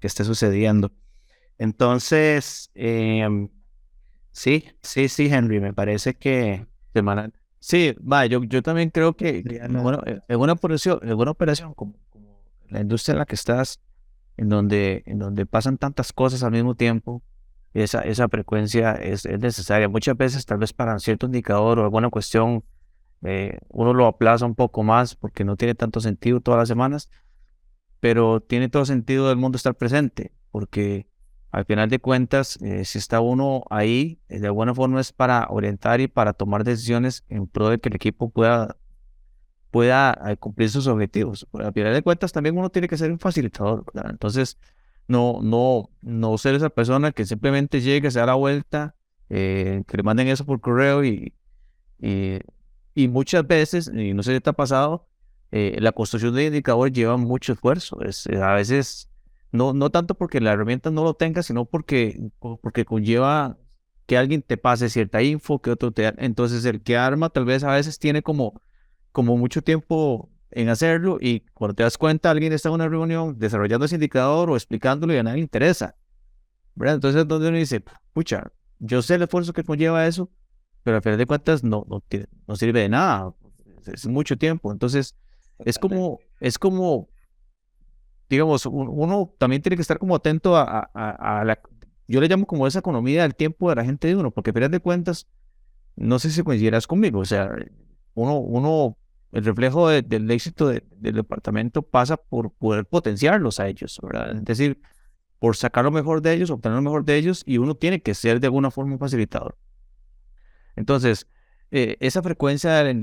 que 0.00 0.08
esté 0.08 0.24
sucediendo. 0.24 0.90
Entonces, 1.58 2.72
em, 2.74 3.48
sí, 4.32 4.64
sí, 4.82 5.08
sí, 5.08 5.28
Henry, 5.32 5.60
me 5.60 5.72
parece 5.72 6.14
que... 6.14 6.66
Sí, 7.60 7.94
va, 8.00 8.26
yo, 8.26 8.42
yo 8.42 8.64
también 8.64 8.90
creo 8.90 9.16
que 9.16 9.44
bueno, 9.70 10.02
eh, 10.06 10.18
en 10.26 10.40
una 10.40 10.54
operación, 10.54 10.98
en 11.02 11.12
una 11.12 11.30
operación 11.30 11.72
como, 11.74 11.94
como, 12.10 12.42
la 12.68 12.80
industria 12.80 13.12
en 13.12 13.18
la 13.20 13.26
que 13.26 13.36
estás, 13.36 13.80
en 14.36 14.48
donde, 14.48 15.04
en 15.06 15.20
donde 15.20 15.46
pasan 15.46 15.78
tantas 15.78 16.12
cosas 16.12 16.42
al 16.42 16.50
mismo 16.50 16.74
tiempo, 16.74 17.22
esa, 17.74 18.00
esa 18.00 18.28
frecuencia 18.28 18.94
es, 18.94 19.24
es 19.24 19.38
necesaria. 19.38 19.88
Muchas 19.88 20.16
veces, 20.16 20.44
tal 20.46 20.58
vez 20.58 20.72
para 20.72 20.98
cierto 20.98 21.26
indicador 21.26 21.78
o 21.78 21.84
alguna 21.84 22.10
cuestión, 22.10 22.64
eh, 23.24 23.58
uno 23.68 23.94
lo 23.94 24.06
aplaza 24.06 24.46
un 24.46 24.54
poco 24.54 24.82
más 24.82 25.14
porque 25.14 25.44
no 25.44 25.56
tiene 25.56 25.74
tanto 25.74 26.00
sentido 26.00 26.40
todas 26.40 26.58
las 26.58 26.68
semanas, 26.68 27.08
pero 28.00 28.40
tiene 28.40 28.68
todo 28.68 28.84
sentido 28.84 29.28
del 29.28 29.36
mundo 29.36 29.56
estar 29.56 29.76
presente, 29.76 30.32
porque 30.50 31.06
al 31.52 31.64
final 31.64 31.88
de 31.88 32.00
cuentas, 32.00 32.60
eh, 32.62 32.84
si 32.84 32.98
está 32.98 33.20
uno 33.20 33.62
ahí, 33.70 34.20
eh, 34.28 34.40
de 34.40 34.46
alguna 34.46 34.74
forma 34.74 35.00
es 35.00 35.12
para 35.12 35.46
orientar 35.50 36.00
y 36.00 36.08
para 36.08 36.32
tomar 36.32 36.64
decisiones 36.64 37.24
en 37.28 37.46
pro 37.46 37.68
de 37.68 37.78
que 37.78 37.90
el 37.90 37.94
equipo 37.94 38.30
pueda, 38.30 38.76
pueda 39.70 40.36
cumplir 40.40 40.70
sus 40.70 40.86
objetivos. 40.88 41.46
Al 41.52 41.72
final 41.72 41.94
de 41.94 42.02
cuentas, 42.02 42.32
también 42.32 42.58
uno 42.58 42.70
tiene 42.70 42.88
que 42.88 42.96
ser 42.96 43.12
un 43.12 43.18
facilitador, 43.20 43.84
Entonces, 44.08 44.58
no, 45.06 45.40
no, 45.42 45.90
no 46.00 46.38
ser 46.38 46.54
esa 46.54 46.70
persona 46.70 47.12
que 47.12 47.24
simplemente 47.24 47.80
llegue, 47.80 48.10
se 48.10 48.18
da 48.18 48.26
la 48.26 48.34
vuelta, 48.34 48.96
que 49.28 49.84
le 49.90 50.02
manden 50.02 50.28
eso 50.28 50.44
por 50.44 50.60
correo 50.60 51.04
y, 51.04 51.32
y 51.98 52.38
y 52.94 53.08
muchas 53.08 53.46
veces, 53.46 53.90
y 53.94 54.14
no 54.14 54.22
sé 54.22 54.34
si 54.34 54.40
te 54.40 54.50
ha 54.50 54.54
pasado, 54.54 55.08
eh, 55.50 55.76
la 55.80 55.92
construcción 55.92 56.34
de 56.34 56.46
indicadores 56.46 56.92
lleva 56.92 57.16
mucho 57.16 57.52
esfuerzo. 57.52 58.00
Es, 58.02 58.26
eh, 58.26 58.40
a 58.42 58.54
veces, 58.54 59.10
no, 59.50 59.72
no 59.72 59.90
tanto 59.90 60.14
porque 60.14 60.40
la 60.40 60.52
herramienta 60.52 60.90
no 60.90 61.04
lo 61.04 61.14
tenga, 61.14 61.42
sino 61.42 61.64
porque, 61.66 62.30
porque 62.40 62.84
conlleva 62.84 63.58
que 64.06 64.16
alguien 64.18 64.42
te 64.42 64.56
pase 64.56 64.88
cierta 64.88 65.22
info, 65.22 65.60
que 65.60 65.70
otro 65.70 65.92
te... 65.92 66.12
Entonces, 66.18 66.64
el 66.64 66.82
que 66.82 66.96
arma 66.96 67.30
tal 67.30 67.44
vez 67.44 67.64
a 67.64 67.72
veces 67.72 67.98
tiene 67.98 68.22
como, 68.22 68.60
como 69.12 69.36
mucho 69.36 69.62
tiempo 69.62 70.30
en 70.50 70.68
hacerlo 70.68 71.18
y 71.20 71.40
cuando 71.54 71.74
te 71.74 71.82
das 71.82 71.98
cuenta, 71.98 72.30
alguien 72.30 72.52
está 72.52 72.68
en 72.68 72.74
una 72.74 72.88
reunión 72.88 73.38
desarrollando 73.38 73.86
ese 73.86 73.96
indicador 73.96 74.50
o 74.50 74.56
explicándolo 74.56 75.14
y 75.14 75.18
a 75.18 75.22
nadie 75.22 75.36
le 75.36 75.42
interesa. 75.42 75.96
¿verdad? 76.74 76.96
Entonces, 76.96 77.26
donde 77.26 77.48
uno 77.48 77.58
dice, 77.58 77.82
pucha, 78.12 78.52
yo 78.78 79.02
sé 79.02 79.14
el 79.14 79.22
esfuerzo 79.22 79.52
que 79.52 79.64
conlleva 79.64 80.06
eso, 80.06 80.30
pero 80.82 80.96
al 80.96 81.02
final 81.02 81.18
de 81.18 81.26
cuentas 81.26 81.62
no, 81.62 81.86
no, 81.88 82.02
no 82.46 82.56
sirve 82.56 82.80
de 82.80 82.88
nada, 82.88 83.34
es 83.86 84.06
mucho 84.06 84.36
tiempo. 84.36 84.72
Entonces, 84.72 85.16
es 85.64 85.78
como, 85.78 86.20
es 86.40 86.58
como, 86.58 87.08
digamos, 88.28 88.66
uno 88.66 89.34
también 89.38 89.62
tiene 89.62 89.76
que 89.76 89.82
estar 89.82 89.98
como 89.98 90.16
atento 90.16 90.56
a, 90.56 90.90
a, 90.94 91.44
la, 91.44 91.60
yo 92.08 92.20
le 92.20 92.28
llamo 92.28 92.46
como 92.46 92.66
esa 92.66 92.80
economía 92.80 93.22
del 93.22 93.34
tiempo 93.34 93.68
de 93.70 93.76
la 93.76 93.84
gente 93.84 94.08
de 94.08 94.16
uno, 94.16 94.30
porque 94.30 94.50
al 94.50 94.54
final 94.54 94.70
de 94.70 94.80
cuentas, 94.80 95.28
no 95.96 96.18
sé 96.18 96.30
si 96.30 96.42
coincidirás 96.42 96.86
conmigo, 96.86 97.20
o 97.20 97.24
sea, 97.24 97.50
uno, 98.14 98.38
uno 98.38 98.96
el 99.32 99.44
reflejo 99.44 99.88
del 99.88 100.30
éxito 100.30 100.68
del 100.68 100.82
departamento 101.00 101.82
pasa 101.82 102.18
por 102.18 102.52
poder 102.52 102.84
potenciarlos 102.84 103.60
a 103.60 103.68
ellos, 103.68 103.98
¿verdad? 104.02 104.36
Es 104.36 104.44
decir, 104.44 104.80
por 105.38 105.56
sacar 105.56 105.84
lo 105.84 105.90
mejor 105.90 106.20
de 106.20 106.34
ellos, 106.34 106.50
obtener 106.50 106.76
lo 106.76 106.82
mejor 106.82 107.04
de 107.04 107.16
ellos, 107.16 107.42
y 107.46 107.56
uno 107.56 107.74
tiene 107.74 108.02
que 108.02 108.14
ser 108.14 108.40
de 108.40 108.48
alguna 108.48 108.70
forma 108.70 108.92
un 108.92 108.98
facilitador. 108.98 109.56
Entonces, 110.76 111.26
eh, 111.70 111.96
esa 112.00 112.22
frecuencia 112.22 112.84
del, 112.84 113.02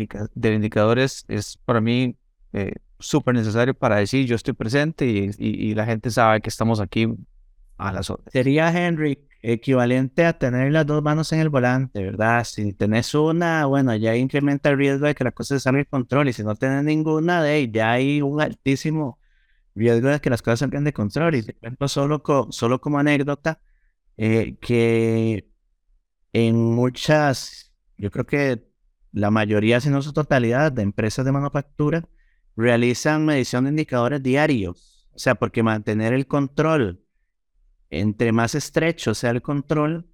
indicador 0.54 1.00
es, 1.00 1.26
para 1.66 1.82
mí 1.82 2.16
eh, 2.54 2.74
súper 3.00 3.34
necesario 3.34 3.74
para 3.74 3.98
decir 3.98 4.28
yo 4.28 4.36
estoy 4.36 4.54
presente 4.54 5.06
y, 5.08 5.74
la 5.74 5.86
gente 5.86 6.12
sabe 6.12 6.42
que 6.42 6.50
estamos 6.50 6.80
aquí 6.80 7.08
a 7.78 7.92
las 7.92 8.10
horas. 8.10 8.26
Sería, 8.32 8.70
Henry, 8.72 9.20
equivalente 9.42 10.26
a 10.26 10.38
tener 10.38 10.72
las 10.72 10.86
dos 10.86 11.02
manos 11.02 11.32
en 11.32 11.40
el 11.40 11.50
volante, 11.50 12.04
¿verdad? 12.04 12.44
Si 12.44 12.74
tenés 12.74 13.14
una, 13.16 13.66
bueno, 13.66 13.96
ya 13.96 14.16
incrementa 14.16 14.70
el 14.70 14.78
riesgo 14.78 15.08
de 15.08 15.16
que 15.16 15.24
la 15.24 15.32
cosa 15.32 15.56
se 15.56 15.62
salga 15.62 15.80
de 15.80 15.86
control 15.86 16.30
y 16.30 16.34
si 16.34 16.44
no 16.44 16.56
tenés 16.56 16.84
ninguna 16.84 17.42
de 17.42 17.52
ahí, 17.52 17.72
ya 17.72 17.92
hay 17.94 18.22
un 18.22 18.42
altísimo 18.42 19.20
riesgo 19.76 20.10
de 20.10 20.20
que 20.20 20.30
las 20.30 20.42
cosas 20.42 20.60
salgan 20.60 20.84
de 20.84 20.94
control. 20.94 21.36
Y 21.36 21.44
te 21.44 21.54
cuento 21.54 21.88
solo, 21.88 22.22
solo 22.52 22.82
como 22.82 23.00
anécdota 23.00 23.62
eh, 24.18 24.58
que 24.62 25.49
en 26.34 26.56
muchas, 26.56 27.74
yo 27.98 28.12
creo 28.12 28.26
que 28.26 28.70
la 29.12 29.32
mayoría, 29.32 29.82
si 29.82 29.90
no 29.90 30.02
su 30.02 30.14
totalidad, 30.14 30.72
de 30.72 30.84
empresas 30.84 31.26
de 31.26 31.32
manufactura 31.32 32.08
realizan 32.56 33.26
medición 33.26 33.64
de 33.64 33.72
indicadores 33.72 34.22
diarios. 34.22 35.08
O 35.14 35.20
sea, 35.20 35.36
porque 35.36 35.64
mantener 35.64 36.14
el 36.14 36.28
control, 36.28 37.02
entre 37.90 38.32
más 38.32 38.56
estrecho 38.56 39.14
sea 39.16 39.32
el 39.32 39.42
control, 39.42 40.08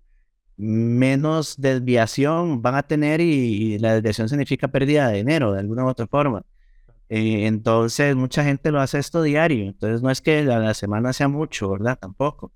menos 0.58 1.60
desviación 1.60 2.62
van 2.62 2.76
a 2.76 2.84
tener 2.84 3.20
y, 3.22 3.78
la 3.80 3.94
desviación 3.96 4.30
significa 4.30 4.70
pérdida 4.70 5.10
de 5.10 5.18
dinero 5.18 5.52
de 5.52 5.60
alguna 5.60 5.84
u 5.86 5.90
otra 5.90 6.08
forma. 6.08 6.44
Eh, 7.10 7.46
entonces, 7.46 8.16
mucha 8.16 8.44
gente 8.44 8.72
lo 8.72 8.80
hace 8.82 9.00
esto 9.00 9.22
diario. 9.22 9.66
Entonces, 9.66 10.02
no 10.02 10.10
es 10.10 10.22
que 10.22 10.44
la 10.44 10.74
semana 10.74 11.14
sea 11.14 11.28
mucho, 11.28 11.70
¿verdad? 11.70 12.00
Tampoco. 12.00 12.52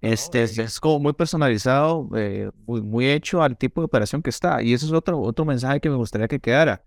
Este 0.00 0.42
es, 0.42 0.80
como 0.80 1.00
muy 1.00 1.12
personalizado, 1.14 2.08
eh, 2.16 2.50
muy, 2.66 3.08
hecho 3.08 3.42
al 3.42 3.56
tipo 3.56 3.80
de 3.80 3.86
operación 3.86 4.22
que 4.22 4.30
está. 4.30 4.62
Y 4.62 4.74
eso 4.74 4.86
es 4.86 4.92
otro, 4.92 5.20
otro 5.20 5.44
mensaje 5.44 5.80
que 5.80 5.88
me 5.88 5.96
gustaría 5.96 6.28
que 6.28 6.38
quedara. 6.38 6.84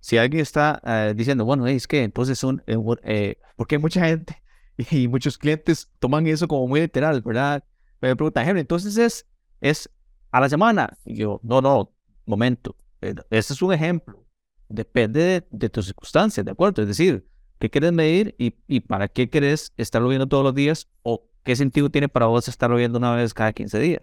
Si 0.00 0.18
alguien 0.18 0.42
está 0.42 0.80
eh, 0.84 1.14
diciendo, 1.14 1.44
bueno, 1.44 1.66
es 1.66 1.86
que 1.86 2.02
entonces 2.02 2.38
son, 2.38 2.62
eh, 2.66 3.36
porque 3.56 3.78
mucha 3.78 4.06
gente 4.06 4.42
y 4.90 5.08
muchos 5.08 5.38
clientes 5.38 5.90
toman 5.98 6.26
eso 6.26 6.48
como 6.48 6.66
muy 6.66 6.80
literal, 6.80 7.20
¿verdad? 7.22 7.64
Me 8.00 8.14
preguntan, 8.16 8.48
Henry, 8.48 8.60
entonces 8.60 8.96
es, 8.96 9.26
es 9.60 9.90
a 10.30 10.40
la 10.40 10.48
semana. 10.48 10.96
Y 11.04 11.16
yo, 11.16 11.40
no, 11.42 11.60
no, 11.60 11.92
momento. 12.24 12.76
Este 13.00 13.52
es 13.52 13.62
un 13.62 13.72
ejemplo. 13.72 14.24
Depende 14.68 15.20
de, 15.20 15.46
de 15.50 15.68
tus 15.68 15.86
circunstancias, 15.86 16.44
¿de 16.44 16.52
acuerdo? 16.52 16.82
Es 16.82 16.88
decir, 16.88 17.28
¿qué 17.58 17.70
quieres 17.70 17.92
medir 17.92 18.34
y, 18.38 18.56
y 18.66 18.80
para 18.80 19.08
qué 19.08 19.30
quieres 19.30 19.72
estarlo 19.76 20.08
viendo 20.08 20.26
todos 20.26 20.42
los 20.42 20.54
días 20.54 20.88
o 21.02 21.28
¿qué 21.46 21.54
sentido 21.54 21.88
tiene 21.88 22.08
para 22.08 22.26
vos 22.26 22.48
estarlo 22.48 22.76
viendo 22.76 22.98
una 22.98 23.14
vez 23.14 23.32
cada 23.32 23.52
15 23.52 23.78
días? 23.78 24.02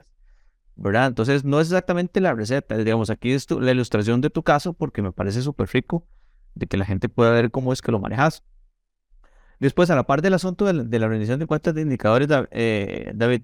¿Verdad? 0.76 1.08
Entonces, 1.08 1.44
no 1.44 1.60
es 1.60 1.68
exactamente 1.68 2.22
la 2.22 2.34
receta, 2.34 2.78
digamos, 2.78 3.10
aquí 3.10 3.32
es 3.34 3.52
la 3.52 3.72
ilustración 3.72 4.22
de 4.22 4.30
tu 4.32 4.42
caso 4.44 4.74
porque 4.74 5.02
me 5.02 5.12
parece 5.12 5.42
súper 5.42 5.70
rico 5.72 6.08
de 6.56 6.68
que 6.68 6.78
la 6.78 6.86
gente 6.86 7.10
pueda 7.10 7.32
ver 7.32 7.52
cómo 7.52 7.74
es 7.74 7.82
que 7.82 7.92
lo 7.92 8.00
manejas. 8.00 8.44
Después, 9.60 9.90
a 9.90 9.96
la 9.96 10.04
parte 10.04 10.24
del 10.28 10.34
asunto 10.34 10.66
de 10.66 10.74
la, 10.74 10.84
de 10.84 11.00
rendición 11.00 11.38
de 11.38 11.46
cuentas 11.46 11.76
de 11.76 11.82
indicadores, 11.82 12.30
eh, 12.52 13.12
David, 13.14 13.42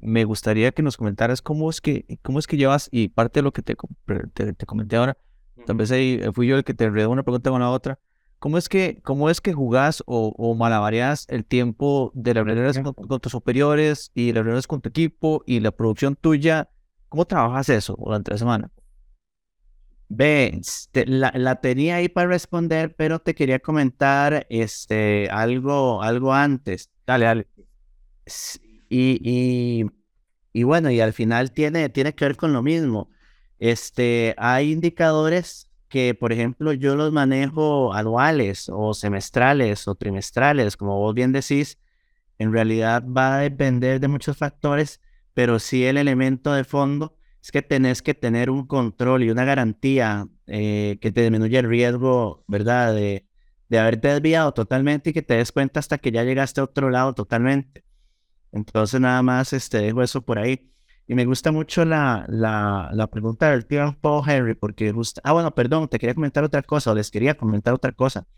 me, 0.00 0.24
gustaría 0.24 0.70
que 0.70 0.82
nos 0.82 0.96
comentaras 0.96 1.42
cómo 1.42 1.68
es 1.68 1.80
que, 1.80 2.06
cómo 2.22 2.38
es 2.38 2.46
que 2.46 2.56
llevas, 2.56 2.88
y 2.92 3.08
parte 3.08 3.40
de 3.40 3.42
lo 3.42 3.52
que 3.52 3.62
te, 3.62 3.76
te, 4.32 4.66
comenté 4.66 4.96
ahora, 4.96 5.18
tal 5.66 5.76
vez 5.76 5.90
ahí 5.90 6.22
fui 6.32 6.46
yo 6.46 6.56
el 6.56 6.64
que 6.64 6.74
te 6.74 6.84
enredó 6.84 7.10
una 7.10 7.24
pregunta 7.24 7.50
con 7.50 7.60
la 7.60 7.70
otra, 7.70 7.98
¿Cómo 8.40 8.56
es 8.56 8.70
que, 8.70 9.00
cómo 9.02 9.28
es 9.28 9.42
que 9.42 9.52
jugás 9.52 10.02
o, 10.06 10.34
o 10.38 10.54
malabareas 10.54 11.26
el 11.28 11.44
tiempo 11.44 12.10
de 12.14 12.32
las 12.32 12.46
reuniones 12.46 12.80
con, 12.80 13.20
tus 13.20 13.30
superiores 13.30 14.12
y 14.14 14.32
las 14.32 14.44
reuniones 14.44 14.66
con 14.66 14.80
tu 14.80 14.88
equipo 14.88 15.44
y 15.46 15.60
la 15.60 15.72
producción 15.72 16.16
tuya? 16.16 16.70
¿Cómo 17.10 17.26
trabajas 17.26 17.68
eso 17.68 17.96
durante 18.02 18.30
la 18.30 18.38
semana? 18.38 18.70
Ve, 20.08 20.58
la, 21.04 21.32
la, 21.36 21.60
tenía 21.60 21.96
ahí 21.96 22.08
para 22.08 22.28
responder, 22.28 22.96
pero 22.96 23.18
te 23.18 23.34
quería 23.34 23.58
comentar 23.58 24.46
este, 24.48 25.28
algo, 25.30 26.02
algo 26.02 26.32
antes. 26.32 26.90
Dale, 27.06 27.26
dale. 27.26 27.48
Y, 28.88 29.20
y, 29.22 29.84
y, 30.54 30.62
bueno, 30.62 30.90
y 30.90 31.00
al 31.00 31.12
final 31.12 31.52
tiene, 31.52 31.90
tiene 31.90 32.14
que 32.14 32.24
ver 32.24 32.36
con 32.36 32.54
lo 32.54 32.62
mismo. 32.62 33.10
Este, 33.58 34.34
hay 34.38 34.72
indicadores 34.72 35.69
que, 35.90 36.14
por 36.14 36.32
ejemplo, 36.32 36.72
yo 36.72 36.96
los 36.96 37.12
manejo 37.12 37.92
anuales 37.92 38.70
o 38.72 38.94
semestrales 38.94 39.88
o 39.88 39.96
trimestrales, 39.96 40.76
como 40.76 40.98
vos 40.98 41.14
bien 41.14 41.32
decís, 41.32 41.78
en 42.38 42.52
realidad 42.52 43.04
va 43.06 43.36
a 43.36 43.40
depender 43.40 44.00
de 44.00 44.08
muchos 44.08 44.36
factores, 44.38 45.00
pero 45.34 45.58
sí 45.58 45.84
el 45.84 45.98
elemento 45.98 46.52
de 46.54 46.64
fondo 46.64 47.16
es 47.42 47.52
que 47.52 47.62
tenés 47.62 48.02
que 48.02 48.14
tener 48.14 48.50
un 48.50 48.66
control 48.66 49.24
y 49.24 49.30
una 49.30 49.44
garantía 49.44 50.28
eh, 50.46 50.98
que 51.00 51.10
te 51.12 51.22
disminuya 51.22 51.60
el 51.60 51.68
riesgo, 51.68 52.44
¿verdad? 52.46 52.94
De, 52.94 53.26
de 53.68 53.78
haberte 53.78 54.08
desviado 54.08 54.52
totalmente 54.54 55.10
y 55.10 55.12
que 55.12 55.22
te 55.22 55.34
des 55.34 55.52
cuenta 55.52 55.80
hasta 55.80 55.98
que 55.98 56.12
ya 56.12 56.22
llegaste 56.24 56.60
a 56.60 56.64
otro 56.64 56.90
lado 56.90 57.14
totalmente. 57.14 57.84
Entonces 58.52 59.00
nada 59.00 59.22
más 59.22 59.52
este, 59.52 59.78
dejo 59.78 60.02
eso 60.02 60.22
por 60.22 60.38
ahí. 60.38 60.70
Y 61.10 61.16
me 61.16 61.24
gusta 61.24 61.50
mucho 61.50 61.84
la, 61.84 62.24
la, 62.28 62.88
la 62.92 63.08
pregunta 63.08 63.50
del 63.50 63.66
Paul 64.00 64.22
Henry, 64.30 64.54
porque 64.54 64.92
gusta... 64.92 65.20
Ah, 65.24 65.32
bueno, 65.32 65.52
perdón, 65.52 65.88
te 65.88 65.98
quería 65.98 66.14
comentar 66.14 66.44
otra 66.44 66.62
cosa, 66.62 66.92
o 66.92 66.94
les 66.94 67.10
quería 67.10 67.34
comentar 67.34 67.74
otra 67.74 67.90
cosa. 67.90 68.28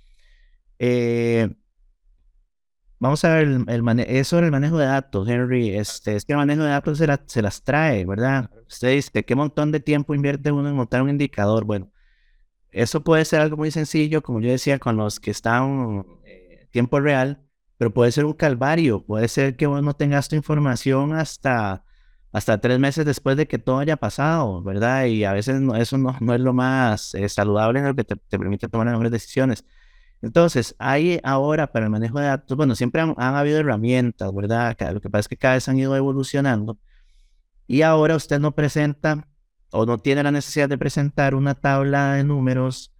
Eh, 0.78 1.54
vamos 2.98 3.22
a 3.26 3.34
ver, 3.34 3.48
el, 3.68 3.98
el 4.00 4.24
sobre 4.24 4.46
el 4.46 4.52
manejo 4.52 4.78
de 4.78 4.86
datos, 4.86 5.28
Henry. 5.28 5.68
Este, 5.68 6.16
es 6.16 6.24
que 6.24 6.32
el 6.32 6.38
manejo 6.38 6.62
de 6.62 6.70
datos 6.70 6.96
se, 6.96 7.06
se 7.26 7.42
las 7.42 7.62
trae, 7.62 8.06
¿verdad? 8.06 8.48
Usted 8.66 8.92
dice, 8.92 9.22
¿qué 9.22 9.34
montón 9.34 9.70
de 9.70 9.80
tiempo 9.80 10.14
invierte 10.14 10.50
uno 10.50 10.70
en 10.70 10.74
montar 10.74 11.02
un 11.02 11.10
indicador? 11.10 11.66
Bueno, 11.66 11.92
eso 12.70 13.04
puede 13.04 13.26
ser 13.26 13.42
algo 13.42 13.58
muy 13.58 13.70
sencillo, 13.70 14.22
como 14.22 14.40
yo 14.40 14.50
decía, 14.50 14.78
con 14.78 14.96
los 14.96 15.20
que 15.20 15.30
están 15.30 16.06
eh, 16.24 16.68
tiempo 16.70 17.00
real, 17.00 17.42
pero 17.76 17.92
puede 17.92 18.12
ser 18.12 18.24
un 18.24 18.32
calvario. 18.32 19.04
Puede 19.04 19.28
ser 19.28 19.56
que 19.56 19.66
vos 19.66 19.82
no 19.82 19.92
tengas 19.92 20.30
tu 20.30 20.36
información 20.36 21.12
hasta 21.12 21.84
hasta 22.32 22.58
tres 22.58 22.78
meses 22.78 23.04
después 23.04 23.36
de 23.36 23.46
que 23.46 23.58
todo 23.58 23.78
haya 23.78 23.96
pasado, 23.96 24.62
¿verdad? 24.62 25.04
Y 25.04 25.24
a 25.24 25.32
veces 25.32 25.60
eso 25.78 25.98
no, 25.98 26.16
no, 26.20 26.34
es 26.34 26.40
lo 26.40 26.54
más 26.54 27.14
eh, 27.14 27.28
saludable 27.28 27.80
en 27.80 27.86
lo 27.86 27.94
que 27.94 28.04
te, 28.04 28.16
permite 28.16 28.68
tomar 28.68 28.86
las 28.86 28.94
mejores 28.94 29.12
decisiones. 29.12 29.64
Entonces, 30.22 30.74
hay 30.78 31.20
ahora 31.24 31.66
para 31.72 31.86
el 31.86 31.90
manejo 31.90 32.18
de 32.20 32.26
datos, 32.26 32.56
bueno, 32.56 32.74
siempre 32.74 33.02
han, 33.02 33.14
habido 33.18 33.58
herramientas, 33.58 34.32
¿verdad? 34.34 34.76
Lo 34.92 35.00
que 35.00 35.10
pasa 35.10 35.20
es 35.20 35.28
que 35.28 35.36
cada 35.36 35.54
vez 35.54 35.68
han 35.68 35.78
ido 35.78 35.94
evolucionando. 35.96 36.78
Y 37.66 37.82
ahora 37.82 38.16
usted 38.16 38.38
no 38.40 38.54
presenta 38.54 39.28
o 39.72 39.84
no 39.86 39.98
tiene 39.98 40.22
la 40.22 40.30
necesidad 40.30 40.68
de 40.68 40.78
presentar 40.78 41.34
una 41.34 41.54
tabla 41.54 42.14
de 42.14 42.24
números 42.24 42.94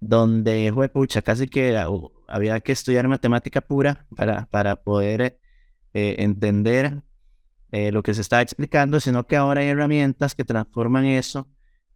donde, 0.00 0.72
pucha, 0.92 1.22
casi 1.22 1.48
que 1.48 1.76
había 2.28 2.60
que 2.60 2.72
estudiar 2.72 3.08
matemática 3.08 3.60
pura 3.60 4.06
para, 4.16 4.46
para 4.46 4.76
poder 4.76 5.38
eh, 5.92 6.16
entender 6.18 7.02
eh, 7.72 7.92
lo 7.92 8.02
que 8.02 8.14
se 8.14 8.20
está 8.20 8.42
explicando, 8.42 9.00
sino 9.00 9.26
que 9.26 9.36
ahora 9.36 9.60
hay 9.60 9.68
herramientas 9.68 10.34
que 10.34 10.44
transforman 10.44 11.04
eso 11.04 11.48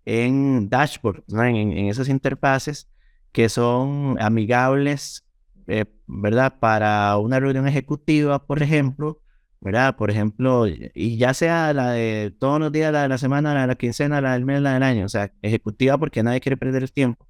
en 0.05 0.69
dashboards, 0.69 1.25
en, 1.33 1.89
esas 1.89 2.09
interfaces 2.09 2.89
que 3.33 3.49
son 3.49 4.17
amigables, 4.21 5.25
eh, 5.67 5.87
¿verdad? 6.07 6.59
Para 6.61 7.17
una 7.19 7.41
reunión 7.41 7.67
ejecutiva, 7.67 8.47
por 8.47 8.63
ejemplo, 8.63 9.21
¿verdad? 9.61 9.97
Por 9.97 10.11
ejemplo, 10.11 10.67
y 10.69 11.17
ya 11.17 11.35
sea 11.35 11.73
la 11.73 11.93
de 11.93 12.35
todos 12.39 12.61
los 12.61 12.71
días, 12.71 12.93
la 12.93 13.03
de 13.03 13.09
la 13.09 13.19
semana, 13.19 13.55
la 13.55 13.63
de 13.63 13.67
la 13.69 13.75
quincena, 13.77 14.21
la 14.21 14.35
del 14.35 14.45
mes, 14.45 14.61
la 14.61 14.75
del 14.75 14.83
año, 14.83 15.07
o 15.07 15.09
sea, 15.09 15.33
ejecutiva 15.43 15.99
porque 15.99 16.23
nadie 16.23 16.41
quiere 16.41 16.57
perder 16.57 16.83
el 16.83 16.93
tiempo. 16.93 17.27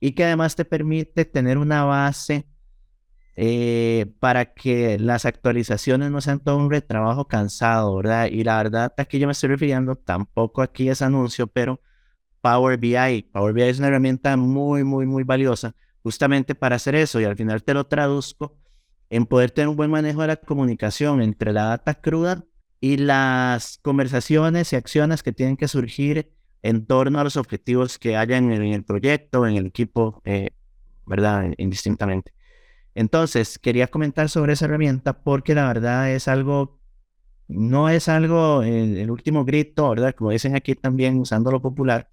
Y 0.00 0.12
que 0.12 0.24
además 0.24 0.56
te 0.56 0.64
permite 0.64 1.26
tener 1.26 1.58
una 1.58 1.84
base 1.84 2.46
eh, 3.42 4.12
para 4.18 4.52
que 4.52 4.98
las 4.98 5.24
actualizaciones 5.24 6.10
no 6.10 6.20
sean 6.20 6.40
todo 6.40 6.58
un 6.58 6.70
retrabajo 6.70 7.26
cansado, 7.26 7.96
¿verdad? 7.96 8.26
Y 8.26 8.44
la 8.44 8.58
verdad, 8.62 8.92
aquí 8.98 9.18
yo 9.18 9.26
me 9.26 9.32
estoy 9.32 9.48
refiriendo, 9.48 9.96
tampoco 9.96 10.60
aquí 10.60 10.90
es 10.90 11.00
anuncio, 11.00 11.46
pero 11.46 11.80
Power 12.42 12.76
BI. 12.76 13.22
Power 13.32 13.54
BI 13.54 13.62
es 13.62 13.78
una 13.78 13.88
herramienta 13.88 14.36
muy, 14.36 14.84
muy, 14.84 15.06
muy 15.06 15.24
valiosa 15.24 15.74
justamente 16.02 16.54
para 16.54 16.76
hacer 16.76 16.94
eso 16.94 17.18
y 17.18 17.24
al 17.24 17.34
final 17.34 17.62
te 17.62 17.72
lo 17.72 17.86
traduzco 17.86 18.58
en 19.08 19.24
poder 19.24 19.50
tener 19.52 19.68
un 19.68 19.76
buen 19.76 19.90
manejo 19.90 20.20
de 20.20 20.26
la 20.28 20.36
comunicación 20.36 21.22
entre 21.22 21.54
la 21.54 21.64
data 21.64 21.94
cruda 21.94 22.44
y 22.78 22.98
las 22.98 23.78
conversaciones 23.78 24.70
y 24.74 24.76
acciones 24.76 25.22
que 25.22 25.32
tienen 25.32 25.56
que 25.56 25.66
surgir 25.66 26.30
en 26.62 26.84
torno 26.84 27.18
a 27.20 27.24
los 27.24 27.38
objetivos 27.38 27.98
que 27.98 28.18
haya 28.18 28.36
en 28.36 28.52
el, 28.52 28.84
proyecto, 28.84 29.46
en 29.46 29.56
el 29.56 29.64
equipo, 29.64 30.20
eh, 30.26 30.50
¿verdad? 31.06 31.54
Indistintamente. 31.56 32.32
Entonces, 32.94 33.58
quería 33.58 33.88
comentar 33.88 34.28
sobre 34.28 34.54
esa 34.54 34.66
herramienta 34.66 35.22
porque 35.22 35.54
la 35.54 35.66
verdad 35.68 36.10
es 36.12 36.28
algo, 36.28 36.80
no 37.48 37.88
es 37.88 38.08
algo, 38.08 38.62
el, 38.62 39.10
último 39.10 39.44
grito, 39.44 39.90
¿verdad? 39.90 40.14
Como 40.14 40.30
dicen 40.30 40.56
aquí 40.56 40.74
también, 40.74 41.18
usando 41.18 41.50
lo 41.50 41.62
popular, 41.62 42.10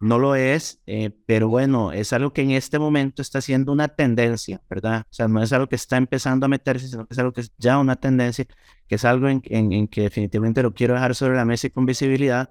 no 0.00 0.18
lo 0.18 0.34
es, 0.34 0.82
eh, 0.86 1.10
pero 1.26 1.48
bueno, 1.48 1.92
es 1.92 2.12
algo 2.12 2.32
que 2.32 2.42
en 2.42 2.50
este 2.52 2.78
momento 2.78 3.22
está 3.22 3.40
siendo 3.40 3.72
una 3.72 3.88
tendencia, 3.88 4.60
¿verdad? 4.68 5.02
O 5.10 5.14
sea, 5.14 5.28
no 5.28 5.42
es 5.42 5.52
algo 5.52 5.68
que 5.68 5.76
está 5.76 5.96
empezando 5.96 6.46
a 6.46 6.48
meterse, 6.48 6.88
sino 6.88 7.06
que 7.06 7.14
es 7.14 7.18
algo 7.20 7.32
que 7.32 7.42
es 7.42 7.52
ya 7.58 7.78
una 7.78 7.96
tendencia, 7.96 8.46
que 8.88 8.96
es 8.96 9.04
algo 9.04 9.28
en, 9.28 9.40
que 9.88 10.02
definitivamente 10.02 10.62
lo 10.62 10.74
quiero 10.74 10.94
dejar 10.94 11.14
sobre 11.14 11.36
la 11.36 11.44
mesa 11.44 11.68
y 11.68 11.70
con 11.70 11.86
visibilidad. 11.86 12.50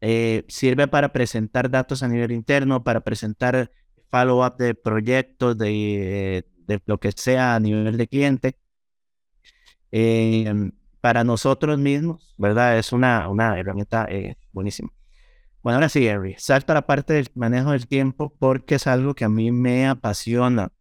Eh, 0.00 0.44
sirve 0.48 0.88
para 0.88 1.12
presentar 1.12 1.70
datos 1.70 2.02
a 2.02 2.08
nivel 2.08 2.32
interno, 2.32 2.82
para 2.82 3.02
presentar 3.02 3.70
follow-up 4.10 4.56
de 4.56 4.74
proyectos, 4.74 5.56
de, 5.58 6.44
de 6.70 6.80
lo 6.86 6.98
que 6.98 7.12
sea 7.12 7.56
a 7.56 7.60
nivel 7.60 7.96
de 7.98 8.08
cliente. 8.08 8.56
Em, 9.92 10.72
para 11.00 11.24
nosotros 11.24 11.78
mismos, 11.78 12.34
¿verdad? 12.38 12.78
Es 12.78 12.92
una, 12.92 13.28
una 13.28 13.58
herramienta 13.58 14.06
eh, 14.08 14.36
buenísima. 14.52 14.90
Bueno, 15.62 15.76
ahora 15.76 15.88
sí, 15.88 16.06
Henry, 16.06 16.36
salto 16.38 16.72
a 16.72 16.74
la 16.76 16.86
parte 16.86 17.14
del 17.14 17.28
manejo 17.34 17.72
del 17.72 17.86
tiempo 17.86 18.34
porque 18.38 18.76
es 18.76 18.86
algo 18.86 19.14
que 19.14 19.24
a 19.24 19.28
mí 19.28 19.50
me 19.52 19.86
apasiona. 19.88 20.72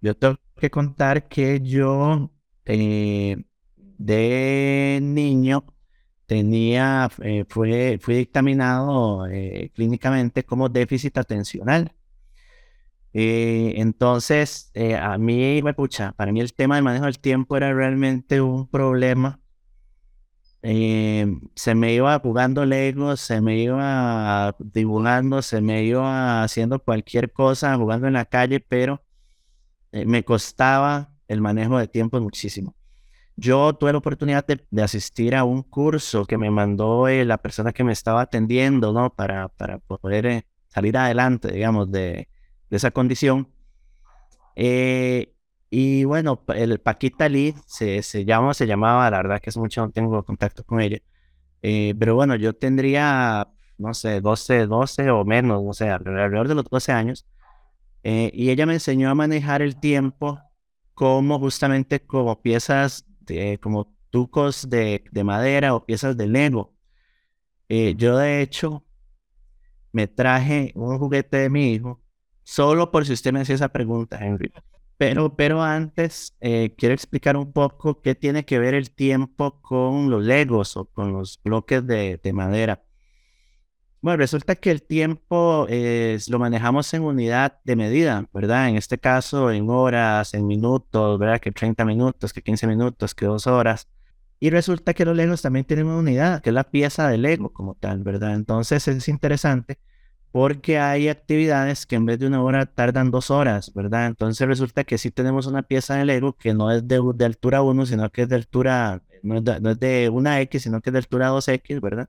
Yo 0.00 0.16
tengo 0.16 0.38
que 0.56 0.70
contar 0.70 1.28
que 1.28 1.60
yo 1.60 2.30
eh, 2.64 3.36
de 3.76 4.98
niño 5.02 5.64
tenía, 6.26 7.10
eh, 7.22 7.44
fue, 7.48 7.98
fui 8.00 8.16
dictaminado 8.16 9.24
clínicamente 9.74 10.44
como 10.44 10.68
déficit 10.68 11.18
atencional. 11.18 11.92
Eh, 13.18 13.80
entonces, 13.80 14.70
eh, 14.74 14.94
a 14.94 15.16
mí, 15.16 15.62
pucha, 15.74 16.12
para 16.12 16.32
mí 16.32 16.40
el 16.42 16.52
tema 16.52 16.74
del 16.74 16.84
manejo 16.84 17.06
del 17.06 17.18
tiempo 17.18 17.56
era 17.56 17.72
realmente 17.72 18.42
un 18.42 18.68
problema. 18.68 19.40
Eh, 20.60 21.26
se 21.54 21.74
me 21.74 21.94
iba 21.94 22.18
jugando 22.18 22.66
Lego, 22.66 23.16
se 23.16 23.40
me 23.40 23.56
iba 23.56 24.54
dibujando, 24.58 25.40
se 25.40 25.62
me 25.62 25.84
iba 25.84 26.42
haciendo 26.42 26.78
cualquier 26.78 27.32
cosa, 27.32 27.74
jugando 27.76 28.06
en 28.06 28.12
la 28.12 28.26
calle, 28.26 28.60
pero 28.60 29.02
me 29.92 30.22
costaba 30.24 31.14
el 31.26 31.40
manejo 31.40 31.78
de 31.78 31.88
tiempo 31.88 32.20
muchísimo. 32.20 32.76
Yo 33.36 33.72
tuve 33.74 33.92
la 33.92 33.98
oportunidad 33.98 34.46
de, 34.46 34.82
asistir 34.82 35.34
a 35.36 35.44
un 35.44 35.62
curso 35.62 36.26
que 36.26 36.36
me 36.36 36.50
mandó 36.50 37.08
la 37.08 37.38
persona 37.38 37.72
que 37.72 37.84
me 37.84 37.92
estaba 37.92 38.20
atendiendo, 38.22 38.92
¿no? 38.92 39.14
Para, 39.14 39.48
para 39.48 39.78
poder 39.78 40.46
salir 40.68 40.98
adelante, 40.98 41.50
digamos, 41.52 41.90
de, 41.90 42.28
de 42.70 42.76
esa 42.76 42.90
condición. 42.90 43.48
Eh, 44.56 45.34
y 45.70 46.04
bueno, 46.04 46.42
el 46.54 46.80
Paquita 46.80 47.28
Lee 47.28 47.54
se, 47.66 48.02
se, 48.02 48.24
llama, 48.24 48.54
se 48.54 48.66
llamaba, 48.66 49.10
la 49.10 49.18
verdad 49.18 49.40
que 49.40 49.50
es 49.50 49.56
mucho, 49.56 49.82
no 49.82 49.90
tengo 49.90 50.22
contacto 50.24 50.64
con 50.64 50.80
ella. 50.80 50.98
Eh, 51.62 51.94
pero 51.98 52.14
bueno, 52.14 52.36
yo 52.36 52.54
tendría, 52.54 53.48
no 53.78 53.94
sé, 53.94 54.20
12, 54.20 54.66
12 54.66 55.10
o 55.10 55.24
menos, 55.24 55.62
o 55.66 55.72
sea, 55.74 55.96
alrededor 55.96 56.48
de 56.48 56.54
los 56.54 56.64
12 56.66 56.92
años. 56.92 57.26
Eh, 58.04 58.30
y 58.34 58.50
ella 58.50 58.66
me 58.66 58.74
enseñó 58.74 59.10
a 59.10 59.14
manejar 59.14 59.62
el 59.62 59.78
tiempo 59.80 60.40
como 60.94 61.38
justamente 61.38 62.00
como 62.00 62.40
piezas, 62.42 63.06
de, 63.20 63.58
como 63.60 63.92
tucos 64.10 64.70
de, 64.70 65.04
de 65.12 65.24
madera 65.24 65.74
o 65.74 65.84
piezas 65.84 66.16
de 66.16 66.26
Lego. 66.28 66.74
yo 67.68 68.16
de 68.18 68.42
hecho 68.42 68.84
me 69.92 70.06
traje 70.06 70.72
un 70.74 70.98
juguete 70.98 71.38
de 71.38 71.50
mi 71.50 71.72
hijo 71.72 72.05
Solo 72.48 72.92
por 72.92 73.04
si 73.04 73.12
usted 73.12 73.32
me 73.32 73.40
hacía 73.40 73.56
esa 73.56 73.70
pregunta, 73.70 74.24
Henry. 74.24 74.52
Pero, 74.96 75.34
pero 75.34 75.62
antes, 75.62 76.36
eh, 76.40 76.76
quiero 76.78 76.94
explicar 76.94 77.36
un 77.36 77.52
poco 77.52 78.00
qué 78.00 78.14
tiene 78.14 78.44
que 78.44 78.60
ver 78.60 78.74
el 78.74 78.92
tiempo 78.92 79.60
con 79.60 80.10
los 80.10 80.22
legos 80.22 80.76
o 80.76 80.84
con 80.84 81.12
los 81.12 81.40
bloques 81.42 81.84
de, 81.84 82.20
madera. 82.32 82.84
Bueno, 84.00 84.18
resulta 84.18 84.54
que 84.54 84.70
el 84.70 84.84
tiempo 84.84 85.66
lo 85.68 86.38
manejamos 86.38 86.94
en 86.94 87.02
unidad 87.02 87.58
de 87.64 87.74
medida, 87.74 88.28
¿verdad? 88.32 88.68
En 88.68 88.76
este 88.76 88.98
caso, 88.98 89.50
en 89.50 89.68
horas, 89.68 90.32
en 90.32 90.46
minutos, 90.46 91.18
¿verdad? 91.18 91.40
Que 91.40 91.50
30 91.50 91.84
minutos, 91.84 92.32
que 92.32 92.42
15 92.42 92.68
minutos, 92.68 93.12
que 93.16 93.26
2 93.26 93.48
horas. 93.48 93.88
Y 94.38 94.50
resulta 94.50 94.94
que 94.94 95.04
los 95.04 95.16
legos 95.16 95.42
también 95.42 95.64
tienen 95.64 95.86
una 95.86 95.98
unidad, 95.98 96.42
que 96.42 96.50
es 96.50 96.54
la 96.54 96.70
pieza 96.70 97.08
de 97.08 97.18
lego 97.18 97.52
como 97.52 97.74
tal, 97.74 98.04
¿verdad? 98.04 98.34
Entonces 98.36 98.86
es 98.86 99.08
interesante 99.08 99.80
porque 100.32 100.78
hay 100.78 101.08
actividades 101.08 101.86
que 101.86 101.96
en 101.96 102.06
vez 102.06 102.18
de 102.18 102.26
una 102.26 102.42
hora 102.42 102.66
tardan 102.66 103.10
dos 103.10 103.30
horas, 103.30 103.72
¿verdad? 103.74 104.06
Entonces 104.06 104.46
resulta 104.46 104.84
que 104.84 104.98
sí 104.98 105.10
tenemos 105.10 105.46
una 105.46 105.62
pieza 105.62 105.96
de 105.96 106.04
Lego 106.04 106.34
que 106.34 106.54
no 106.54 106.70
es 106.70 106.86
de, 106.86 107.24
altura 107.24 107.62
1, 107.62 107.86
sino 107.86 108.10
que 108.10 108.22
es 108.22 108.28
de 108.28 108.36
altura, 108.36 109.02
no 109.22 109.36
es 109.38 109.80
de, 109.80 110.10
una 110.10 110.40
X, 110.42 110.62
sino 110.62 110.80
que 110.80 110.90
es 110.90 110.92
de 110.92 110.98
altura 110.98 111.30
2X, 111.30 111.80
¿verdad? 111.80 112.08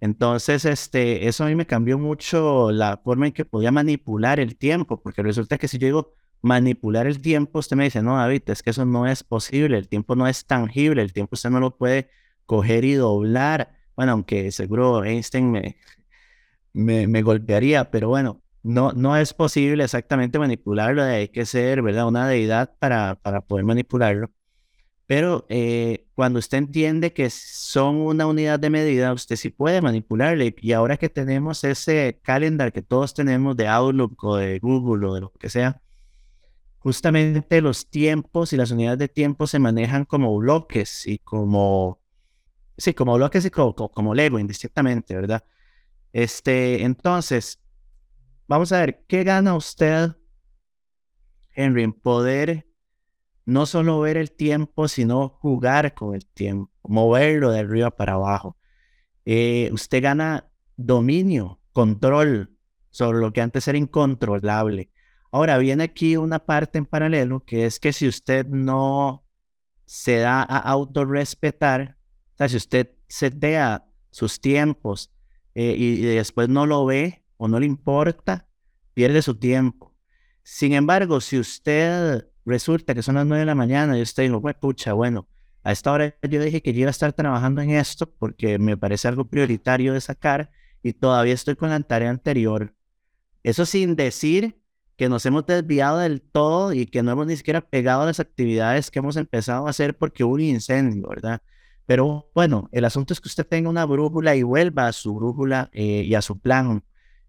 Entonces, 0.00 0.64
este, 0.64 1.28
eso 1.28 1.44
a 1.44 1.46
mí 1.48 1.54
me 1.54 1.66
cambió 1.66 1.98
mucho 1.98 2.72
la 2.72 2.96
forma 3.04 3.26
en 3.28 3.32
que 3.32 3.44
podía 3.44 3.70
manipular 3.70 4.40
el 4.40 4.56
tiempo, 4.56 5.00
porque 5.00 5.22
resulta 5.22 5.58
que 5.58 5.68
si 5.68 5.78
yo 5.78 5.86
digo 5.86 6.14
manipular 6.42 7.06
el 7.06 7.20
tiempo, 7.22 7.60
usted 7.60 7.76
me 7.76 7.84
dice, 7.84 8.02
no, 8.02 8.16
David, 8.16 8.42
es 8.46 8.62
que 8.62 8.70
eso 8.70 8.84
no 8.84 9.06
es 9.06 9.22
posible, 9.22 9.78
el 9.78 9.88
tiempo 9.88 10.16
no 10.16 10.26
es 10.26 10.44
tangible, 10.46 11.02
el 11.02 11.12
tiempo 11.12 11.34
usted 11.34 11.50
no 11.50 11.60
lo 11.60 11.76
puede 11.76 12.08
coger 12.46 12.84
y 12.84 12.94
doblar 12.94 13.72
Bueno, 13.96 14.12
aunque 14.12 14.50
seguro 14.52 15.04
Einstein 15.04 15.50
me, 15.52 15.76
me, 16.72 17.22
golpearía, 17.22 17.90
pero 17.90 18.08
bueno, 18.08 18.42
no, 18.62 18.92
no 18.92 19.16
es 19.16 19.34
posible 19.34 19.84
exactamente 19.84 20.38
manipularlo, 20.38 21.02
hay 21.02 21.28
que 21.28 21.46
ser, 21.46 21.82
¿verdad? 21.82 22.08
Una 22.08 22.28
deidad 22.28 22.74
para, 22.78 23.16
para 23.16 23.40
poder 23.42 23.64
manipularlo. 23.64 24.30
Pero 25.06 25.44
eh, 25.48 26.06
cuando 26.14 26.38
usted 26.38 26.58
entiende 26.58 27.12
que 27.12 27.28
son 27.28 27.96
una 27.96 28.26
unidad 28.26 28.58
de 28.58 28.70
medida, 28.70 29.12
usted 29.12 29.36
sí 29.36 29.50
puede 29.50 29.82
manipularle. 29.82 30.54
Y 30.60 30.72
ahora 30.72 30.96
que 30.96 31.08
tenemos 31.10 31.64
ese 31.64 32.20
calendar 32.22 32.72
que 32.72 32.82
todos 32.82 33.12
tenemos 33.12 33.56
de 33.56 33.68
Outlook 33.68 34.24
o 34.24 34.36
de 34.36 34.58
Google 34.60 35.06
o 35.08 35.14
de 35.14 35.20
lo 35.20 35.32
que 35.32 35.50
sea, 35.50 35.82
justamente 36.78 37.60
los 37.60 37.90
tiempos 37.90 38.52
y 38.52 38.56
las 38.56 38.70
unidades 38.70 38.98
de 39.00 39.08
tiempo 39.08 39.46
se 39.46 39.58
manejan 39.58 40.04
como 40.04 40.36
bloques 40.38 41.06
y 41.06 41.18
como, 41.18 42.00
sí, 42.78 42.94
como 42.94 43.14
bloques 43.14 43.44
y 43.44 43.50
como, 43.50 43.74
como 43.74 44.14
Lego, 44.14 44.38
indistintamente, 44.38 45.14
¿verdad? 45.14 45.44
Este, 46.12 46.82
entonces, 46.82 47.60
vamos 48.46 48.72
a 48.72 48.80
ver, 48.80 49.04
¿qué 49.06 49.24
gana 49.24 49.54
usted, 49.54 50.16
Henry, 51.54 51.82
en 51.82 51.92
poder 51.92 52.66
no 53.44 53.66
solo 53.66 54.00
ver 54.00 54.16
el 54.16 54.30
tiempo, 54.30 54.88
sino 54.88 55.28
jugar 55.28 55.94
con 55.94 56.14
el 56.14 56.26
tiempo, 56.26 56.70
moverlo 56.84 57.50
de 57.50 57.60
arriba 57.60 57.90
para 57.90 58.14
abajo. 58.14 58.56
Eh, 59.24 59.70
usted 59.72 60.02
gana 60.02 60.48
dominio, 60.76 61.60
control 61.72 62.56
sobre 62.90 63.18
lo 63.18 63.32
que 63.32 63.40
antes 63.40 63.66
era 63.68 63.78
incontrolable. 63.78 64.90
Ahora 65.30 65.58
viene 65.58 65.84
aquí 65.84 66.16
una 66.16 66.40
parte 66.40 66.78
en 66.78 66.86
paralelo 66.86 67.44
que 67.44 67.66
es 67.66 67.80
que 67.80 67.92
si 67.92 68.06
usted 68.06 68.46
no 68.46 69.24
se 69.86 70.18
da 70.18 70.42
a 70.42 70.58
autorrespetar, 70.58 71.96
o 72.34 72.36
sea, 72.36 72.48
si 72.48 72.56
usted 72.56 72.90
setea 73.08 73.86
sus 74.10 74.40
tiempos 74.40 75.10
eh, 75.54 75.74
y, 75.76 75.84
y 75.94 76.02
después 76.02 76.48
no 76.48 76.66
lo 76.66 76.84
ve 76.84 77.24
o 77.36 77.48
no 77.48 77.60
le 77.60 77.66
importa, 77.66 78.48
pierde 78.94 79.22
su 79.22 79.34
tiempo. 79.34 79.94
Sin 80.42 80.72
embargo, 80.72 81.20
si 81.20 81.38
usted 81.38 82.26
resulta 82.44 82.94
que 82.94 83.02
son 83.02 83.14
las 83.14 83.26
9 83.26 83.40
de 83.40 83.46
la 83.46 83.54
mañana 83.54 83.98
y 83.98 84.02
usted 84.02 84.24
dijo, 84.24 84.40
pucha, 84.60 84.92
bueno, 84.92 85.28
a 85.62 85.72
esta 85.72 85.92
hora 85.92 86.16
yo 86.22 86.42
dije 86.42 86.60
que 86.62 86.72
yo 86.72 86.80
iba 86.80 86.88
a 86.88 86.90
estar 86.90 87.12
trabajando 87.12 87.60
en 87.62 87.70
esto 87.70 88.10
porque 88.10 88.58
me 88.58 88.76
parece 88.76 89.08
algo 89.08 89.26
prioritario 89.28 89.92
de 89.92 90.00
sacar 90.00 90.50
y 90.82 90.92
todavía 90.94 91.34
estoy 91.34 91.54
con 91.54 91.70
la 91.70 91.80
tarea 91.80 92.10
anterior. 92.10 92.74
Eso 93.44 93.64
sin 93.66 93.94
decir 93.94 94.60
que 94.96 95.08
nos 95.08 95.24
hemos 95.26 95.46
desviado 95.46 95.98
del 95.98 96.20
todo 96.20 96.72
y 96.72 96.86
que 96.86 97.02
no 97.02 97.12
hemos 97.12 97.26
ni 97.26 97.36
siquiera 97.36 97.60
pegado 97.60 98.02
a 98.02 98.06
las 98.06 98.20
actividades 98.20 98.90
que 98.90 98.98
hemos 98.98 99.16
empezado 99.16 99.66
a 99.66 99.70
hacer 99.70 99.96
porque 99.96 100.24
hubo 100.24 100.34
un 100.34 100.40
incendio, 100.40 101.08
¿verdad? 101.08 101.42
Pero 101.86 102.30
bueno, 102.34 102.68
el 102.72 102.84
asunto 102.84 103.12
es 103.12 103.20
que 103.20 103.28
usted 103.28 103.46
tenga 103.46 103.68
una 103.68 103.84
brújula 103.84 104.36
y 104.36 104.42
vuelva 104.42 104.88
a 104.88 104.92
su 104.92 105.14
brújula 105.14 105.70
eh, 105.72 106.04
y 106.06 106.14
a 106.14 106.22
su 106.22 106.38
plan 106.38 106.84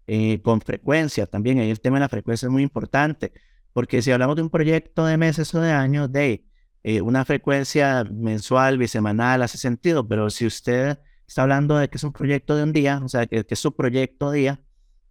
eh, 0.06 0.40
con 0.42 0.60
frecuencia 0.60 1.26
también. 1.26 1.58
Ahí 1.58 1.70
el 1.70 1.80
tema 1.80 1.96
de 1.96 2.00
la 2.00 2.08
frecuencia 2.08 2.46
es 2.46 2.52
muy 2.52 2.62
importante. 2.62 3.32
Porque 3.72 4.02
si 4.02 4.12
hablamos 4.12 4.36
de 4.36 4.42
un 4.42 4.50
proyecto 4.50 5.04
de 5.06 5.16
meses 5.16 5.52
o 5.54 5.60
de 5.60 5.72
años, 5.72 6.12
de 6.12 6.44
eh, 6.84 7.00
una 7.00 7.24
frecuencia 7.24 8.04
mensual, 8.04 8.78
bisemanal, 8.78 9.42
hace 9.42 9.58
sentido, 9.58 10.06
pero 10.06 10.30
si 10.30 10.46
usted 10.46 10.98
está 11.26 11.42
hablando 11.42 11.76
de 11.76 11.88
que 11.88 11.96
es 11.96 12.04
un 12.04 12.12
proyecto 12.12 12.54
de 12.54 12.62
un 12.62 12.72
día, 12.72 13.00
o 13.04 13.08
sea, 13.08 13.26
que, 13.26 13.44
es 13.48 13.58
su 13.58 13.74
proyecto 13.74 14.30
día, 14.30 14.60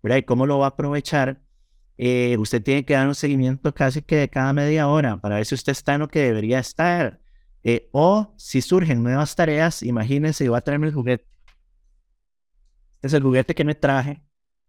¿verdad? 0.02 0.18
¿Y 0.18 0.24
cómo 0.24 0.46
lo 0.46 0.60
va 0.60 0.68
a 0.68 0.70
aprovechar? 0.70 1.42
Usted 1.98 2.64
tiene 2.64 2.86
que 2.86 2.94
dar 2.94 3.08
un 3.08 3.16
seguimiento 3.16 3.74
casi 3.74 4.02
que 4.02 4.16
de 4.16 4.30
cada 4.30 4.54
media 4.54 4.88
hora 4.88 5.18
para 5.18 5.36
ver 5.36 5.46
si 5.46 5.56
usted 5.56 5.72
está 5.74 5.94
en 5.96 6.02
lo 6.02 6.08
que 6.08 6.20
debería 6.22 6.60
estar. 6.60 7.23
Eh, 7.64 7.90
o 7.92 8.34
si 8.38 8.62
surgen 8.62 9.04
nuevas 9.04 9.36
tareas, 9.36 9.84
imagínense, 9.84 10.50
va 10.50 10.58
a 10.58 10.62
traerme 10.62 10.88
el 10.88 10.94
juguete. 10.94 11.26
Este 12.96 13.08
es 13.08 13.14
el 13.14 13.24
juguete 13.24 13.56
que 13.56 13.64
me 13.64 13.76
traje, 13.76 14.24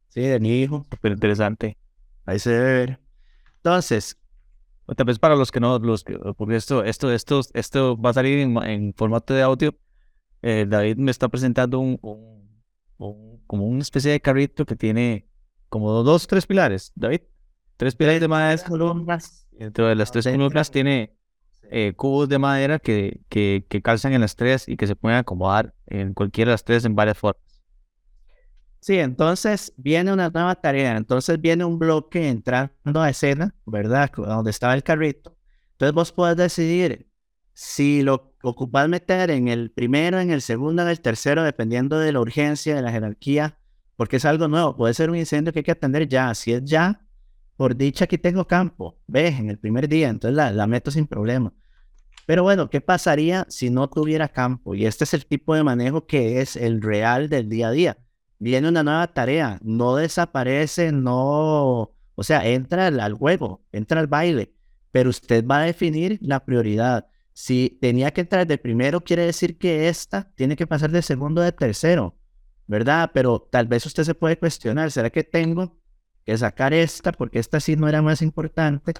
sí, 0.08 0.20
de 0.20 0.38
mi 0.38 0.60
hijo. 0.60 0.86
Súper 0.90 1.12
interesante. 1.12 1.76
Ahí 2.24 2.38
se 2.38 2.50
debe 2.50 2.72
ver. 2.72 3.00
Entonces, 3.56 4.18
tal 4.96 5.06
vez 5.06 5.18
para 5.18 5.36
los 5.36 5.50
que 5.50 5.60
no, 5.60 5.78
los 5.78 6.04
porque 6.36 6.56
esto, 6.56 6.84
esto, 6.84 7.12
esto, 7.12 7.40
esto 7.52 8.00
va 8.00 8.10
a 8.10 8.14
salir 8.14 8.38
en, 8.38 8.94
formato 8.94 9.34
de 9.34 9.42
audio. 9.42 9.74
Eh, 10.42 10.66
David 10.68 10.96
me 10.98 11.10
está 11.10 11.28
presentando 11.28 11.80
un, 11.80 11.98
como 13.46 13.66
una 13.66 13.82
especie 13.82 14.12
de 14.12 14.20
carrito 14.20 14.64
que 14.64 14.76
tiene 14.76 15.28
como 15.68 15.90
dos, 16.02 16.26
tres 16.26 16.46
pilares. 16.46 16.92
David, 16.94 17.22
tres 17.76 17.96
pilares 17.96 18.20
de 18.20 18.28
madera. 18.28 18.62
Columnas. 18.64 19.48
Dentro 19.52 19.86
de 19.88 19.94
las 19.94 20.12
tres 20.12 20.26
columnas 20.26 20.70
tiene 20.70 21.16
eh, 21.70 21.92
cubos 21.96 22.28
de 22.28 22.38
madera 22.38 22.78
que, 22.78 23.20
que, 23.28 23.66
que 23.68 23.82
calzan 23.82 24.12
en 24.12 24.20
las 24.20 24.36
tres 24.36 24.68
y 24.68 24.76
que 24.76 24.86
se 24.86 24.96
pueden 24.96 25.18
acomodar 25.18 25.74
en 25.86 26.14
cualquiera 26.14 26.50
de 26.50 26.54
las 26.54 26.64
tres 26.64 26.84
en 26.84 26.94
varias 26.94 27.18
formas. 27.18 27.42
Sí, 28.84 28.98
entonces 28.98 29.72
viene 29.78 30.12
una 30.12 30.28
nueva 30.28 30.54
tarea. 30.56 30.98
Entonces 30.98 31.40
viene 31.40 31.64
un 31.64 31.78
bloque 31.78 32.28
entrando 32.28 33.00
a 33.00 33.08
escena, 33.08 33.54
¿verdad? 33.64 34.10
Donde 34.14 34.50
estaba 34.50 34.74
el 34.74 34.82
carrito. 34.82 35.38
Entonces 35.72 35.94
vos 35.94 36.12
podés 36.12 36.36
decidir 36.36 37.08
si 37.54 38.02
lo 38.02 38.34
ocupas 38.42 38.86
meter 38.88 39.30
en 39.30 39.48
el 39.48 39.70
primero, 39.70 40.20
en 40.20 40.30
el 40.30 40.42
segundo, 40.42 40.82
en 40.82 40.88
el 40.88 41.00
tercero, 41.00 41.42
dependiendo 41.44 41.98
de 41.98 42.12
la 42.12 42.20
urgencia, 42.20 42.74
de 42.74 42.82
la 42.82 42.92
jerarquía, 42.92 43.58
porque 43.96 44.16
es 44.16 44.26
algo 44.26 44.48
nuevo. 44.48 44.76
Puede 44.76 44.92
ser 44.92 45.08
un 45.08 45.16
incendio 45.16 45.54
que 45.54 45.60
hay 45.60 45.64
que 45.64 45.72
atender 45.72 46.06
ya. 46.06 46.34
Si 46.34 46.52
es 46.52 46.62
ya, 46.64 47.03
por 47.56 47.76
dicha 47.76 48.04
aquí 48.04 48.18
tengo 48.18 48.46
campo. 48.46 48.98
Ve, 49.06 49.28
en 49.28 49.50
el 49.50 49.58
primer 49.58 49.88
día, 49.88 50.08
entonces 50.08 50.36
la, 50.36 50.50
la 50.52 50.66
meto 50.66 50.90
sin 50.90 51.06
problema. 51.06 51.52
Pero 52.26 52.42
bueno, 52.42 52.70
¿qué 52.70 52.80
pasaría 52.80 53.46
si 53.48 53.70
no 53.70 53.88
tuviera 53.88 54.28
campo? 54.28 54.74
Y 54.74 54.86
este 54.86 55.04
es 55.04 55.14
el 55.14 55.26
tipo 55.26 55.54
de 55.54 55.62
manejo 55.62 56.06
que 56.06 56.40
es 56.40 56.56
el 56.56 56.80
real 56.80 57.28
del 57.28 57.48
día 57.48 57.68
a 57.68 57.70
día 57.72 57.98
viene 58.44 58.68
una 58.68 58.82
nueva 58.82 59.06
tarea, 59.08 59.58
no 59.62 59.96
desaparece, 59.96 60.92
no, 60.92 61.94
o 62.14 62.22
sea, 62.22 62.46
entra 62.46 62.88
al, 62.88 63.14
juego, 63.14 63.64
entra 63.72 64.00
al 64.00 64.06
baile, 64.06 64.52
pero 64.92 65.10
usted 65.10 65.46
va 65.46 65.60
a 65.60 65.64
definir 65.64 66.18
la 66.20 66.44
prioridad. 66.44 67.06
Si 67.32 67.78
tenía 67.80 68.12
que 68.12 68.20
entrar 68.20 68.46
de 68.46 68.58
primero, 68.58 69.00
quiere 69.00 69.24
decir 69.24 69.58
que 69.58 69.88
esta 69.88 70.30
tiene 70.34 70.56
que 70.56 70.66
pasar 70.66 70.90
de 70.90 71.00
segundo 71.02 71.40
de 71.40 71.52
tercero, 71.52 72.18
¿verdad? 72.66 73.10
Pero 73.14 73.40
tal 73.40 73.66
vez 73.66 73.86
usted 73.86 74.04
se 74.04 74.14
puede 74.14 74.38
cuestionar, 74.38 74.90
¿será 74.90 75.10
que 75.10 75.24
tengo 75.24 75.80
que 76.24 76.36
sacar 76.38 76.74
esta 76.74 77.12
porque 77.12 77.38
esta 77.38 77.60
sí 77.60 77.76
no 77.76 77.88
era 77.88 78.02
más 78.02 78.22
importante? 78.22 78.94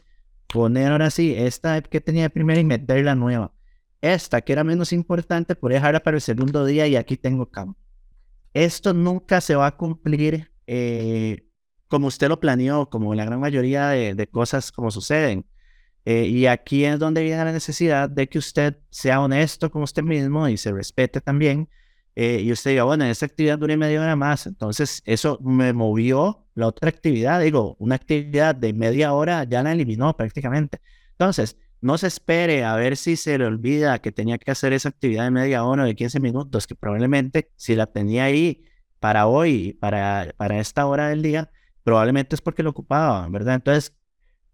Poner 0.47 0.93
ahora 0.93 1.11
sí 1.11 1.35
esta 1.37 1.81
que 1.83 2.01
tenía 2.01 2.25
de 2.25 2.31
primero 2.31 2.61
y 2.61 2.65
meter 2.65 3.05
la 3.05 3.15
nueva. 3.15 3.53
Esta 4.01 4.43
que 4.43 4.53
era 4.53 4.65
menos 4.65 4.93
importante, 4.93 5.55
por 5.55 5.73
dejarla 5.73 6.01
para 6.01 6.17
el 6.17 6.21
segundo 6.21 6.65
día 6.65 6.87
y 6.87 6.97
aquí 6.97 7.17
tengo 7.17 7.51
campo 7.51 7.85
esto 8.55 8.95
nunca 8.95 9.41
se 9.41 9.57
va 9.57 9.67
a 9.67 9.77
cumplir 9.77 10.51
eh, 10.67 11.45
como 11.89 12.07
usted 12.07 12.29
lo 12.29 12.41
planeó, 12.41 12.89
como 12.89 13.15
la 13.15 13.25
gran 13.25 13.41
mayoría 13.41 13.89
de, 13.89 14.27
cosas 14.29 14.73
como 14.73 14.91
suceden. 14.91 15.45
Eh, 16.07 16.27
y 16.27 16.47
aquí 16.47 16.85
es 16.85 16.99
donde 16.99 17.23
viene 17.23 17.45
la 17.45 17.53
necesidad 17.53 18.09
de 18.09 18.29
que 18.29 18.39
usted 18.39 18.79
sea 18.91 19.21
honesto 19.21 19.71
con 19.71 19.83
usted 19.83 20.03
mismo 20.03 20.49
y 20.49 20.57
se 20.57 20.73
respete 20.73 21.21
también. 21.21 21.69
Eh, 22.17 22.41
y 22.43 22.53
usted 22.53 22.73
diga, 22.73 22.85
bueno, 22.85 23.05
esta 23.05 23.27
actividad 23.27 23.59
dura 23.59 23.77
media 23.77 24.01
hora 24.01 24.17
más. 24.17 24.47
Entonces, 24.47 25.03
eso 25.05 25.39
me 25.43 25.73
movió 25.73 26.47
la 26.55 26.69
otra 26.69 26.89
actividad. 26.89 27.41
Digo, 27.41 27.77
una 27.79 27.97
actividad 27.97 28.55
de 28.55 28.73
media 28.73 29.13
hora 29.13 29.45
ya 29.45 29.63
la 29.63 29.73
eliminó 29.73 30.17
prácticamente. 30.17 30.81
Entonces, 31.13 31.57
no 31.81 31.99
se 31.99 32.07
espere 32.07 32.65
a 32.65 32.77
ver 32.77 32.97
si 32.97 33.17
se 33.17 33.37
le 33.37 33.45
olvida 33.47 33.99
que 34.01 34.13
tenía 34.13 34.39
que 34.39 34.51
hacer 34.51 34.73
esa 34.73 34.89
actividad 34.89 35.25
de 35.25 35.31
media 35.31 35.65
hora 35.65 35.83
o 35.83 35.87
de 35.87 35.95
15 35.95 36.21
minutos, 36.21 36.67
que 36.67 36.75
probablemente 36.75 37.51
si 37.57 37.75
la 37.75 37.87
tenía 37.87 38.25
ahí 38.25 38.65
para 39.01 39.27
hoy, 39.27 39.75
para, 39.81 40.33
para 40.37 40.61
esta 40.61 40.87
hora 40.87 41.09
del 41.09 41.21
día, 41.21 41.51
probablemente 41.83 42.37
es 42.37 42.41
porque 42.41 42.63
lo 42.63 42.71
ocupaba, 42.71 43.29
¿verdad? 43.29 43.57
Entonces, 43.57 43.95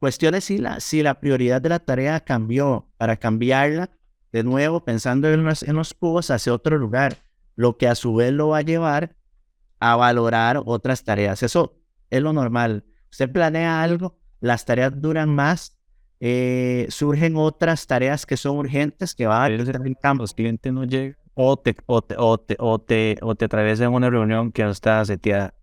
cuestione 0.01 0.41
si 0.41 0.59
la, 0.59 0.81
si 0.81 1.03
la 1.03 1.21
prioridad 1.21 1.63
de 1.63 1.69
la 1.69 1.79
tarea 1.79 2.19
cambió 2.21 2.89
para 2.97 3.17
cambiarla 3.17 3.91
de 4.33 4.43
nuevo, 4.43 4.85
pensando 4.85 5.29
en 5.29 5.45
los, 5.45 5.63
en 5.63 5.77
los 5.77 5.95
cubos, 5.95 6.31
hacia 6.31 6.53
otro 6.53 6.79
lugar, 6.79 7.17
lo 7.57 7.76
que 7.76 7.88
a 7.88 7.94
su 7.94 8.14
vez 8.14 8.32
lo 8.32 8.48
va 8.48 8.59
a 8.59 8.62
llevar 8.62 9.16
a 9.78 9.96
valorar 9.96 10.62
otras 10.64 11.05
tareas. 11.05 11.42
Eso 11.42 11.76
es 12.11 12.22
lo 12.22 12.32
normal. 12.32 12.84
Usted 13.11 13.30
planea 13.30 13.82
algo, 13.82 14.18
las 14.40 14.64
tareas 14.64 15.01
duran 15.01 15.34
más 15.34 15.76
eh, 16.22 16.86
surgen 16.90 17.34
otras 17.36 17.86
tareas 17.86 18.26
que 18.26 18.36
son 18.36 18.59
urgentes 18.59 19.14
que 19.14 19.26
van 19.26 19.53
a 19.53 19.55
en 19.55 19.94
campo. 19.94 20.22
Los 20.22 20.34
clientes 20.34 20.70
no 20.72 20.84
llegan 20.84 21.16
o 21.34 21.57
te, 21.57 21.76
o 21.86 22.03
te, 22.03 22.14
o 22.18 22.38
te, 22.38 22.57
o 22.59 22.78
te, 22.78 23.18
o 23.22 23.34
te 23.34 23.44
atravesan 23.46 23.94
una 23.94 24.11
reunión 24.11 24.53
que 24.53 24.62
no 24.62 24.70
está 24.70 25.03
seteada. 25.05 25.55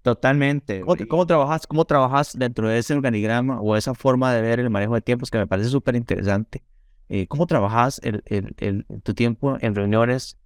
Totalmente. 0.00 0.82
¿Cómo, 1.08 1.26
trabajas, 1.26 1.66
¿Cómo 1.66 1.84
trabajas 1.84 2.32
dentro 2.38 2.68
de 2.68 2.78
ese 2.78 2.94
organigrama 2.94 3.60
o 3.60 3.76
esa 3.76 3.94
forma 3.94 4.32
de 4.32 4.40
ver 4.40 4.60
el 4.60 4.70
manejo 4.70 4.94
de 4.94 5.02
tiempos 5.02 5.30
que 5.30 5.36
me 5.36 5.46
parece 5.46 5.68
súper 5.68 5.96
interesante? 5.96 6.62
Eh, 7.10 7.26
¿Cómo 7.26 7.46
trabajas 7.46 8.00
el, 8.02 8.22
el, 8.26 8.54
el, 8.58 8.86
tu 9.02 9.12
tiempo 9.12 9.58
en 9.60 9.74
reuniones 9.74 10.38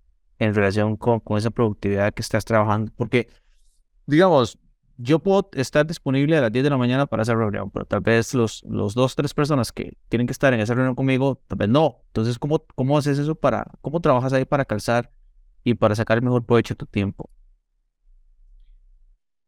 en 0.43 0.55
relación 0.55 0.97
con, 0.97 1.21
con 1.21 1.39
esa 1.39 1.51
productividad 1.51 2.13
que 2.15 2.23
estás 2.23 2.45
trabajando? 2.45 2.93
Porque, 2.97 3.29
digamos, 4.07 4.59
yo 4.97 5.19
puedo 5.19 5.49
estar 5.55 5.87
disponible 5.87 6.37
a 6.37 6.43
las 6.43 6.53
10 6.53 6.65
de 6.65 6.71
la 6.71 6.77
mañana 6.77 7.07
para 7.07 7.23
esa 7.23 7.35
reunión, 7.35 7.71
pero 7.71 7.87
tal 7.87 8.01
vez 8.01 8.35
los, 8.35 8.63
los 8.65 8.95
dos, 8.95 9.17
tres 9.17 9.35
personas 9.35 9.73
que 9.73 9.97
tienen 10.09 10.27
que 10.27 10.33
estar 10.33 10.53
en 10.55 10.61
esa 10.61 10.75
reunión 10.75 10.95
conmigo, 10.95 11.41
tal 11.49 11.59
vez 11.59 11.69
no. 11.69 12.03
Entonces, 12.09 12.39
¿cómo, 12.39 12.65
cómo 12.75 12.99
haces 12.99 13.19
eso 13.19 13.35
para, 13.35 13.67
cómo 13.81 14.01
trabajas 14.01 14.33
ahí 14.33 14.45
para 14.45 14.65
calzar 14.65 15.11
y 15.65 15.75
para 15.75 15.95
sacar 15.95 16.19
el 16.19 16.25
mejor 16.25 16.45
provecho 16.45 16.75
de 16.75 16.79
tu 16.79 16.87
tiempo. 16.87 17.31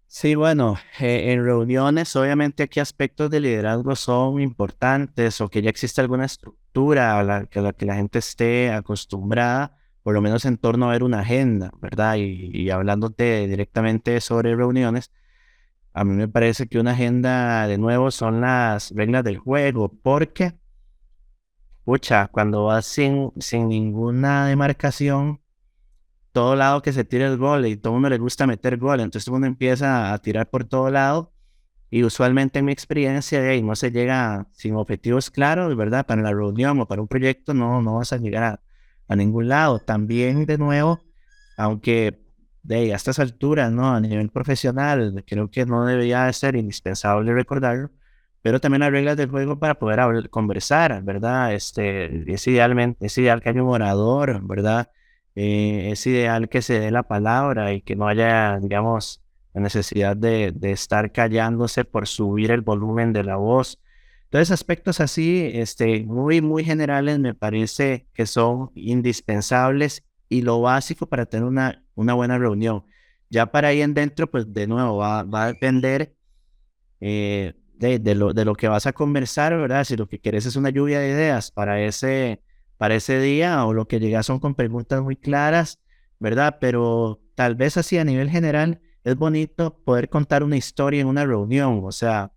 Sí, 0.07 0.37
bueno, 0.37 0.77
eh, 1.01 1.33
en 1.33 1.45
reuniones 1.45 2.15
obviamente 2.15 2.63
aquí 2.63 2.79
aspectos 2.79 3.31
de 3.31 3.41
liderazgo 3.41 3.97
son 3.97 4.41
importantes 4.41 5.41
o 5.41 5.49
que 5.49 5.61
ya 5.61 5.71
existe 5.71 6.01
alguna 6.01 6.27
estructura 6.27 7.19
a 7.19 7.25
la, 7.25 7.47
que 7.47 7.61
la 7.61 7.95
gente 7.97 8.21
esté 8.21 8.71
acostumbrada, 8.71 9.77
por 10.05 10.15
lo 10.15 10.21
menos 10.23 10.45
en 10.45 10.59
torno 10.59 10.89
a 10.89 10.93
ver 10.93 11.03
una 11.03 11.21
agenda, 11.21 11.73
¿verdad? 11.81 12.17
Y, 12.17 12.51
y 12.53 12.71
hablándote 12.71 13.49
directamente 13.49 14.21
sobre 14.21 14.55
reuniones, 14.55 15.11
a 15.95 16.05
mí 16.05 16.13
me 16.15 16.29
parece 16.29 16.67
que 16.69 16.79
una 16.79 16.91
agenda 16.93 17.67
de 17.67 17.79
nuevo 17.79 18.11
son 18.11 18.43
las 18.43 18.91
reglas 18.91 19.25
del 19.25 19.39
juego, 19.39 19.89
porque, 20.03 20.53
pucha, 21.85 22.29
cuando 22.29 22.67
vas 22.67 22.85
sin, 22.85 23.33
sin 23.39 23.69
ninguna 23.69 24.47
demarcación, 24.47 25.41
todo 26.33 26.55
lado 26.55 26.83
que 26.83 26.93
se 26.93 27.05
tire 27.05 27.25
el 27.27 27.39
gol 27.39 27.65
y 27.67 27.77
todo 27.77 27.93
el 27.93 27.95
mundo 27.95 28.11
le 28.11 28.19
gusta 28.19 28.47
meter 28.47 28.77
gol, 28.77 29.01
entonces 29.01 29.25
todo 29.25 29.37
mundo 29.37 29.47
empieza 29.47 30.13
a 30.13 30.19
tirar 30.19 30.51
por 30.51 30.65
todo 30.65 30.91
lado 30.91 31.33
y 31.91 32.03
usualmente 32.05 32.59
en 32.59 32.67
mi 32.67 32.73
experiencia 32.73 33.41
de 33.41 33.63
no 33.63 33.77
se 33.77 33.91
llega 33.91 34.49
sin 34.53 34.75
objetivos 34.75 35.31
claros, 35.31 35.77
¿verdad? 35.77 36.05
Para 36.05 36.23
la 36.23 36.33
reunión 36.33 36.81
o 36.81 36.87
para 36.89 37.01
un 37.01 37.09
proyecto 37.09 37.55
no, 37.55 37.81
no 37.81 37.95
vas 37.95 38.13
a 38.13 38.19
llegar 38.19 38.43
a, 38.43 38.61
a 39.09 39.17
ningún 39.17 39.49
lado. 39.49 39.79
También 39.81 40.47
de 40.47 40.59
nuevo, 40.59 41.01
aunque 41.57 42.21
de 42.65 42.93
a 42.93 42.97
estas 42.97 43.19
alturas, 43.19 43.71
¿no? 43.73 43.95
A 43.95 44.01
nivel 44.01 44.31
profesional, 44.31 45.25
creo 45.27 45.51
que 45.51 45.67
no 45.67 45.85
debería 45.87 46.33
ser 46.33 46.57
indispensable 46.57 47.33
recordarlo, 47.35 47.91
pero 48.43 48.61
también 48.61 48.81
las 48.81 48.91
reglas 48.91 49.17
del 49.17 49.31
juego 49.31 49.59
para 49.59 49.79
poder 49.79 50.31
conversar, 50.31 51.03
¿verdad? 51.03 51.55
Este, 51.55 52.33
es, 52.33 52.47
idealmente, 52.47 53.07
es 53.07 53.17
ideal 53.19 53.41
que 53.43 53.51
haya 53.51 53.63
un 53.63 53.71
orador, 53.71 54.41
¿verdad? 54.47 54.91
Eh, 55.35 55.91
es 55.93 56.07
ideal 56.07 56.49
que 56.49 56.63
se 56.63 56.81
dé 56.81 56.91
la 56.91 57.03
palabra 57.05 57.73
y 57.73 57.83
que 57.83 57.97
no 57.97 58.09
haya, 58.09 58.59
digamos, 58.61 59.23
la 59.53 59.61
necesidad 59.63 60.17
de, 60.17 60.53
de, 60.55 60.73
estar 60.73 61.13
callándose 61.13 61.85
por 61.85 62.07
subir 62.09 62.51
el 62.51 62.63
volumen 62.63 63.13
de 63.13 63.25
la 63.25 63.37
voz. 63.37 63.81
Entonces, 64.25 64.51
aspectos 64.51 65.01
así, 65.01 65.51
este, 65.55 66.05
muy, 66.05 66.41
muy 66.41 66.65
generales, 66.65 67.19
me 67.19 67.35
parece 67.35 68.09
que 68.15 68.27
son 68.27 68.71
indispensables 68.75 70.05
y 70.29 70.43
lo 70.43 70.61
básico 70.61 71.07
para 71.07 71.27
tener 71.27 71.45
una, 71.47 71.85
una 71.95 72.15
buena 72.15 72.39
reunión. 72.39 72.85
Ya 73.31 73.47
para 73.47 73.69
ahí 73.69 73.83
en 73.83 73.95
dentro, 73.95 74.31
pues 74.31 74.53
de 74.53 74.67
nuevo, 74.67 74.97
va, 74.99 75.23
va 75.23 75.45
a 75.45 75.53
depender 75.53 76.15
eh, 77.01 77.55
de, 77.75 77.99
de, 77.99 78.15
lo, 78.15 78.33
de 78.33 78.45
lo 78.45 78.55
que 78.55 78.69
vas 78.69 78.87
a 78.87 78.93
conversar, 78.93 79.57
¿verdad? 79.57 79.85
Si 79.85 79.97
lo 79.97 80.09
que 80.09 80.21
quieres 80.21 80.47
es 80.47 80.57
una 80.57 80.71
lluvia 80.71 81.01
de 81.01 81.11
ideas 81.11 81.51
para 81.51 81.81
ese 81.81 82.43
para 82.77 82.97
ese 82.97 83.19
día 83.19 83.65
o 83.65 83.73
lo 83.73 83.87
que 83.89 83.99
llega 83.99 84.23
son 84.23 84.41
con 84.41 84.55
preguntas 84.55 85.01
muy 85.01 85.17
claras, 85.17 85.81
¿verdad? 86.19 86.59
Pero 86.61 87.19
tal 87.35 87.55
vez 87.55 87.77
así 87.77 87.99
a 87.99 88.05
nivel 88.05 88.29
general 88.29 88.81
es 89.05 89.17
bonito 89.17 89.79
poder 89.85 90.09
contar 90.11 90.43
una 90.43 90.57
historia 90.57 91.01
en 91.01 91.07
una 91.07 91.25
reunión. 91.25 91.81
O 91.85 91.93
sea, 91.93 92.33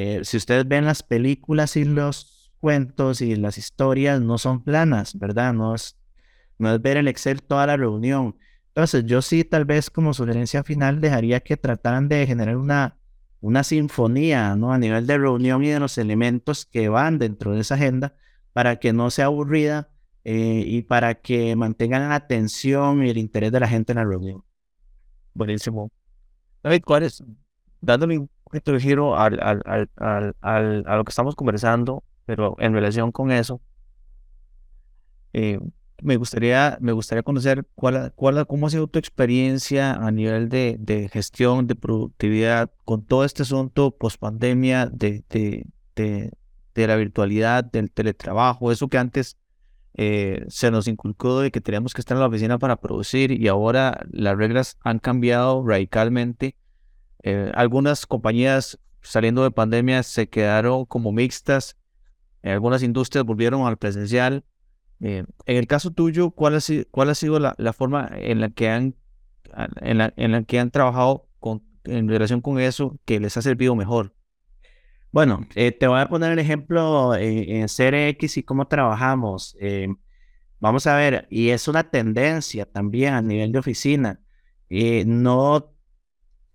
eh, 0.00 0.24
si 0.24 0.36
ustedes 0.36 0.68
ven 0.68 0.84
las 0.84 1.02
películas 1.02 1.76
y 1.76 1.84
los 1.84 2.52
cuentos 2.60 3.20
y 3.20 3.34
las 3.34 3.58
historias 3.58 4.20
no 4.20 4.38
son 4.38 4.62
planas, 4.62 5.18
¿verdad? 5.18 5.52
No 5.52 5.74
es, 5.74 5.96
no 6.56 6.72
es 6.72 6.80
ver 6.80 6.98
el 6.98 7.08
Excel 7.08 7.42
toda 7.42 7.66
la 7.66 7.76
reunión. 7.76 8.36
Entonces, 8.68 9.04
yo 9.06 9.22
sí 9.22 9.42
tal 9.42 9.64
vez 9.64 9.90
como 9.90 10.14
sugerencia 10.14 10.62
final 10.62 11.00
dejaría 11.00 11.40
que 11.40 11.56
trataran 11.56 12.08
de 12.08 12.24
generar 12.28 12.56
una, 12.56 12.96
una 13.40 13.64
sinfonía, 13.64 14.54
¿no? 14.54 14.72
A 14.72 14.78
nivel 14.78 15.04
de 15.04 15.18
reunión 15.18 15.64
y 15.64 15.68
de 15.70 15.80
los 15.80 15.98
elementos 15.98 16.64
que 16.64 16.88
van 16.88 17.18
dentro 17.18 17.52
de 17.54 17.62
esa 17.62 17.74
agenda 17.74 18.14
para 18.52 18.76
que 18.76 18.92
no 18.92 19.10
sea 19.10 19.26
aburrida 19.26 19.90
eh, 20.22 20.62
y 20.64 20.82
para 20.82 21.16
que 21.16 21.56
mantengan 21.56 22.08
la 22.08 22.14
atención 22.14 23.04
y 23.04 23.10
el 23.10 23.18
interés 23.18 23.50
de 23.50 23.58
la 23.58 23.66
gente 23.66 23.92
en 23.92 23.98
la 23.98 24.04
reunión. 24.04 24.44
Buenísimo. 25.34 25.90
David, 26.62 26.82
¿cuál 26.84 27.02
es? 27.02 27.20
Dándole 27.80 28.28
poquito 28.48 28.72
de 28.72 28.80
giro 28.80 29.16
al, 29.16 29.38
al, 29.40 29.90
al, 29.96 30.34
a 30.86 30.96
lo 30.96 31.04
que 31.04 31.10
estamos 31.10 31.34
conversando, 31.36 32.02
pero 32.26 32.56
en 32.58 32.72
relación 32.72 33.12
con 33.12 33.30
eso, 33.30 33.60
eh, 35.32 35.60
me 36.00 36.16
gustaría, 36.16 36.78
me 36.80 36.92
gustaría 36.92 37.22
conocer 37.22 37.66
cuál, 37.74 38.12
cuál, 38.14 38.46
cómo 38.46 38.66
ha 38.66 38.70
sido 38.70 38.86
tu 38.86 38.98
experiencia 38.98 39.92
a 39.92 40.10
nivel 40.10 40.48
de, 40.48 40.76
de 40.78 41.08
gestión, 41.08 41.66
de 41.66 41.74
productividad, 41.74 42.70
con 42.84 43.04
todo 43.04 43.24
este 43.24 43.42
asunto 43.42 43.90
post 43.90 44.18
pandemia 44.18 44.86
de, 44.86 45.24
de, 45.28 45.66
de, 45.96 46.30
de 46.74 46.86
la 46.86 46.96
virtualidad, 46.96 47.64
del 47.64 47.90
teletrabajo, 47.90 48.72
eso 48.72 48.88
que 48.88 48.98
antes 48.98 49.36
eh, 49.94 50.44
se 50.48 50.70
nos 50.70 50.86
inculcó 50.86 51.40
de 51.40 51.50
que 51.50 51.60
teníamos 51.60 51.92
que 51.92 52.00
estar 52.00 52.16
en 52.16 52.20
la 52.20 52.28
oficina 52.28 52.58
para 52.58 52.76
producir 52.76 53.32
y 53.32 53.48
ahora 53.48 54.06
las 54.12 54.36
reglas 54.36 54.78
han 54.82 55.00
cambiado 55.00 55.66
radicalmente. 55.66 56.54
Eh, 57.22 57.50
algunas 57.54 58.06
compañías 58.06 58.78
saliendo 59.02 59.42
de 59.42 59.50
pandemia 59.50 60.02
se 60.02 60.28
quedaron 60.28 60.84
como 60.84 61.12
mixtas, 61.12 61.76
algunas 62.42 62.82
industrias 62.82 63.24
volvieron 63.24 63.66
al 63.66 63.76
presencial. 63.76 64.44
Eh, 65.00 65.24
en 65.46 65.56
el 65.56 65.66
caso 65.66 65.90
tuyo, 65.90 66.30
¿cuál 66.30 66.54
ha, 66.56 66.60
sido, 66.60 66.84
cuál 66.90 67.10
ha 67.10 67.14
sido 67.14 67.38
la, 67.38 67.54
la, 67.58 67.72
forma 67.72 68.10
en 68.12 68.40
la 68.40 68.50
que 68.50 68.68
han, 68.68 68.96
en 69.80 69.98
la, 69.98 70.12
en 70.16 70.32
la 70.32 70.42
que 70.42 70.58
han 70.58 70.70
trabajado 70.70 71.28
con, 71.38 71.62
en 71.84 72.08
relación 72.08 72.40
con 72.40 72.58
eso 72.58 72.98
que 73.04 73.20
les 73.20 73.36
ha 73.36 73.42
servido 73.42 73.76
mejor? 73.76 74.14
Bueno, 75.10 75.46
eh, 75.54 75.72
te 75.72 75.86
voy 75.86 76.00
a 76.00 76.08
poner 76.08 76.32
el 76.32 76.38
ejemplo 76.38 77.14
en, 77.16 77.66
CRX 77.66 78.36
y 78.38 78.42
cómo 78.42 78.68
trabajamos. 78.68 79.56
Eh, 79.60 79.88
vamos 80.60 80.86
a 80.86 80.96
ver, 80.96 81.26
y 81.30 81.48
es 81.50 81.66
una 81.66 81.90
tendencia 81.90 82.66
también 82.66 83.14
a 83.14 83.22
nivel 83.22 83.52
de 83.52 83.58
oficina. 83.58 84.20
Eh, 84.68 85.04
no 85.06 85.74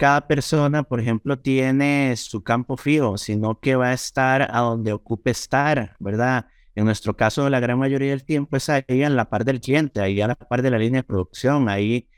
cada 0.04 0.28
persona, 0.28 0.84
por 0.84 0.99
ejemplo, 0.99 1.39
tiene 1.39 2.14
su 2.18 2.43
campo 2.43 2.76
fijo, 2.76 3.18
sino 3.18 3.62
que 3.62 3.78
va 3.78 3.91
a 3.91 3.93
estar 3.93 4.49
a 4.51 4.60
donde 4.60 4.91
ocupe 4.91 5.32
estar, 5.32 5.95
¿verdad? 5.97 6.47
En 6.76 6.84
nuestro 6.84 7.16
caso, 7.16 7.49
la 7.49 7.62
gran 7.62 7.80
mayoría 7.80 8.10
del 8.10 8.26
tiempo 8.26 8.58
es 8.58 8.68
ahí 8.68 8.84
en 8.89 9.16
la 9.16 9.30
par 9.30 9.45
del 9.45 9.62
cliente, 9.62 10.01
ahí 10.01 10.20
a 10.20 10.28
la 10.28 10.36
par 10.36 10.62
de 10.62 10.72
la 10.72 10.78
línea 10.78 11.04
de 11.04 11.08
producción, 11.08 11.70
ahí 11.70 12.10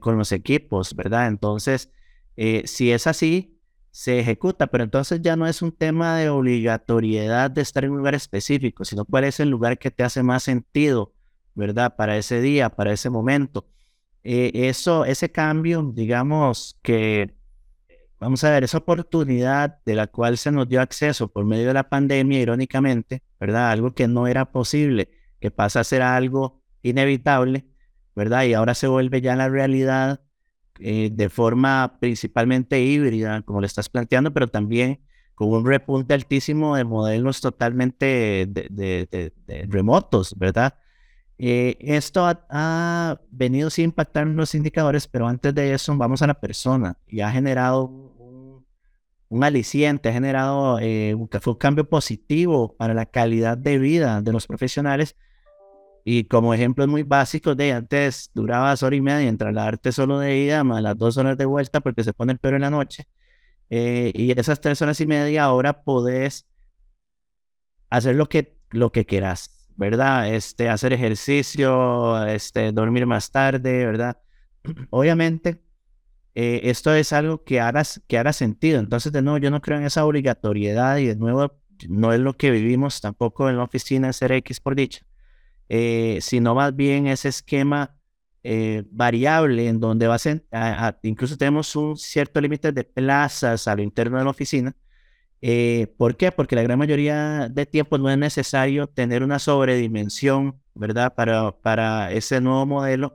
con 0.00 0.18
los 0.18 0.32
equipos, 0.32 0.96
¿verdad? 0.96 1.28
Entonces, 1.28 1.92
si 2.64 2.90
es 2.90 3.06
así, 3.06 3.56
se 3.92 4.18
ejecuta, 4.18 4.66
pero 4.66 4.82
entonces 4.82 5.20
ya 5.22 5.36
no 5.36 5.46
es 5.46 5.62
un 5.62 5.70
tema 5.70 6.16
de 6.16 6.30
obligatoriedad 6.30 7.52
de 7.52 7.60
estar 7.60 7.84
en 7.84 7.92
un 7.92 7.98
lugar 7.98 8.16
específico, 8.16 8.84
sino 8.84 9.04
cuál 9.04 9.22
es 9.22 9.38
el 9.38 9.48
lugar 9.48 9.78
que 9.78 9.92
te 9.92 10.02
hace 10.02 10.24
más 10.24 10.42
sentido, 10.42 11.14
¿verdad? 11.54 11.94
Para 11.94 12.16
ese 12.16 12.40
día, 12.40 12.68
para 12.68 12.92
ese 12.92 13.10
momento. 13.10 13.64
Eh, 14.24 14.50
eso, 14.68 15.04
ese 15.04 15.30
cambio, 15.30 15.82
digamos 15.94 16.78
que, 16.82 17.34
vamos 18.20 18.44
a 18.44 18.50
ver, 18.50 18.64
esa 18.64 18.78
oportunidad 18.78 19.78
de 19.84 19.94
la 19.94 20.06
cual 20.06 20.38
se 20.38 20.50
nos 20.50 20.68
dio 20.68 20.80
acceso 20.80 21.28
por 21.28 21.44
medio 21.44 21.68
de 21.68 21.74
la 21.74 21.88
pandemia, 21.88 22.40
irónicamente, 22.40 23.22
¿verdad? 23.40 23.70
Algo 23.70 23.94
que 23.94 24.08
no 24.08 24.26
era 24.26 24.50
posible, 24.52 25.10
que 25.40 25.50
pasa 25.50 25.80
a 25.80 25.84
ser 25.84 26.02
algo 26.02 26.62
inevitable, 26.82 27.66
¿verdad? 28.14 28.44
Y 28.44 28.54
ahora 28.54 28.74
se 28.74 28.88
vuelve 28.88 29.20
ya 29.20 29.36
la 29.36 29.48
realidad 29.48 30.20
eh, 30.80 31.10
de 31.12 31.28
forma 31.28 31.96
principalmente 32.00 32.80
híbrida, 32.80 33.42
como 33.42 33.60
le 33.60 33.66
estás 33.66 33.88
planteando, 33.88 34.32
pero 34.32 34.48
también 34.48 35.00
con 35.34 35.50
un 35.50 35.66
repunte 35.66 36.14
altísimo 36.14 36.76
de 36.76 36.84
modelos 36.84 37.40
totalmente 37.40 38.46
de, 38.48 39.32
remotos, 39.68 40.34
¿verdad? 40.36 40.74
Eh, 41.38 41.76
esto 41.80 42.26
ha, 42.26 43.20
venido 43.30 43.70
sin 43.70 43.86
impactar 43.86 44.24
en 44.26 44.36
los 44.36 44.54
indicadores, 44.54 45.06
pero 45.06 45.28
antes 45.28 45.54
de 45.54 45.72
eso 45.72 45.96
vamos 45.96 46.20
a 46.22 46.26
la 46.26 46.34
persona 46.34 46.96
y 47.06 47.20
ha 47.20 47.30
generado 47.30 47.84
un, 47.84 48.66
un 49.28 49.44
aliciente, 49.44 50.08
ha 50.08 50.12
generado 50.12 50.78
eh, 50.80 51.14
un, 51.14 51.30
un 51.46 51.54
cambio 51.54 51.88
positivo 51.88 52.74
para 52.76 52.94
la 52.94 53.06
calidad 53.06 53.56
de 53.56 53.78
vida 53.78 54.20
de 54.20 54.32
los 54.32 54.46
profesionales 54.46 55.16
y 56.10 56.24
como 56.24 56.54
ejemplos 56.54 56.88
muy 56.88 57.02
básicos 57.02 57.56
de 57.56 57.72
antes 57.72 58.30
durabas 58.32 58.82
hora 58.82 58.96
y 58.96 59.00
media 59.02 59.28
en 59.28 59.36
trasladarte 59.36 59.92
solo 59.92 60.18
de 60.18 60.38
ida, 60.38 60.64
más 60.64 60.82
las 60.82 60.96
dos 60.96 61.18
horas 61.18 61.36
de 61.36 61.44
vuelta 61.44 61.80
porque 61.80 62.02
se 62.02 62.14
pone 62.14 62.32
el 62.32 62.38
pelo 62.38 62.56
en 62.56 62.62
la 62.62 62.70
noche. 62.70 63.06
Eh, 63.68 64.12
y 64.14 64.32
esas 64.38 64.60
tres 64.60 64.80
horas 64.80 65.00
y 65.02 65.06
media 65.06 65.44
ahora 65.44 65.82
podés 65.82 66.46
hacer 67.90 68.16
lo 68.16 68.28
que, 68.28 68.56
lo 68.70 68.90
que 68.90 69.04
quieras, 69.04 69.57
¿verdad? 69.78 70.34
Este, 70.34 70.68
hacer 70.68 70.92
ejercicio, 70.92 72.26
este, 72.26 72.72
dormir 72.72 73.06
más 73.06 73.30
tarde, 73.30 73.86
¿verdad? 73.86 74.18
Obviamente, 74.90 75.62
eh, 76.34 76.60
esto 76.64 76.94
es 76.94 77.12
algo 77.14 77.44
que 77.44 77.60
hará, 77.60 77.82
que 78.06 78.18
hará 78.18 78.32
sentido. 78.34 78.80
Entonces, 78.80 79.12
de 79.12 79.22
nuevo, 79.22 79.38
yo 79.38 79.50
no 79.50 79.62
creo 79.62 79.78
en 79.78 79.84
esa 79.84 80.04
obligatoriedad 80.04 80.98
y 80.98 81.06
de 81.06 81.16
nuevo, 81.16 81.58
no 81.88 82.12
es 82.12 82.20
lo 82.20 82.36
que 82.36 82.50
vivimos 82.50 83.00
tampoco 83.00 83.48
en 83.48 83.56
la 83.56 83.64
oficina 83.64 84.12
ser 84.12 84.32
X 84.32 84.60
por 84.60 84.74
dicha 84.76 85.08
eh, 85.68 86.18
sino 86.22 86.54
más 86.54 86.74
bien 86.74 87.06
ese 87.06 87.28
esquema 87.28 87.96
eh, 88.42 88.84
variable 88.90 89.68
en 89.68 89.80
donde 89.80 90.06
va 90.06 90.16
a, 90.52 90.98
incluso 91.02 91.36
tenemos 91.36 91.74
un 91.76 91.96
cierto 91.96 92.40
límite 92.40 92.72
de 92.72 92.84
plazas 92.84 93.68
a 93.68 93.76
lo 93.76 93.82
interno 93.82 94.18
de 94.18 94.24
la 94.24 94.30
oficina. 94.30 94.74
Eh, 95.40 95.86
¿Por 95.96 96.16
qué? 96.16 96.32
Porque 96.32 96.56
la 96.56 96.62
gran 96.62 96.78
mayoría 96.78 97.48
de 97.48 97.66
tiempo 97.66 97.98
no 97.98 98.10
es 98.10 98.18
necesario 98.18 98.88
tener 98.88 99.22
una 99.22 99.38
sobredimensión, 99.38 100.60
¿verdad? 100.74 101.14
Para, 101.14 101.52
para 101.52 102.12
ese 102.12 102.40
nuevo 102.40 102.66
modelo. 102.66 103.14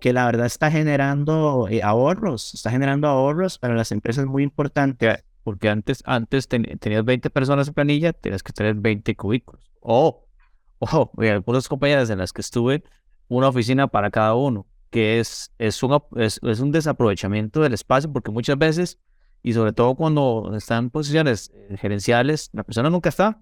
que 0.00 0.12
la 0.14 0.24
verdad 0.24 0.46
está 0.46 0.70
generando 0.70 1.68
eh, 1.68 1.82
ahorros, 1.82 2.54
está 2.54 2.70
generando 2.70 3.06
ahorros 3.06 3.58
para 3.58 3.74
las 3.74 3.92
empresas 3.92 4.26
muy 4.26 4.42
importantes. 4.42 5.24
Porque 5.42 5.68
antes, 5.68 6.02
antes 6.06 6.48
tenías 6.48 7.04
20 7.04 7.30
personas 7.30 7.68
en 7.68 7.74
planilla, 7.74 8.12
tenías 8.12 8.42
que 8.42 8.52
tener 8.52 8.74
20 8.74 9.14
cubículos. 9.16 9.70
O, 9.80 10.26
oh, 10.78 10.86
oh, 11.16 11.22
algunas 11.22 11.68
compañías 11.68 12.10
en 12.10 12.18
las 12.18 12.32
que 12.32 12.40
estuve, 12.40 12.82
una 13.28 13.48
oficina 13.48 13.86
para 13.86 14.10
cada 14.10 14.34
uno, 14.34 14.66
que 14.90 15.20
es, 15.20 15.52
es, 15.58 15.80
es, 16.16 16.40
es 16.42 16.60
un 16.60 16.72
desaprovechamiento 16.72 17.60
del 17.60 17.74
espacio, 17.74 18.12
porque 18.12 18.30
muchas 18.30 18.58
veces, 18.58 18.98
y 19.42 19.52
sobre 19.52 19.72
todo 19.72 19.94
cuando 19.94 20.52
están 20.56 20.84
en 20.84 20.90
posiciones 20.90 21.50
eh, 21.54 21.76
gerenciales, 21.76 22.50
la 22.52 22.62
persona 22.64 22.90
nunca 22.90 23.08
está. 23.08 23.40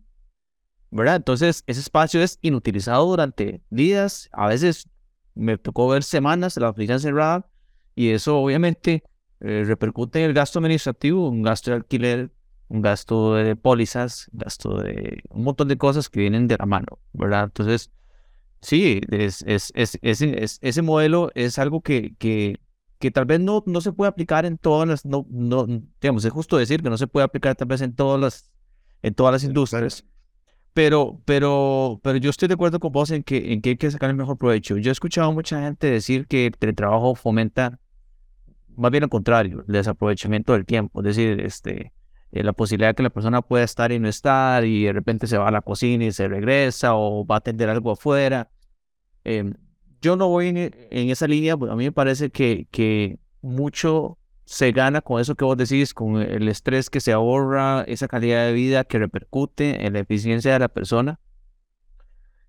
¿verdad? 0.91 1.17
Entonces, 1.17 1.65
ese 1.67 1.81
espacio 1.81 2.23
es 2.23 2.39
inutilizado 2.43 3.05
durante 3.07 3.63
días, 3.71 4.29
a 4.33 4.49
veces 4.49 4.89
me 5.35 5.59
tocó 5.59 5.89
ver 5.89 6.03
semanas 6.03 6.57
la 6.57 6.71
oficina 6.71 6.99
cerrada 6.99 7.49
y 7.95 8.11
eso 8.11 8.39
obviamente 8.39 9.05
eh, 9.41 9.65
repercute 9.67 10.21
en 10.21 10.27
el 10.27 10.35
gasto 10.35 10.59
administrativo, 10.59 11.29
un 11.29 11.43
gasto 11.43 11.71
de 11.71 11.77
alquiler, 11.77 12.33
un 12.69 12.83
gasto 12.83 13.35
de 13.35 13.55
pólizas, 13.57 14.29
gasto 14.33 14.79
de 14.83 15.23
un 15.31 15.45
montón 15.45 15.69
de 15.69 15.79
cosas 15.79 16.09
que 16.09 16.21
vienen 16.21 16.49
de 16.49 16.57
la 16.59 16.67
mano, 16.67 16.99
¿verdad? 17.13 17.45
Entonces, 17.45 17.91
sí, 18.61 19.01
es, 19.11 19.43
es, 19.47 19.73
es, 19.75 20.59
ese 20.61 20.83
modelo 20.83 21.31
es 21.35 21.59
algo 21.59 21.83
que, 21.83 22.15
que, 22.19 22.59
que 22.99 23.11
tal 23.11 23.25
vez 23.25 23.41
no, 23.41 23.63
no 23.67 23.81
se 23.81 23.93
puede 23.93 24.09
aplicar 24.09 24.45
en 24.45 24.59
todas 24.59 24.89
las, 24.89 25.05
no, 25.05 25.27
no, 25.31 25.67
digamos, 26.01 26.25
es 26.25 26.33
justo 26.33 26.57
decir 26.57 26.83
que 26.83 26.91
no 26.91 26.99
se 26.99 27.07
puede 27.07 27.25
aplicar 27.25 27.55
tal 27.55 27.69
vez 27.69 27.81
en 27.81 27.95
todas 27.95 28.21
las, 28.21 28.53
en 29.03 29.15
todas 29.15 29.33
las 29.33 29.45
industrias. 29.45 30.05
Pero, 30.75 31.21
pero, 31.25 32.01
pero 32.03 32.19
yo 32.19 32.31
estoy 32.31 32.49
de 32.49 32.55
acuerdo 32.55 32.79
con 32.79 32.93
vos 32.93 33.11
en 33.11 33.23
que, 33.23 33.53
en 33.53 33.61
que 33.61 33.71
hay 33.71 33.77
que 33.77 33.91
sacar 33.91 34.11
el 34.11 34.17
mejor 34.17 34.39
provecho. 34.39 34.77
Yo 34.77 34.91
he 34.91 34.93
escuchado 34.93 35.29
a 35.29 35.33
mucha 35.33 35.61
gente 35.61 35.89
decir 35.91 36.27
que 36.27 36.47
el 36.47 36.57
teletrabajo 36.57 37.15
fomenta, 37.15 37.81
más 38.77 38.91
bien 38.91 39.05
al 39.05 39.11
contrario, 39.11 39.65
el 39.67 39.73
desaprovechamiento 39.73 40.53
del 40.53 40.67
tiempo. 40.67 41.01
Es 41.01 41.17
decir, 41.17 41.41
este, 41.41 41.93
eh, 42.31 42.45
la 42.45 42.53
posibilidad 42.53 42.91
de 42.91 42.95
que 42.95 43.03
la 43.03 43.11
persona 43.11 43.43
pueda 43.43 43.65
estar 43.65 43.91
y 43.91 43.99
no 43.99 44.09
estar 44.09 44.65
y 44.65 44.85
de 44.85 44.93
repente 44.93 45.27
se 45.27 45.39
va 45.39 45.49
a 45.49 45.51
la 45.51 45.63
cocina 45.63 46.05
y 46.05 46.13
se 46.13 46.29
regresa 46.29 46.95
o 46.95 47.27
va 47.27 47.37
a 47.37 47.39
atender 47.39 47.71
algo 47.71 47.93
afuera. 47.93 48.51
Em, 49.25 49.55
yo 50.01 50.17
no 50.17 50.29
voy 50.29 50.49
en, 50.49 50.57
en, 50.57 51.11
esa 51.11 51.27
línea, 51.27 51.55
a 51.55 51.77
mí 51.77 51.85
me 51.85 51.93
parece 51.93 52.31
que, 52.31 52.67
que 52.71 53.19
mucho 53.43 54.19
se 54.45 54.73
gana 54.73 55.03
con 55.03 55.21
eso 55.21 55.35
que 55.35 55.45
vos 55.45 55.57
decís, 55.57 55.93
con 55.93 56.17
el 56.23 56.49
estrés 56.49 56.89
que 56.89 57.01
se 57.01 57.13
ahorra, 57.13 57.83
esa 57.83 58.09
calidad 58.09 58.47
de 58.47 58.53
vida 58.53 58.85
que 58.85 58.99
repercute 58.99 59.85
en 59.87 59.93
la 59.93 59.99
eficiencia 59.99 60.53
de 60.53 60.59
la 60.59 60.69
persona. 60.69 61.21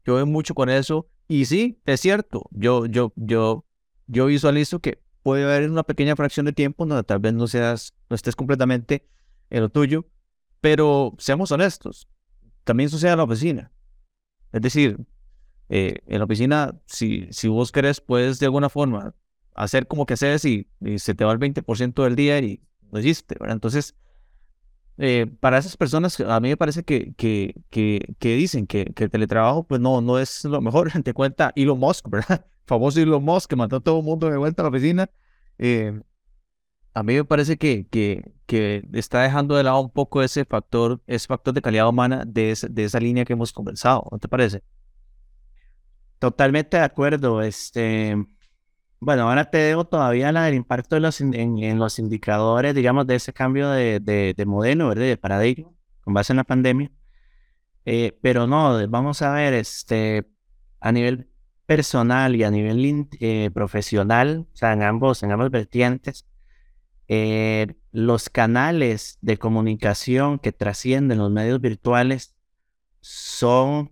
Yo 0.06 0.16
veo 0.16 0.26
mucho 0.26 0.56
con 0.56 0.70
eso 0.70 1.10
y 1.28 1.46
sí, 1.46 1.82
es 1.86 2.00
cierto, 2.00 2.48
yo, 2.52 2.86
yo, 2.86 3.12
yo, 3.16 3.66
yo 4.08 4.26
visualizo 4.28 4.80
que 4.80 5.02
puede 5.24 5.44
haber 5.44 5.70
una 5.70 5.84
pequeña 5.84 6.16
fracción 6.16 6.46
de 6.46 6.54
tiempo 6.54 6.86
donde 6.86 7.04
tal 7.04 7.20
vez 7.20 7.34
no 7.34 7.48
seas, 7.48 7.94
no 8.10 8.16
estés 8.16 8.36
completamente 8.36 9.06
en 9.50 9.62
lo 9.62 9.70
tuyo, 9.70 10.06
pero 10.62 11.16
seamos 11.18 11.52
honestos, 11.52 12.08
también 12.64 12.90
sucede 12.90 13.12
en 13.12 13.18
la 13.18 13.24
oficina. 13.24 13.72
Es 14.52 14.62
decir, 14.62 14.98
eh, 15.70 16.00
en 16.08 16.18
la 16.20 16.26
oficina, 16.26 16.76
si, 16.86 17.28
si 17.32 17.48
vos 17.48 17.72
querés, 17.72 18.02
puedes 18.02 18.40
de 18.40 18.48
alguna 18.48 18.70
forma 18.70 19.14
hacer 19.54 19.88
como 19.88 20.06
que 20.06 20.16
haces 20.16 20.46
y, 20.46 20.68
se 20.98 21.14
te 21.16 21.26
va 21.26 21.32
el 21.32 21.40
20% 21.40 22.04
del 22.04 22.16
día 22.16 22.40
y 22.40 22.62
lo 22.92 23.00
hiciste, 23.00 23.36
¿verdad? 23.40 23.56
Entonces, 23.56 23.96
eh, 24.98 25.28
para 25.40 25.58
esas 25.58 25.78
personas, 25.78 26.20
a 26.20 26.40
mí 26.40 26.50
me 26.50 26.58
parece 26.58 26.84
que, 26.84 27.14
que, 27.14 27.56
que, 27.70 28.16
que 28.20 28.36
dicen 28.36 28.68
que, 28.68 28.86
que, 28.94 29.06
el 29.06 29.10
teletrabajo, 29.10 29.64
pues 29.64 29.80
no, 29.80 30.02
no 30.02 30.20
es 30.20 30.44
lo 30.46 30.60
mejor. 30.62 30.92
Te 31.04 31.14
cuenta 31.14 31.54
Elon 31.56 31.80
Musk, 31.80 32.10
¿verdad? 32.10 32.46
famoso 32.66 33.00
Elon 33.00 33.24
Musk 33.24 33.50
que 33.50 33.56
mató 33.56 33.78
a 33.78 33.80
todo 33.80 34.00
el 34.00 34.06
mundo 34.06 34.30
de 34.30 34.38
vuelta 34.38 34.62
a 34.62 34.64
la 34.64 34.70
oficina. 34.70 35.10
Eh, 35.58 36.02
a 36.94 37.04
mí 37.04 37.16
me 37.16 37.24
parece 37.24 37.58
que, 37.58 37.88
que, 37.88 38.34
que 38.46 38.84
está 38.94 39.22
dejando 39.22 39.56
de 39.56 39.64
lado 39.64 39.80
un 39.80 39.92
poco 39.92 40.22
ese 40.24 40.46
factor, 40.46 41.02
ese 41.08 41.28
factor 41.28 41.54
de 41.54 41.62
calidad 41.62 41.88
humana 41.88 42.24
de, 42.26 42.58
de 42.70 42.84
esa 42.84 43.00
línea 43.00 43.26
que 43.26 43.34
hemos 43.34 43.54
conversado, 43.54 44.08
¿no 44.12 44.18
te 44.18 44.28
parece? 44.28 44.64
Totalmente 46.20 46.78
de 46.78 46.84
acuerdo. 46.84 47.42
Este, 47.42 48.16
bueno, 49.00 49.30
ahora 49.30 49.50
te 49.50 49.58
debo 49.58 49.86
todavía 49.86 50.32
la 50.32 50.44
del 50.44 50.56
impacto 50.56 50.96
de 50.96 51.02
los 51.02 51.22
en, 51.22 51.80
los 51.80 52.00
indicadores, 52.00 52.76
digamos, 52.76 53.08
de 53.08 53.16
ese 53.16 53.34
cambio 53.34 53.70
de, 53.70 54.00
de, 54.00 54.46
modelo, 54.46 54.90
¿verdad? 54.90 55.06
De 55.06 55.18
paradigma, 55.18 55.72
con 56.02 56.14
base 56.14 56.34
en 56.34 56.38
la 56.38 56.44
pandemia. 56.44 56.92
Eh, 57.86 58.18
pero 58.22 58.48
no, 58.48 58.88
vamos 58.90 59.22
a 59.22 59.32
ver, 59.34 59.54
este, 59.54 60.30
a 60.82 60.92
nivel 60.92 61.30
personal 61.66 62.36
y 62.36 62.44
a 62.44 62.52
nivel 62.52 63.08
eh, 63.20 63.52
profesional, 63.54 64.48
o 64.54 64.58
sea, 64.58 64.74
en 64.74 64.84
ambos, 64.84 65.24
en 65.24 65.32
ambos 65.32 65.52
vertientes, 65.52 66.26
eh, 67.08 67.76
los 67.92 68.30
canales 68.30 69.18
de 69.22 69.38
comunicación 69.38 70.40
que 70.40 70.52
trascienden 70.52 71.20
los 71.20 71.32
medios 71.32 71.62
virtuales 71.62 72.36
son 73.02 73.92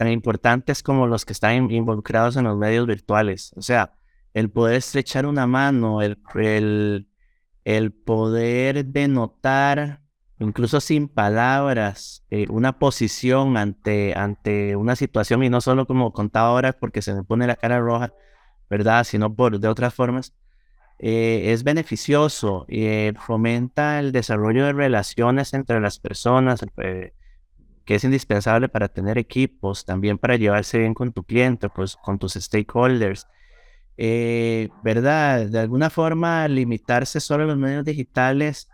tan 0.00 0.08
importantes 0.08 0.82
como 0.82 1.06
los 1.06 1.26
que 1.26 1.34
están 1.34 1.70
involucrados 1.70 2.34
en 2.36 2.44
los 2.44 2.56
medios 2.56 2.86
virtuales. 2.86 3.52
O 3.56 3.60
sea, 3.60 3.92
el 4.32 4.48
poder 4.48 4.76
estrechar 4.76 5.26
una 5.26 5.46
mano, 5.46 6.00
el, 6.00 6.16
el, 7.64 7.92
poder 7.92 8.86
denotar, 8.86 10.00
incluso 10.38 10.80
sin 10.80 11.06
palabras, 11.06 12.24
eh, 12.30 12.46
una 12.48 12.78
posición 12.78 13.58
ante, 13.58 14.14
ante 14.16 14.74
una 14.74 14.96
situación, 14.96 15.44
y 15.44 15.50
no 15.50 15.60
solo 15.60 15.86
como 15.86 16.14
contaba 16.14 16.48
ahora 16.48 16.72
porque 16.72 17.02
se 17.02 17.12
me 17.12 17.22
pone 17.22 17.46
la 17.46 17.56
cara 17.56 17.78
roja, 17.78 18.14
¿verdad? 18.70 19.04
Sino 19.04 19.34
por 19.34 19.60
de 19.60 19.68
otras 19.68 19.92
formas. 19.92 20.32
Eh, 20.98 21.52
es 21.52 21.62
beneficioso 21.62 22.64
y 22.68 22.84
eh, 22.86 23.12
fomenta 23.18 23.98
el 24.00 24.12
desarrollo 24.12 24.64
de 24.64 24.72
relaciones 24.72 25.52
entre 25.52 25.78
las 25.78 25.98
personas, 26.00 26.64
que 27.84 27.94
es 27.96 28.04
indispensable 28.04 28.68
para 28.68 28.88
tener 28.88 29.18
equipos, 29.18 29.84
también 29.84 30.18
para 30.18 30.36
llevarse 30.36 30.78
bien 30.78 30.94
con 30.94 31.12
tu 31.12 31.24
cliente, 31.24 31.68
pues 31.68 31.96
con 31.96 32.18
tus 32.18 32.34
stakeholders. 32.34 33.26
Eh, 34.02 34.70
¿Verdad? 34.82 35.46
De 35.46 35.58
alguna 35.58 35.90
forma, 35.90 36.48
limitarse 36.48 37.20
solo 37.20 37.44
a 37.44 37.46
los 37.46 37.58
medios 37.58 37.84
digitales 37.84 38.68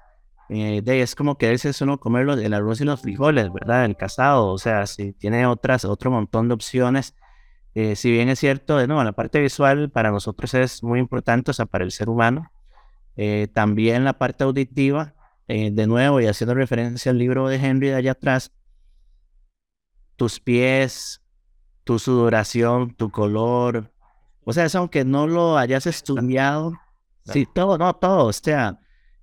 eh, 0.49 0.83
de, 0.85 1.03
es 1.03 1.17
como 1.17 1.37
quererse 1.37 1.73
solo 1.73 1.99
comer 1.99 2.29
el 2.29 2.55
arroz 2.55 2.81
y 2.81 2.85
los 2.85 3.01
frijoles, 3.01 3.53
¿verdad? 3.53 3.85
El 3.85 3.97
casado, 3.97 4.47
o 4.53 4.59
sea, 4.59 4.87
si 4.87 5.13
tiene 5.13 5.45
otras, 5.47 5.85
otro 5.85 6.13
montón 6.13 6.47
de 6.49 6.55
opciones. 6.55 7.17
Eh, 7.75 7.97
si 7.97 8.13
bien 8.13 8.29
es 8.29 8.39
cierto, 8.39 8.79
de 8.79 8.87
nuevo, 8.87 9.03
la 9.03 9.13
parte 9.13 9.41
visual 9.41 9.91
para 9.91 10.13
nosotros 10.13 10.55
es 10.55 10.83
muy 10.85 11.01
importante, 11.01 11.51
o 11.51 11.55
sea, 11.55 11.67
para 11.67 11.85
el 11.85 11.91
ser 11.91 12.09
humano. 12.09 12.51
también 13.55 14.05
la 14.05 14.19
parte 14.19 14.45
auditiva, 14.45 15.15
de 15.49 15.87
nuevo, 15.87 16.21
y 16.21 16.27
haciendo 16.27 16.55
referencia 16.55 17.11
al 17.11 17.19
libro 17.19 17.49
de 17.49 17.57
Henry 17.57 17.89
de 17.89 17.95
allá 17.97 18.13
atrás, 18.13 18.53
tus 20.17 20.41
pies, 20.41 21.23
tu 21.85 21.99
sudoración, 21.99 22.95
tu 22.95 23.11
color. 23.11 23.93
O 24.45 24.53
sea, 24.53 24.65
eso 24.65 24.79
aunque 24.79 25.05
no 25.05 25.27
lo 25.27 25.57
hayas 25.57 25.87
estudiado, 25.87 26.73
sí, 27.25 27.47
todo, 27.53 27.79
no, 27.79 27.95
todo, 27.95 28.27
o 28.27 28.33
sea, 28.33 28.79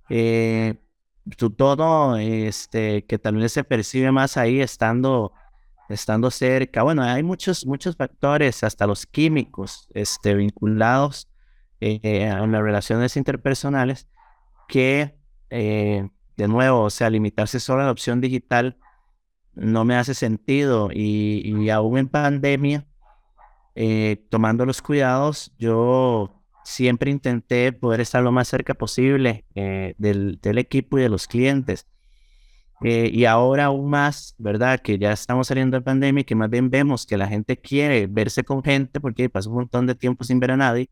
eh, 0.08 0.74
tu 1.36 1.50
todo, 1.50 2.16
este, 2.16 3.04
que 3.06 3.18
también 3.18 3.48
se 3.48 3.64
percibe 3.64 4.12
más 4.12 4.36
ahí 4.36 4.60
estando, 4.60 5.32
estando 5.88 6.30
cerca. 6.30 6.82
Bueno, 6.82 7.02
hay 7.02 7.22
muchos, 7.22 7.66
muchos 7.66 7.96
factores, 7.96 8.62
hasta 8.62 8.86
los 8.86 9.06
químicos, 9.06 9.88
este, 9.94 10.34
vinculados 10.34 11.28
eh, 11.80 12.00
en 12.02 12.52
las 12.52 12.62
relaciones 12.62 13.16
interpersonales, 13.16 14.06
que, 14.68 15.18
eh, 15.50 16.08
de 16.36 16.48
nuevo, 16.48 16.82
o 16.82 16.90
sea, 16.90 17.10
limitarse 17.10 17.60
solo 17.60 17.82
a 17.82 17.86
la 17.86 17.92
opción 17.92 18.20
digital 18.20 18.78
no 19.56 19.84
me 19.84 19.96
hace 19.96 20.14
sentido. 20.14 20.90
Y, 20.92 21.68
aún 21.70 21.98
en 21.98 22.08
pandemia, 22.08 22.86
eh, 23.74 24.24
tomando 24.30 24.66
los 24.66 24.82
cuidados, 24.82 25.52
yo 25.58 26.42
siempre 26.64 27.10
intenté 27.10 27.72
poder 27.72 28.00
estar 28.00 28.22
lo 28.22 28.32
más 28.32 28.48
cerca 28.48 28.74
posible 28.74 29.44
eh, 29.54 29.94
del, 29.98 30.38
equipo 30.58 30.98
y 30.98 31.02
de 31.02 31.08
los 31.08 31.26
clientes. 31.26 31.86
Eh, 32.82 33.10
y 33.12 33.24
ahora 33.24 33.66
aún 33.66 33.88
más, 33.88 34.34
¿verdad? 34.38 34.80
Que 34.80 34.98
ya 34.98 35.12
estamos 35.12 35.46
saliendo 35.46 35.76
de 35.78 35.82
pandemia 35.82 36.22
y 36.22 36.24
que 36.24 36.34
más 36.34 36.50
bien 36.50 36.70
vemos 36.70 37.06
que 37.06 37.16
la 37.16 37.28
gente 37.28 37.56
quiere 37.56 38.06
verse 38.06 38.44
con 38.44 38.62
gente 38.62 39.00
porque 39.00 39.30
pasó 39.30 39.50
un 39.50 39.56
montón 39.56 39.86
de 39.86 39.94
tiempo 39.94 40.24
sin 40.24 40.40
ver 40.40 40.52
a 40.52 40.56
nadie. 40.56 40.90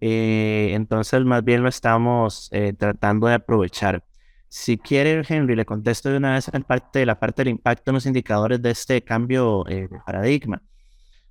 entonces, 0.00 1.24
más 1.24 1.44
bien 1.44 1.62
lo 1.62 1.68
estamos 1.68 2.50
tratando 2.78 3.26
de 3.26 3.34
aprovechar. 3.34 4.07
Si 4.48 4.78
quiere, 4.78 5.22
Henry, 5.28 5.54
le 5.56 5.66
contesto 5.66 6.10
de 6.10 6.16
una 6.16 6.34
vez 6.34 6.48
en 6.52 6.62
parte, 6.62 7.04
la 7.06 7.18
parte 7.20 7.42
del 7.42 7.52
impacto 7.52 7.90
en 7.90 7.94
los 7.96 8.06
indicadores 8.06 8.62
de 8.62 8.70
este 8.70 9.02
cambio 9.02 9.66
eh, 9.68 9.88
de 9.88 10.00
paradigma. 10.06 10.62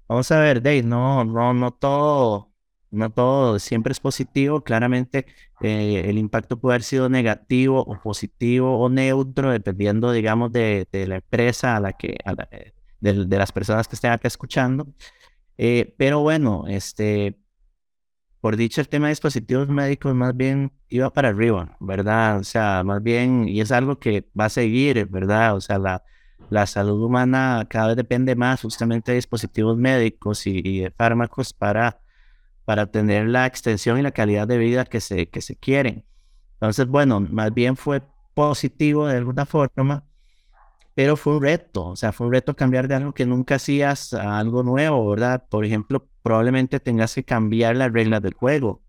Vamos 0.07 0.31
a 0.31 0.39
ver, 0.39 0.61
Dave, 0.61 0.83
no, 0.83 1.25
no, 1.25 1.53
no 1.53 1.71
todo, 1.71 2.51
no 2.91 3.11
todo 3.11 3.59
siempre 3.59 3.91
es 3.91 3.99
positivo. 3.99 4.63
Claramente 4.63 5.25
eh, 5.61 6.03
el 6.05 6.17
impacto 6.17 6.59
puede 6.59 6.75
haber 6.75 6.83
sido 6.83 7.09
negativo 7.09 7.81
o 7.81 7.99
positivo 8.01 8.79
o 8.79 8.89
neutro, 8.89 9.51
dependiendo, 9.51 10.11
digamos, 10.11 10.51
de, 10.51 10.87
la 10.91 11.15
empresa 11.15 11.75
a 11.75 11.79
la 11.79 11.93
que, 11.93 12.17
eh, 12.51 12.73
de, 13.01 13.37
las 13.37 13.51
personas 13.51 13.87
que 13.87 13.95
estén 13.95 14.11
acá 14.11 14.27
escuchando. 14.27 14.87
Eh, 15.57 15.93
pero 15.97 16.21
bueno, 16.21 16.65
este, 16.67 17.37
por 18.41 18.55
dicho 18.55 18.81
el 18.81 18.89
tema 18.89 19.07
de 19.07 19.11
dispositivos 19.11 19.67
médicos 19.67 20.13
más 20.15 20.35
bien 20.35 20.71
iba 20.89 21.11
para 21.11 21.29
arriba, 21.29 21.75
¿verdad? 21.79 22.39
O 22.39 22.43
sea, 22.43 22.83
más 22.83 23.01
bien, 23.01 23.47
y 23.47 23.61
es 23.61 23.71
algo 23.71 23.99
que 23.99 24.27
va 24.39 24.45
a 24.45 24.49
seguir, 24.49 25.07
¿verdad? 25.07 25.55
O 25.55 25.61
sea, 25.61 25.79
la, 25.79 26.03
la 26.49 26.65
salud 26.67 27.01
humana 27.03 27.65
cada 27.69 27.87
vez 27.87 27.97
depende 27.97 28.35
más 28.35 28.61
justamente 28.61 29.11
de 29.11 29.17
dispositivos 29.17 29.77
médicos 29.77 30.45
y, 30.47 30.79
de 30.81 30.91
fármacos 30.91 31.53
para, 31.53 31.99
para 32.65 32.87
tener 32.87 33.27
la 33.27 33.45
extensión 33.45 33.99
y 33.99 34.01
la 34.01 34.11
calidad 34.11 34.47
de 34.47 34.57
vida 34.57 34.85
que 34.85 35.01
se, 35.01 35.29
que 35.29 35.41
se 35.41 35.55
quieren. 35.55 36.05
Entonces, 36.53 36.87
bueno, 36.87 37.19
más 37.19 37.53
bien 37.53 37.75
fue 37.75 38.01
positivo 38.33 39.07
de 39.07 39.17
alguna 39.17 39.45
forma, 39.45 40.05
pero 40.95 41.15
fue 41.17 41.37
un 41.37 41.43
reto, 41.43 41.85
o 41.89 41.95
sea, 41.95 42.11
fue 42.11 42.27
un 42.27 42.33
reto 42.33 42.55
cambiar 42.55 42.87
de 42.87 42.95
algo 42.95 43.13
que 43.13 43.25
nunca 43.25 43.55
hacías 43.55 44.13
a 44.13 44.39
algo 44.39 44.63
nuevo, 44.63 45.09
¿verdad? 45.09 45.45
Por 45.49 45.65
ejemplo, 45.65 46.07
probablemente 46.27 46.81
tengas 46.81 47.15
que 47.15 47.23
cambiar 47.23 47.77
las 47.77 47.93
reglas 47.93 48.21
del 48.21 48.33
juego, 48.33 48.81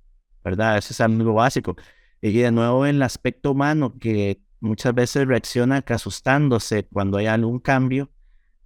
¿verdad? 0.43 0.76
Eso 0.76 0.93
es 0.93 1.01
algo 1.01 1.34
básico. 1.34 1.76
Y 2.20 2.32
de 2.32 2.51
nuevo, 2.51 2.84
el 2.84 3.01
aspecto 3.01 3.53
humano, 3.53 3.97
que 3.97 4.41
muchas 4.59 4.93
veces 4.93 5.28
reacciona 5.28 5.84
asustándose 5.86 6.89
cuando 6.93 7.16
hay 7.16 7.26
algún 7.26 7.61
cambio. 7.61 8.11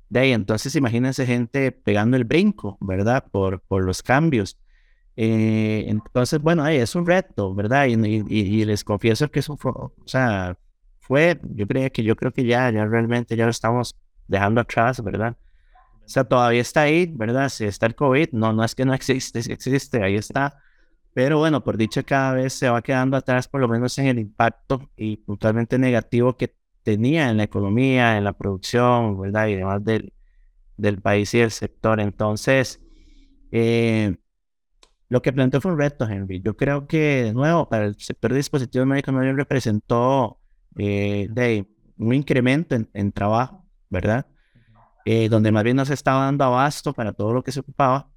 De 0.08 0.20
ahí, 0.20 0.32
entonces 0.32 0.74
imagínense 0.74 1.26
gente 1.26 1.70
pegando 1.70 2.16
el 2.16 2.24
brinco, 2.24 2.78
¿verdad? 2.80 3.26
Por, 3.30 3.60
por 3.60 3.84
los 3.84 4.02
cambios. 4.02 4.58
Eh, 5.16 5.84
entonces, 5.88 6.40
bueno, 6.40 6.66
es 6.66 6.94
un 6.94 7.06
reto, 7.06 7.54
¿verdad? 7.54 7.88
Y, 7.88 7.94
y, 8.26 8.64
les 8.64 8.84
confieso 8.84 9.30
que 9.30 9.40
eso 9.40 9.58
fue, 9.58 9.72
o 9.72 9.92
sea, 10.06 10.56
fue, 11.00 11.38
yo 11.42 11.66
creo 11.66 11.92
que 11.92 12.02
yo 12.02 12.16
creo 12.16 12.32
que 12.32 12.46
ya, 12.46 12.70
ya 12.70 12.86
realmente 12.86 13.36
ya 13.36 13.44
lo 13.44 13.50
estamos 13.50 13.94
dejando 14.28 14.62
atrás, 14.62 15.04
¿verdad? 15.04 15.36
O 16.04 16.08
sea, 16.08 16.24
todavía 16.24 16.60
está 16.60 16.82
ahí, 16.82 17.10
¿verdad? 17.14 17.48
Si 17.48 17.64
está 17.64 17.86
el 17.86 17.94
COVID, 17.94 18.30
no, 18.32 18.52
no 18.52 18.64
es 18.64 18.74
que 18.74 18.84
no 18.84 18.94
existe, 18.94 19.40
existe, 19.52 20.02
ahí 20.02 20.16
está. 20.16 20.58
Pero 21.14 21.38
bueno, 21.38 21.62
por 21.62 21.76
dicho, 21.76 22.04
cada 22.04 22.34
vez 22.34 22.52
se 22.54 22.68
va 22.68 22.82
quedando 22.82 23.16
atrás, 23.16 23.48
por 23.48 23.60
lo 23.60 23.68
menos 23.68 23.96
en 23.98 24.06
el 24.06 24.18
impacto 24.18 24.90
y 24.96 25.18
puntualmente 25.18 25.78
negativo 25.78 26.36
que 26.36 26.54
tenía 26.82 27.30
en 27.30 27.36
la 27.36 27.44
economía, 27.44 28.16
en 28.18 28.24
la 28.24 28.32
producción, 28.32 29.20
¿verdad? 29.20 29.48
Y 29.48 29.56
demás 29.56 29.84
del, 29.84 30.12
del 30.76 31.00
país 31.00 31.32
y 31.34 31.38
del 31.38 31.50
sector. 31.50 32.00
Entonces, 32.00 32.80
eh, 33.52 34.16
lo 35.08 35.20
que 35.20 35.32
planteó 35.32 35.60
fue 35.60 35.72
un 35.72 35.78
reto, 35.78 36.08
Henry. 36.08 36.40
Yo 36.40 36.56
creo 36.56 36.86
que, 36.86 37.24
de 37.24 37.34
nuevo, 37.34 37.68
para 37.68 37.84
el 37.84 37.96
sector 37.98 38.30
de 38.32 38.38
dispositivos 38.38 38.86
médicos 38.86 39.12
no 39.12 39.20
representó 39.34 40.40
eh, 40.78 41.64
un 41.98 42.14
incremento 42.14 42.76
en, 42.92 43.12
trabajo, 43.12 43.68
¿verdad? 43.90 44.26
Eh, 45.04 45.28
donde 45.28 45.50
más 45.50 45.64
bien 45.64 45.76
no 45.76 45.84
se 45.84 45.94
estaba 45.94 46.24
dando 46.24 46.44
abasto 46.44 46.92
para 46.92 47.12
todo 47.12 47.32
lo 47.32 47.42
que 47.42 47.52
se 47.52 47.60
ocupaba. 47.60 48.08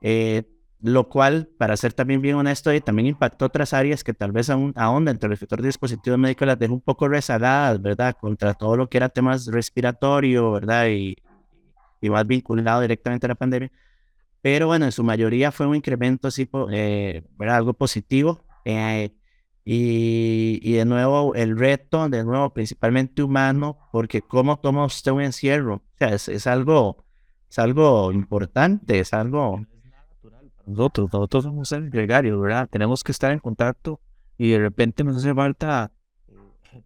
Eh, 0.00 0.44
lo 0.80 1.08
cual, 1.08 1.48
para 1.58 1.76
ser 1.76 1.94
también 1.94 2.20
bien 2.20 2.36
honesto, 2.36 2.70
también 2.82 3.06
impactó 3.08 3.46
otras 3.46 3.72
áreas 3.72 4.04
que 4.04 4.12
tal 4.12 4.30
vez 4.30 4.50
aún, 4.50 4.72
aún 4.76 5.04
dentro 5.04 5.28
del 5.28 5.38
sector 5.38 5.60
de 5.60 5.68
dispositivos 5.68 6.18
médicos 6.18 6.46
las 6.46 6.58
dejó 6.58 6.74
un 6.74 6.80
poco 6.80 7.08
rezagadas, 7.08 7.80
¿verdad? 7.80 8.16
Contra 8.20 8.54
todo 8.54 8.76
lo 8.76 8.88
que 8.88 8.98
era 8.98 9.08
temas 9.08 9.46
respiratorio, 9.46 10.52
¿verdad? 10.52 10.86
Y, 10.88 11.16
y 12.00 12.10
más 12.10 12.26
vinculado 12.26 12.82
directamente 12.82 13.26
a 13.26 13.28
la 13.28 13.34
pandemia. 13.34 13.72
Pero 14.42 14.68
bueno, 14.68 14.84
en 14.84 14.92
su 14.92 15.02
mayoría 15.02 15.50
fue 15.50 15.66
un 15.66 15.74
incremento 15.74 16.28
así, 16.28 16.48
eh, 16.70 17.24
¿verdad? 17.36 17.56
Algo 17.56 17.72
positivo. 17.72 18.44
Eh, 18.64 19.10
y, 19.68 20.60
y, 20.62 20.74
de 20.74 20.84
nuevo, 20.84 21.34
el 21.34 21.58
reto, 21.58 22.08
de 22.08 22.22
nuevo, 22.22 22.50
principalmente 22.50 23.24
humano, 23.24 23.76
porque 23.90 24.22
¿cómo 24.22 24.60
toma 24.60 24.84
usted 24.84 25.10
un 25.10 25.22
encierro? 25.22 25.74
O 25.74 25.98
sea, 25.98 26.10
es, 26.10 26.28
es 26.28 26.46
algo, 26.46 27.04
es 27.50 27.58
algo 27.58 28.12
importante, 28.12 29.00
es 29.00 29.12
algo 29.12 29.66
nosotros. 30.66 31.08
Nosotros 31.12 31.42
somos 31.42 31.68
seres 31.68 31.90
gregarios, 31.90 32.40
¿verdad? 32.40 32.68
Tenemos 32.70 33.02
que 33.02 33.10
estar 33.10 33.32
en 33.32 33.40
contacto 33.40 34.00
y 34.38 34.50
de 34.50 34.58
repente 34.60 35.02
nos 35.02 35.16
hace 35.16 35.34
falta. 35.34 35.90
Eh, 36.28 36.84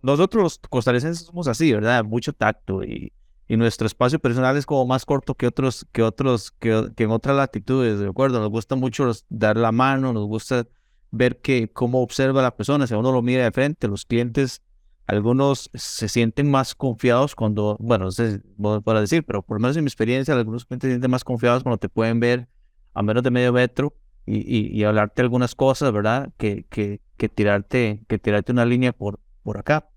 nosotros 0.00 0.42
los 0.42 0.58
costarricenses 0.58 1.26
somos 1.26 1.48
así, 1.48 1.72
¿verdad? 1.72 2.04
Mucho 2.04 2.32
tacto 2.32 2.84
y, 2.84 3.12
y 3.48 3.56
nuestro 3.56 3.88
espacio 3.88 4.20
personal 4.20 4.56
es 4.56 4.66
como 4.66 4.86
más 4.86 5.04
corto 5.04 5.34
que 5.34 5.48
otros, 5.48 5.84
que 5.90 6.04
otros, 6.04 6.52
que, 6.52 6.92
que 6.94 7.04
en 7.04 7.10
otras 7.10 7.36
latitudes, 7.36 7.98
¿de 7.98 8.08
acuerdo? 8.08 8.40
Nos 8.40 8.50
gusta 8.50 8.76
mucho 8.76 9.10
dar 9.28 9.56
la 9.56 9.72
mano, 9.72 10.12
nos 10.12 10.26
gusta 10.26 10.66
ver 11.10 11.40
que 11.40 11.68
cómo 11.68 12.02
observa 12.02 12.42
la 12.42 12.56
persona, 12.56 12.86
si 12.86 12.94
uno 12.94 13.12
lo 13.12 13.22
mira 13.22 13.44
de 13.44 13.52
frente, 13.52 13.88
los 13.88 14.04
clientes, 14.04 14.62
algunos 15.06 15.70
se 15.74 16.08
sienten 16.08 16.50
más 16.50 16.74
confiados 16.74 17.34
cuando, 17.34 17.76
bueno, 17.80 18.06
no 18.06 18.10
sé 18.10 18.42
para 18.84 19.00
decir, 19.00 19.24
pero 19.24 19.42
por 19.42 19.56
lo 19.56 19.62
menos 19.62 19.76
en 19.76 19.84
mi 19.84 19.88
experiencia, 19.88 20.34
algunos 20.34 20.66
clientes 20.66 20.88
se 20.88 20.92
sienten 20.92 21.10
más 21.10 21.24
confiados 21.24 21.62
cuando 21.62 21.78
te 21.78 21.88
pueden 21.88 22.20
ver 22.20 22.48
a 22.92 23.02
menos 23.02 23.22
de 23.22 23.30
medio 23.30 23.52
metro 23.52 23.94
y, 24.26 24.78
y, 24.78 24.84
hablarte 24.84 25.22
algunas 25.22 25.54
cosas, 25.54 25.90
¿verdad? 25.90 26.30
Que, 26.36 26.66
que, 26.68 27.00
que, 27.16 27.30
tirarte, 27.30 28.02
que 28.08 28.18
tirarte 28.18 28.52
una 28.52 28.66
línea 28.66 28.92
por, 28.92 29.20
por 29.42 29.56
acá. 29.56 29.88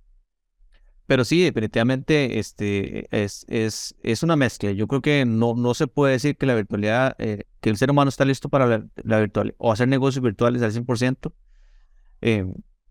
Pero 1.12 1.26
sí, 1.26 1.43
definitivamente 1.43 2.39
este, 2.39 3.05
es, 3.12 3.45
es, 3.49 3.93
es 4.01 4.24
una 4.24 4.38
mezcla. 4.38 4.72
Yo 4.72 4.88
creo 4.88 5.01
que 5.01 5.26
no, 5.26 5.55
no 5.55 5.74
se 5.74 5.88
puede 5.88 6.14
decir 6.14 6.38
que 6.38 6.45
la 6.45 6.55
virtualidad, 6.55 7.18
eh, 7.20 7.43
que 7.59 7.70
el 7.70 7.76
ser 7.76 7.91
humano 7.91 8.07
está 8.07 8.24
listo 8.24 8.47
para 8.47 8.66
la, 8.66 8.86
la 9.03 9.20
virtualidad 9.20 9.53
o 9.57 9.74
hacer 9.74 9.89
negocios 9.89 10.24
virtuales 10.24 10.62
al 10.62 10.72
100%, 10.72 11.34
eh, 12.22 12.45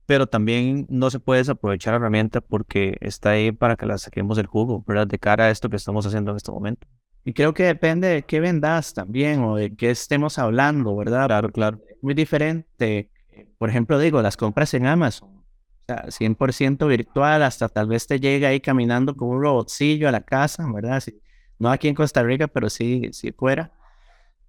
pero 0.04 0.26
también 0.26 0.86
no 0.90 1.08
se 1.08 1.18
puede 1.18 1.40
desaprovechar 1.40 1.94
la 1.94 1.96
herramienta 1.96 2.42
porque 2.42 2.98
está 3.00 3.30
ahí 3.30 3.52
para 3.52 3.76
que 3.76 3.86
la 3.86 3.96
saquemos 3.96 4.36
del 4.36 4.44
jugo, 4.44 4.84
¿verdad? 4.86 5.06
De 5.06 5.18
cara 5.18 5.44
a 5.44 5.50
esto 5.50 5.70
que 5.70 5.76
estamos 5.76 6.04
haciendo 6.04 6.32
en 6.32 6.36
este 6.36 6.52
momento. 6.52 6.86
Y 7.24 7.32
creo 7.32 7.54
que 7.54 7.62
depende 7.62 8.08
de 8.08 8.22
qué 8.24 8.40
vendas 8.40 8.92
también 8.92 9.42
o 9.44 9.56
de 9.56 9.74
qué 9.74 9.88
estemos 9.88 10.38
hablando, 10.38 10.94
¿verdad? 10.94 11.26
Claro, 11.26 11.48
claro. 11.52 11.80
Muy 12.02 12.12
diferente. 12.12 13.08
Por 13.56 13.70
ejemplo, 13.70 13.98
digo, 13.98 14.20
las 14.20 14.36
compras 14.36 14.74
en 14.74 14.84
Amazon. 14.84 15.39
O 15.82 15.92
sea, 15.92 16.10
100% 16.10 16.86
virtual, 16.86 17.42
hasta 17.42 17.68
tal 17.68 17.88
vez 17.88 18.06
te 18.06 18.20
llega 18.20 18.48
ahí 18.48 18.60
caminando 18.60 19.16
con 19.16 19.28
un 19.28 19.42
robotcillo 19.42 20.08
a 20.08 20.12
la 20.12 20.22
casa, 20.22 20.66
¿verdad? 20.72 21.02
no 21.58 21.70
aquí 21.70 21.88
en 21.88 21.94
Costa 21.94 22.22
Rica, 22.22 22.48
pero 22.48 22.70
sí, 22.70 23.10
sí 23.12 23.32
fuera. 23.32 23.72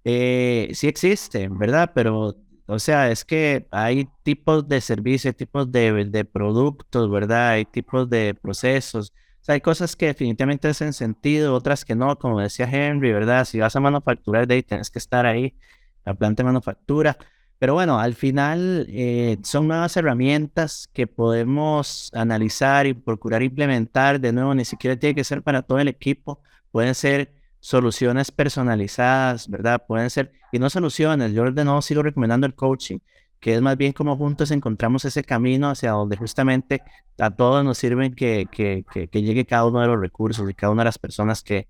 Eh, 0.04 0.70
sí 0.74 0.88
existe, 0.88 1.48
¿verdad? 1.50 1.92
Pero, 1.94 2.36
o 2.66 2.78
sea, 2.78 3.10
es 3.10 3.24
que 3.24 3.68
hay 3.70 4.08
tipos 4.22 4.68
de 4.68 4.80
servicios, 4.80 5.36
tipos 5.36 5.70
de, 5.72 6.06
de 6.06 6.24
productos, 6.24 7.10
¿verdad? 7.10 7.50
Hay 7.50 7.64
tipos 7.66 8.08
de 8.10 8.34
procesos 8.34 9.12
hay 9.48 9.60
cosas 9.60 9.96
que 9.96 10.06
definitivamente 10.06 10.68
hacen 10.68 10.92
sentido, 10.92 11.54
otras 11.54 11.84
que 11.84 11.94
no, 11.94 12.16
como 12.18 12.40
decía 12.40 12.68
Henry, 12.70 13.12
¿verdad? 13.12 13.44
Si 13.44 13.58
vas 13.58 13.74
a 13.74 13.80
manufacturar 13.80 14.46
de 14.46 14.54
ahí, 14.54 14.62
tienes 14.62 14.90
que 14.90 14.98
estar 15.00 15.26
ahí, 15.26 15.56
la 16.04 16.14
planta 16.14 16.42
de 16.42 16.46
manufactura. 16.46 17.16
Pero 17.62 17.74
bueno, 17.74 18.00
al 18.00 18.16
final 18.16 18.86
eh, 18.88 19.38
son 19.44 19.68
nuevas 19.68 19.96
herramientas 19.96 20.90
que 20.92 21.06
podemos 21.06 22.10
analizar 22.12 22.88
y 22.88 22.92
procurar 22.92 23.44
implementar. 23.44 24.18
De 24.18 24.32
nuevo, 24.32 24.52
ni 24.52 24.64
siquiera 24.64 24.96
tiene 24.96 25.14
que 25.14 25.22
ser 25.22 25.44
para 25.44 25.62
todo 25.62 25.78
el 25.78 25.86
equipo. 25.86 26.40
Pueden 26.72 26.96
ser 26.96 27.32
soluciones 27.60 28.32
personalizadas, 28.32 29.48
¿verdad? 29.48 29.84
Pueden 29.86 30.10
ser, 30.10 30.32
y 30.50 30.58
no 30.58 30.70
soluciones. 30.70 31.34
Yo 31.34 31.52
de 31.52 31.64
nuevo 31.64 31.80
sigo 31.82 32.02
recomendando 32.02 32.48
el 32.48 32.54
coaching 32.56 32.98
que 33.38 33.54
es 33.54 33.62
más 33.62 33.76
bien 33.76 33.92
como 33.92 34.16
juntos 34.16 34.50
encontramos 34.50 35.04
ese 35.04 35.22
camino 35.22 35.70
hacia 35.70 35.92
donde 35.92 36.16
justamente 36.16 36.82
a 37.16 37.30
todos 37.30 37.64
nos 37.64 37.78
sirven 37.78 38.12
que, 38.16 38.48
que, 38.50 38.84
que, 38.92 39.22
llegue 39.22 39.46
cada 39.46 39.66
uno 39.66 39.80
de 39.80 39.86
los 39.86 40.00
recursos 40.00 40.50
y 40.50 40.54
cada 40.54 40.72
una 40.72 40.82
de 40.82 40.86
las 40.86 40.98
personas 40.98 41.44
que, 41.44 41.68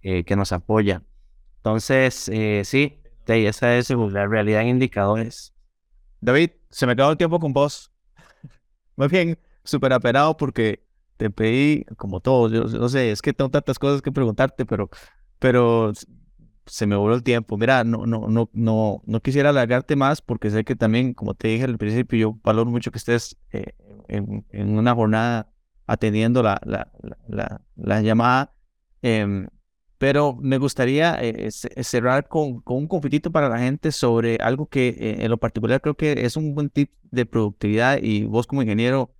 que 0.00 0.36
nos 0.36 0.52
apoya. 0.52 1.02
Entonces, 1.58 2.30
eh, 2.30 2.62
sí, 2.64 3.01
esa 3.26 3.76
es 3.76 3.90
la 3.90 4.26
realidad 4.26 4.62
en 4.62 4.68
indicadores. 4.68 5.54
David, 6.20 6.50
se 6.70 6.86
me 6.86 6.92
acabó 6.92 7.12
el 7.12 7.18
tiempo 7.18 7.38
con 7.40 7.52
vos. 7.52 7.92
Más 8.96 9.10
bien, 9.10 9.38
súper 9.64 9.92
apenado 9.92 10.36
porque 10.36 10.84
te 11.16 11.30
pedí, 11.30 11.84
como 11.96 12.20
todos, 12.20 12.52
yo 12.52 12.64
no 12.64 12.88
sé, 12.88 13.10
es 13.10 13.22
que 13.22 13.32
tengo 13.32 13.50
tantas 13.50 13.78
cosas 13.78 14.02
que 14.02 14.12
preguntarte, 14.12 14.66
pero, 14.66 14.90
pero 15.38 15.92
se 16.66 16.86
me 16.86 16.96
voló 16.96 17.14
el 17.14 17.22
tiempo. 17.22 17.56
Mira, 17.56 17.84
no, 17.84 18.06
no, 18.06 18.28
no, 18.28 18.50
no, 18.52 19.02
no 19.04 19.20
quisiera 19.20 19.50
alargarte 19.50 19.96
más 19.96 20.22
porque 20.22 20.50
sé 20.50 20.64
que 20.64 20.76
también, 20.76 21.14
como 21.14 21.34
te 21.34 21.48
dije 21.48 21.64
al 21.64 21.78
principio, 21.78 22.18
yo 22.18 22.38
valoro 22.42 22.70
mucho 22.70 22.90
que 22.90 22.98
estés 22.98 23.36
eh, 23.52 23.74
en, 24.08 24.46
en, 24.50 24.78
una 24.78 24.94
jornada 24.94 25.52
atendiendo 25.86 26.42
la, 26.42 26.60
la, 26.64 26.90
la, 27.28 27.60
la 27.76 28.00
llamada. 28.00 28.54
Em, 29.02 29.48
pero 30.02 30.34
me 30.34 30.58
gustaría 30.58 31.16
eh, 31.22 31.48
cerrar 31.52 32.26
con, 32.26 32.60
un 32.66 32.88
confitito 32.88 33.30
para 33.30 33.48
la 33.48 33.60
gente 33.60 33.92
sobre 33.92 34.34
algo 34.40 34.66
que 34.66 34.88
eh, 34.88 35.16
en 35.20 35.30
lo 35.30 35.36
particular 35.36 35.80
creo 35.80 35.94
que 35.94 36.24
es 36.24 36.36
un 36.36 36.56
buen 36.56 36.70
tip 36.70 36.90
de 37.12 37.24
productividad 37.24 38.00
y 38.02 38.24
vos 38.24 38.48
como 38.48 38.62
ingeniero 38.62 39.14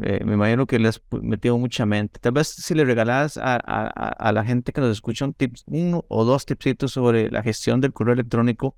eh, 0.00 0.24
me 0.24 0.32
imagino 0.32 0.66
que 0.66 0.78
le 0.78 0.88
has 0.88 1.02
metido 1.20 1.58
mucha 1.58 1.84
mente. 1.84 2.18
Tal 2.18 2.32
vez 2.32 2.48
si 2.48 2.74
le 2.74 2.86
regalas 2.86 3.38
a, 3.38 4.32
la 4.32 4.42
gente 4.42 4.72
que 4.72 4.80
nos 4.80 4.90
escucha 4.92 5.26
un 5.26 5.34
tips, 5.34 5.64
uno 5.66 6.06
o 6.08 6.24
dos 6.24 6.46
tipsitos 6.46 6.92
sobre 6.92 7.30
la 7.30 7.42
gestión 7.42 7.82
del 7.82 7.92
correo 7.92 8.14
electrónico 8.14 8.74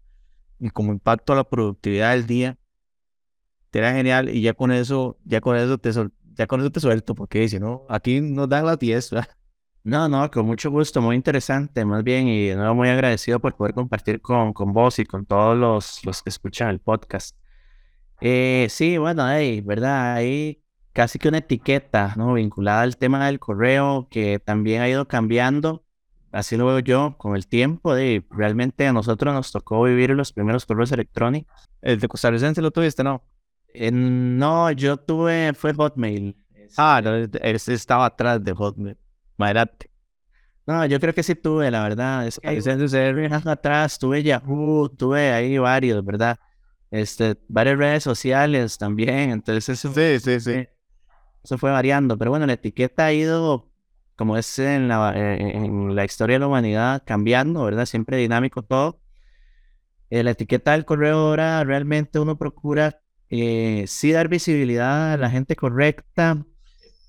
y 0.58 0.70
como 0.70 0.90
impacto 0.90 1.34
a 1.34 1.36
la 1.36 1.44
productividad 1.44 2.16
del 2.16 2.26
día, 2.26 2.58
era 3.72 3.92
genial 3.92 4.28
y 4.28 4.40
ya 4.40 4.54
con 4.54 4.72
eso, 4.72 5.18
ya 5.24 5.40
con 5.40 5.54
eso 5.56 5.78
te, 5.78 5.92
ya 6.34 6.48
con 6.48 6.62
eso 6.62 6.72
te 6.72 6.80
suelto, 6.80 7.14
porque 7.14 7.48
si 7.48 7.60
no, 7.60 7.86
aquí 7.88 8.20
nos 8.20 8.48
dan 8.48 8.66
las 8.66 8.80
10, 8.80 9.12
No, 9.86 10.08
no, 10.08 10.30
con 10.30 10.46
mucho 10.46 10.70
gusto, 10.70 11.02
muy 11.02 11.14
interesante, 11.14 11.84
más 11.84 12.02
bien, 12.02 12.26
y 12.26 12.46
de 12.48 12.56
nuevo 12.56 12.74
muy 12.74 12.88
agradecido 12.88 13.38
por 13.38 13.54
poder 13.54 13.74
compartir 13.74 14.22
con, 14.22 14.54
con 14.54 14.72
vos 14.72 14.98
y 14.98 15.04
con 15.04 15.26
todos 15.26 15.58
los, 15.58 16.02
los 16.06 16.22
que 16.22 16.30
escuchan 16.30 16.70
el 16.70 16.80
podcast. 16.80 17.36
Eh, 18.22 18.66
sí, 18.70 18.96
bueno, 18.96 19.24
ahí, 19.24 19.60
¿verdad? 19.60 20.14
Hay 20.14 20.62
casi 20.94 21.18
que 21.18 21.28
una 21.28 21.38
etiqueta, 21.38 22.14
¿no? 22.16 22.32
Vinculada 22.34 22.80
al 22.82 22.96
tema 22.96 23.26
del 23.26 23.38
correo 23.38 24.08
que 24.10 24.38
también 24.38 24.80
ha 24.80 24.88
ido 24.88 25.06
cambiando, 25.06 25.84
así 26.32 26.56
lo 26.56 26.64
veo 26.66 26.78
yo, 26.78 27.16
con 27.18 27.36
el 27.36 27.46
tiempo, 27.46 27.94
de 27.94 28.24
realmente 28.30 28.86
a 28.86 28.92
nosotros 28.94 29.34
nos 29.34 29.52
tocó 29.52 29.82
vivir 29.82 30.10
los 30.10 30.32
primeros 30.32 30.64
correos 30.64 30.92
electrónicos. 30.92 31.68
¿El 31.82 32.00
de 32.00 32.08
costarricense 32.08 32.62
lo 32.62 32.70
tuviste, 32.70 33.04
no? 33.04 33.22
Eh, 33.74 33.90
no, 33.92 34.70
yo 34.72 34.96
tuve, 34.96 35.52
fue 35.52 35.74
Hotmail. 35.74 36.36
Ah, 36.78 37.02
no, 37.04 37.14
ese 37.42 37.74
estaba 37.74 38.06
atrás 38.06 38.42
de 38.42 38.52
Hotmail. 38.54 38.96
Madre. 39.36 39.70
No, 40.66 40.86
yo 40.86 40.98
creo 40.98 41.14
que 41.14 41.22
sí 41.22 41.34
tuve, 41.34 41.70
la 41.70 41.82
verdad. 41.82 42.26
Es 42.26 42.40
que 42.40 43.30
atrás, 43.44 43.98
tuve 43.98 44.22
Yahoo, 44.22 44.88
tuve 44.88 45.32
ahí 45.32 45.58
varios, 45.58 46.04
¿verdad? 46.04 46.38
Este, 46.90 47.36
varias 47.48 47.76
redes 47.76 48.02
sociales 48.04 48.78
también, 48.78 49.30
entonces 49.30 49.68
eso, 49.68 49.92
sí, 49.92 50.20
sí, 50.20 50.38
sí. 50.38 50.68
eso 51.42 51.58
fue 51.58 51.72
variando, 51.72 52.16
pero 52.16 52.30
bueno, 52.30 52.46
la 52.46 52.52
etiqueta 52.52 53.06
ha 53.06 53.12
ido, 53.12 53.68
como 54.14 54.36
es 54.36 54.60
en 54.60 54.86
la, 54.86 55.12
eh, 55.16 55.56
en 55.56 55.96
la 55.96 56.04
historia 56.04 56.36
de 56.36 56.40
la 56.40 56.46
humanidad, 56.46 57.02
cambiando, 57.04 57.64
¿verdad? 57.64 57.86
Siempre 57.86 58.16
dinámico 58.16 58.62
todo. 58.62 59.00
Eh, 60.08 60.22
la 60.22 60.30
etiqueta 60.30 60.70
del 60.72 60.84
correo 60.84 61.18
ahora 61.18 61.64
realmente 61.64 62.20
uno 62.20 62.38
procura 62.38 63.00
eh, 63.28 63.84
sí 63.88 64.12
dar 64.12 64.28
visibilidad 64.28 65.14
a 65.14 65.16
la 65.16 65.30
gente 65.30 65.56
correcta, 65.56 66.46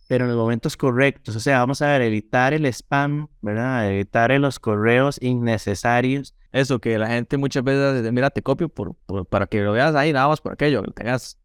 pero 0.07 0.25
en 0.25 0.31
los 0.31 0.37
momentos 0.37 0.77
correctos. 0.77 1.35
O 1.35 1.39
sea, 1.39 1.59
vamos 1.59 1.81
a 1.81 1.87
ver, 1.87 2.01
evitar 2.01 2.53
el 2.53 2.65
spam, 2.65 3.27
¿verdad? 3.41 3.89
Evitar 3.91 4.31
los 4.39 4.59
correos 4.59 5.17
innecesarios. 5.21 6.35
Eso, 6.51 6.79
que 6.79 6.97
la 6.97 7.07
gente 7.07 7.37
muchas 7.37 7.63
veces, 7.63 8.11
mira, 8.11 8.29
te 8.29 8.41
copio 8.41 8.69
por, 8.69 8.95
para 9.27 9.47
que 9.47 9.61
lo 9.61 9.73
veas 9.73 9.95
ahí, 9.95 10.13
nada 10.13 10.27
más 10.27 10.41
por 10.41 10.53
aquello, 10.53 10.81
que 10.81 10.87
lo 10.87 10.93
tengas. 10.93 11.39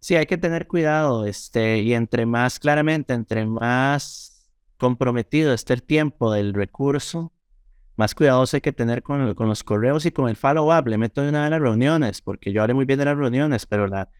Sí, 0.00 0.16
hay 0.16 0.26
que 0.26 0.36
tener 0.36 0.66
cuidado, 0.66 1.24
este, 1.26 1.78
y 1.78 1.94
entre 1.94 2.26
más, 2.26 2.58
claramente, 2.58 3.14
entre 3.14 3.46
más 3.46 4.50
comprometido 4.76 5.54
esté 5.54 5.72
el 5.72 5.82
tiempo 5.82 6.32
del 6.32 6.52
recurso, 6.52 7.32
más 7.96 8.14
cuidadoso 8.14 8.56
hay 8.56 8.60
que 8.60 8.72
tener 8.72 9.02
con, 9.02 9.34
con 9.34 9.48
los 9.48 9.62
correos 9.62 10.04
y 10.04 10.10
con 10.10 10.28
el 10.28 10.36
follow-up. 10.36 10.88
Le 10.88 10.98
meto 10.98 11.22
de 11.22 11.28
una 11.28 11.44
de 11.44 11.50
las 11.50 11.60
reuniones, 11.60 12.20
porque 12.20 12.52
yo 12.52 12.62
hablé 12.62 12.74
muy 12.74 12.84
bien 12.84 12.98
de 12.98 13.04
las 13.04 13.16
reuniones, 13.16 13.66
pero 13.66 13.86
la 13.86 14.10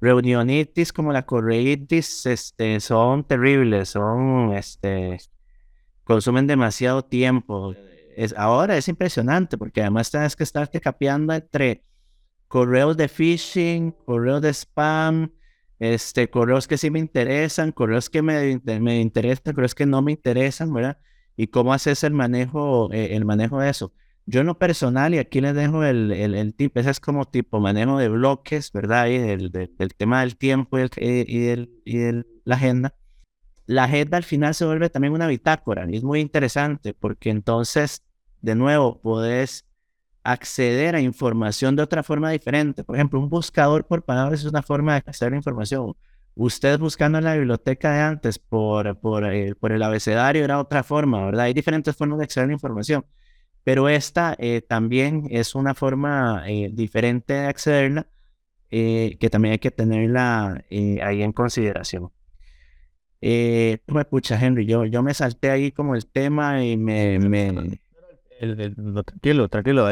reunionitis 0.00 0.92
como 0.92 1.12
la 1.12 1.24
correitis 1.24 2.26
este, 2.26 2.80
son 2.80 3.24
terribles, 3.24 3.90
son, 3.90 4.52
este, 4.54 5.18
consumen 6.04 6.46
demasiado 6.46 7.04
tiempo. 7.04 7.74
Es, 8.16 8.34
ahora 8.36 8.76
es 8.76 8.88
impresionante 8.88 9.58
porque 9.58 9.80
además 9.80 10.10
tienes 10.10 10.36
que 10.36 10.44
estarte 10.44 10.80
capeando 10.80 11.32
entre 11.34 11.82
correos 12.48 12.96
de 12.96 13.08
phishing, 13.08 13.92
correos 14.04 14.42
de 14.42 14.50
spam, 14.50 15.32
este, 15.78 16.30
correos 16.30 16.66
que 16.66 16.78
sí 16.78 16.90
me 16.90 16.98
interesan, 16.98 17.72
correos 17.72 18.08
que 18.08 18.22
me, 18.22 18.60
me 18.64 19.00
interesan, 19.00 19.54
correos 19.54 19.74
que 19.74 19.86
no 19.86 20.00
me 20.02 20.12
interesan, 20.12 20.72
¿verdad? 20.72 20.98
Y 21.36 21.48
cómo 21.48 21.72
haces 21.72 22.02
el 22.04 22.14
manejo, 22.14 22.90
eh, 22.92 23.14
el 23.14 23.24
manejo 23.24 23.60
de 23.60 23.70
eso. 23.70 23.92
Yo 24.28 24.40
en 24.40 24.46
lo 24.48 24.58
personal, 24.58 25.14
y 25.14 25.18
aquí 25.18 25.40
les 25.40 25.54
dejo 25.54 25.84
el, 25.84 26.10
el, 26.10 26.34
el 26.34 26.52
tip, 26.54 26.76
ese 26.76 26.90
es 26.90 26.98
como 26.98 27.26
tipo 27.26 27.60
manejo 27.60 27.98
de 27.98 28.08
bloques, 28.08 28.72
¿verdad? 28.72 29.06
Y 29.06 29.18
del, 29.18 29.70
tema 29.96 30.20
del 30.20 30.36
tiempo 30.36 30.78
y, 30.78 30.82
el, 30.82 31.70
y, 31.84 31.96
y 31.96 32.22
la 32.44 32.56
agenda. 32.56 32.94
La 33.66 33.84
agenda 33.84 34.16
al 34.16 34.24
final 34.24 34.54
se 34.54 34.64
vuelve 34.64 34.90
también 34.90 35.12
una 35.12 35.28
bitácora 35.28 35.86
y 35.88 35.96
es 35.96 36.02
muy 36.02 36.20
interesante 36.20 36.92
porque 36.92 37.30
entonces, 37.30 38.02
de 38.40 38.56
nuevo, 38.56 39.00
puedes 39.00 39.64
acceder 40.24 40.96
a 40.96 41.00
información 41.00 41.76
de 41.76 41.82
otra 41.84 42.02
forma 42.02 42.30
diferente. 42.30 42.82
Por 42.82 42.96
ejemplo, 42.96 43.20
un 43.20 43.28
buscador 43.28 43.86
por 43.86 44.04
palabras 44.04 44.40
es 44.40 44.46
una 44.46 44.62
forma 44.62 44.94
de 44.94 45.04
acceder 45.06 45.34
a 45.34 45.36
información. 45.36 45.94
Usted 46.34 46.80
buscando 46.80 47.18
en 47.18 47.24
la 47.24 47.34
biblioteca 47.36 47.92
de 47.92 48.00
antes 48.00 48.40
por, 48.40 48.98
por, 48.98 49.24
eh, 49.24 49.54
por 49.54 49.70
el 49.70 49.82
abecedario 49.84 50.44
era 50.44 50.58
otra 50.58 50.82
forma, 50.82 51.24
¿verdad? 51.26 51.44
Hay 51.46 51.54
diferentes 51.54 51.94
formas 51.96 52.18
de 52.18 52.24
acceder 52.24 52.44
a 52.44 52.48
la 52.48 52.54
información 52.54 53.04
pero 53.66 53.88
esta 53.88 54.36
eh, 54.38 54.62
también 54.62 55.26
es 55.28 55.56
una 55.56 55.74
forma 55.74 56.44
eh, 56.46 56.70
diferente 56.72 57.32
de 57.34 57.46
accederla 57.46 58.06
eh, 58.70 59.16
que 59.18 59.28
también 59.28 59.54
hay 59.54 59.58
que 59.58 59.72
tenerla 59.72 60.62
ahí 61.02 61.20
en 61.20 61.32
consideración. 61.32 62.12
Eh, 63.20 63.78
me 63.88 64.04
pucha, 64.04 64.38
Henry, 64.40 64.66
yo, 64.66 64.84
yo 64.84 65.02
me 65.02 65.12
salté 65.14 65.50
ahí 65.50 65.72
como 65.72 65.96
el 65.96 66.06
tema 66.06 66.64
y 66.64 66.76
me... 66.76 67.18
me... 67.18 67.80
tranquilo, 69.04 69.48
tranquilo. 69.48 69.88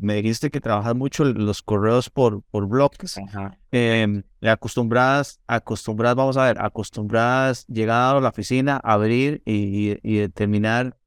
me 0.00 0.14
dijiste 0.14 0.50
que 0.50 0.62
trabajas 0.62 0.94
mucho 0.94 1.26
los 1.26 1.60
correos 1.60 2.08
por, 2.08 2.40
por 2.44 2.66
bloques. 2.66 3.20
Em, 3.72 4.22
acostumbradas, 4.40 5.38
acostumbradas, 5.46 6.16
vamos 6.16 6.38
a 6.38 6.46
ver, 6.46 6.62
acostumbradas 6.62 7.66
llegar 7.66 8.16
a 8.16 8.20
la 8.20 8.30
oficina, 8.30 8.80
abrir 8.82 9.42
y, 9.44 9.98
y 10.02 10.16
determinar 10.16 10.97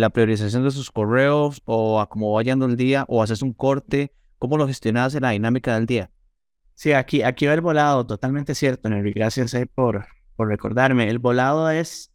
la 0.00 0.10
priorización 0.10 0.64
de 0.64 0.70
sus 0.70 0.90
correos 0.90 1.62
o 1.64 2.00
a 2.00 2.08
cómo 2.08 2.32
vayando 2.32 2.66
el 2.66 2.76
día 2.76 3.04
o 3.08 3.22
haces 3.22 3.42
un 3.42 3.52
corte? 3.52 4.12
¿Cómo 4.38 4.56
lo 4.56 4.66
gestionas 4.66 5.14
en 5.14 5.22
la 5.22 5.30
dinámica 5.30 5.74
del 5.74 5.86
día? 5.86 6.10
Sí, 6.74 6.92
aquí, 6.92 7.22
aquí 7.22 7.46
va 7.46 7.54
el 7.54 7.60
volado, 7.60 8.06
totalmente 8.06 8.54
cierto, 8.54 8.88
Henry. 8.88 9.12
Gracias 9.12 9.54
eh, 9.54 9.66
por, 9.66 10.06
por 10.34 10.48
recordarme. 10.48 11.08
El 11.08 11.18
volado 11.18 11.70
es 11.70 12.12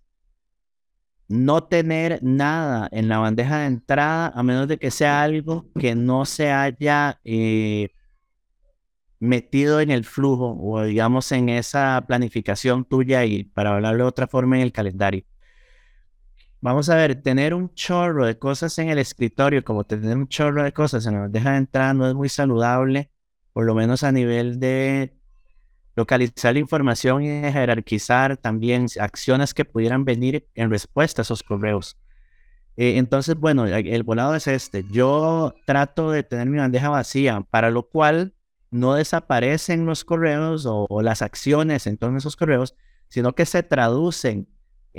no 1.28 1.63
tener 1.63 2.19
nada 2.23 2.88
en 2.91 3.09
la 3.09 3.19
bandeja 3.19 3.59
de 3.59 3.67
entrada 3.67 4.32
a 4.34 4.43
menos 4.43 4.67
de 4.67 4.78
que 4.78 4.91
sea 4.91 5.21
algo 5.23 5.69
que 5.80 5.95
no 5.95 6.25
se 6.25 6.51
haya 6.51 7.19
eh, 7.23 7.89
metido 9.19 9.82
en 9.82 9.91
el 9.91 10.05
flujo 10.05 10.57
o 10.59 10.84
digamos 10.84 11.32
en 11.32 11.49
esa 11.49 12.03
planificación 12.07 12.86
tuya 12.86 13.25
y 13.25 13.43
para 13.43 13.75
hablarlo 13.75 14.03
de 14.03 14.09
otra 14.09 14.28
forma 14.28 14.57
en 14.57 14.63
el 14.63 14.71
calendario. 14.71 15.23
Vamos 16.60 16.89
a 16.89 16.95
ver, 16.95 17.22
tener 17.22 17.53
un 17.53 17.74
chorro 17.76 18.26
de 18.26 18.39
cosas 18.39 18.78
en 18.80 18.89
el 18.89 18.97
escritorio, 18.97 19.64
como 19.64 19.84
tener 19.84 20.18
un 20.18 20.28
chorro 20.28 20.64
de 20.64 20.74
cosas 20.74 21.05
en 21.05 21.14
la 21.14 21.20
bandeja 21.22 21.51
de 21.51 21.58
entrada, 21.58 21.93
no 21.93 22.08
es 22.08 22.16
muy 22.16 22.30
saludable, 22.30 23.12
por 23.53 23.66
lo 23.66 23.76
menos 23.76 24.03
a 24.03 24.12
nivel 24.12 24.60
de 24.60 25.16
localizar 25.95 26.53
la 26.53 26.60
información 26.60 27.24
y 27.24 27.28
jerarquizar 27.51 28.38
también 28.38 28.88
acciones 28.99 29.53
que 29.53 29.66
pudieran 29.66 30.03
venir 30.03 30.47
en 30.55 30.72
respuesta 30.72 31.22
a 31.22 31.24
esos 31.24 31.43
correos. 31.43 31.97
Eh, 32.76 32.97
entonces, 32.97 33.36
bueno, 33.36 33.66
el 33.68 34.03
volado 34.03 34.36
es 34.36 34.47
este. 34.47 34.84
Yo 34.91 35.53
trato 35.66 36.12
de 36.12 36.23
tener 36.23 36.48
mi 36.48 36.57
bandeja 36.57 36.90
vacía, 36.90 37.41
para 37.52 37.69
lo 37.69 37.88
cual 37.88 38.34
no 38.72 38.95
desaparecen 38.95 39.86
los 39.86 40.03
correos 40.03 40.65
o, 40.65 40.88
o 40.90 41.02
las 41.03 41.22
acciones 41.22 41.86
en 41.86 41.98
todos 41.98 42.15
esos 42.15 42.36
correos, 42.36 42.76
sino 43.10 43.34
que 43.34 43.45
se 43.45 43.64
traducen 43.64 44.48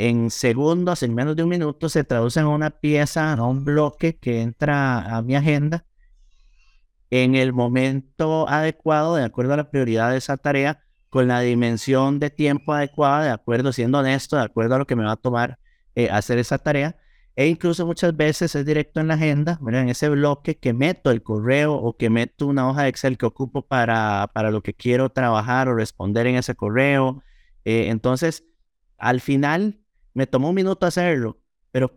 en 0.01 0.31
segundos, 0.31 1.03
en 1.03 1.13
menos 1.13 1.35
de 1.35 1.43
un 1.43 1.49
minuto, 1.49 1.89
se 1.89 2.05
traduce 2.05 2.39
en 2.39 2.47
una 2.47 2.71
pieza, 2.71 3.33
a 3.33 3.43
un 3.43 3.65
bloque 3.65 4.17
que 4.17 4.43
entra 4.43 5.17
a 5.17 5.23
mi 5.23 5.35
agenda 5.35 5.87
en 7.11 7.35
el 7.35 7.53
momento 7.53 8.49
adecuado, 8.49 9.17
de 9.17 9.25
acuerdo 9.25 9.55
a 9.55 9.57
la 9.57 9.71
prioridad 9.71 10.13
de 10.13 10.19
esa 10.19 10.37
tarea, 10.37 10.85
con 11.11 11.27
la 11.27 11.41
dimensión 11.41 12.21
de 12.21 12.31
tiempo 12.31 12.75
adecuada, 12.75 13.25
de 13.25 13.31
acuerdo, 13.31 13.73
siendo 13.73 13.99
honesto, 13.99 14.37
de 14.37 14.43
acuerdo 14.43 14.77
a 14.77 14.79
lo 14.79 14.87
que 14.87 14.95
me 14.95 15.03
va 15.03 15.13
a 15.13 15.17
tomar 15.17 15.59
eh, 15.97 16.09
hacer 16.11 16.39
esa 16.39 16.59
tarea. 16.59 16.97
E 17.35 17.49
incluso 17.49 17.85
muchas 17.85 18.17
veces 18.17 18.55
es 18.55 18.65
directo 18.65 19.01
en 19.01 19.09
la 19.09 19.15
agenda, 19.15 19.59
en 19.67 19.89
ese 19.89 20.09
bloque 20.11 20.59
que 20.59 20.73
meto 20.75 21.11
el 21.11 21.25
correo 21.25 21.75
o 21.75 21.97
que 21.97 22.09
meto 22.09 22.47
una 22.47 22.69
hoja 22.71 22.83
de 22.83 22.89
Excel 22.91 23.19
que 23.19 23.27
ocupo 23.27 23.63
para, 23.63 24.31
para 24.33 24.53
lo 24.53 24.63
que 24.63 24.75
quiero 24.75 25.11
trabajar 25.11 25.69
o 25.69 25.75
responder 25.75 26.29
en 26.29 26.37
ese 26.37 26.55
correo. 26.55 27.25
Eh, 27.65 27.89
entonces, 27.89 28.45
al 28.97 29.21
final, 29.21 29.81
me 30.15 30.27
tomó 30.27 30.51
un 30.51 30.55
minuto 30.55 30.87
hacerlo, 30.87 31.39
pero 31.71 31.93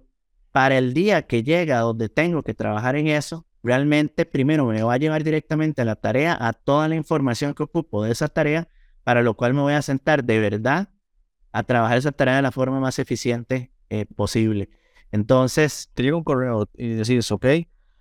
para 0.51 0.77
el 0.77 0.93
día 0.93 1.27
que 1.27 1.43
llega 1.43 1.79
donde 1.79 2.09
tengo 2.09 2.43
que 2.43 2.53
trabajar 2.53 2.95
en 2.95 3.07
eso, 3.07 3.45
realmente 3.63 4.25
primero 4.25 4.65
me 4.65 4.83
va 4.83 4.93
a 4.93 4.97
llevar 4.97 5.23
directamente 5.23 5.81
a 5.81 5.85
la 5.85 5.95
tarea, 5.95 6.38
a 6.39 6.53
toda 6.53 6.88
la 6.88 6.95
información 6.95 7.53
que 7.53 7.63
ocupo 7.63 8.03
de 8.03 8.11
esa 8.11 8.27
tarea, 8.27 8.67
para 9.03 9.21
lo 9.21 9.35
cual 9.35 9.53
me 9.53 9.61
voy 9.61 9.73
a 9.73 9.81
sentar 9.81 10.23
de 10.23 10.39
verdad 10.39 10.89
a 11.51 11.63
trabajar 11.63 11.97
esa 11.97 12.11
tarea 12.11 12.35
de 12.38 12.41
la 12.41 12.51
forma 12.51 12.79
más 12.79 12.99
eficiente 12.99 13.71
eh, 13.89 14.05
posible. 14.05 14.69
Entonces... 15.11 15.89
Te 15.93 16.03
llega 16.03 16.15
un 16.15 16.23
correo 16.23 16.69
y 16.77 16.89
decís, 16.89 17.31
ok, 17.31 17.45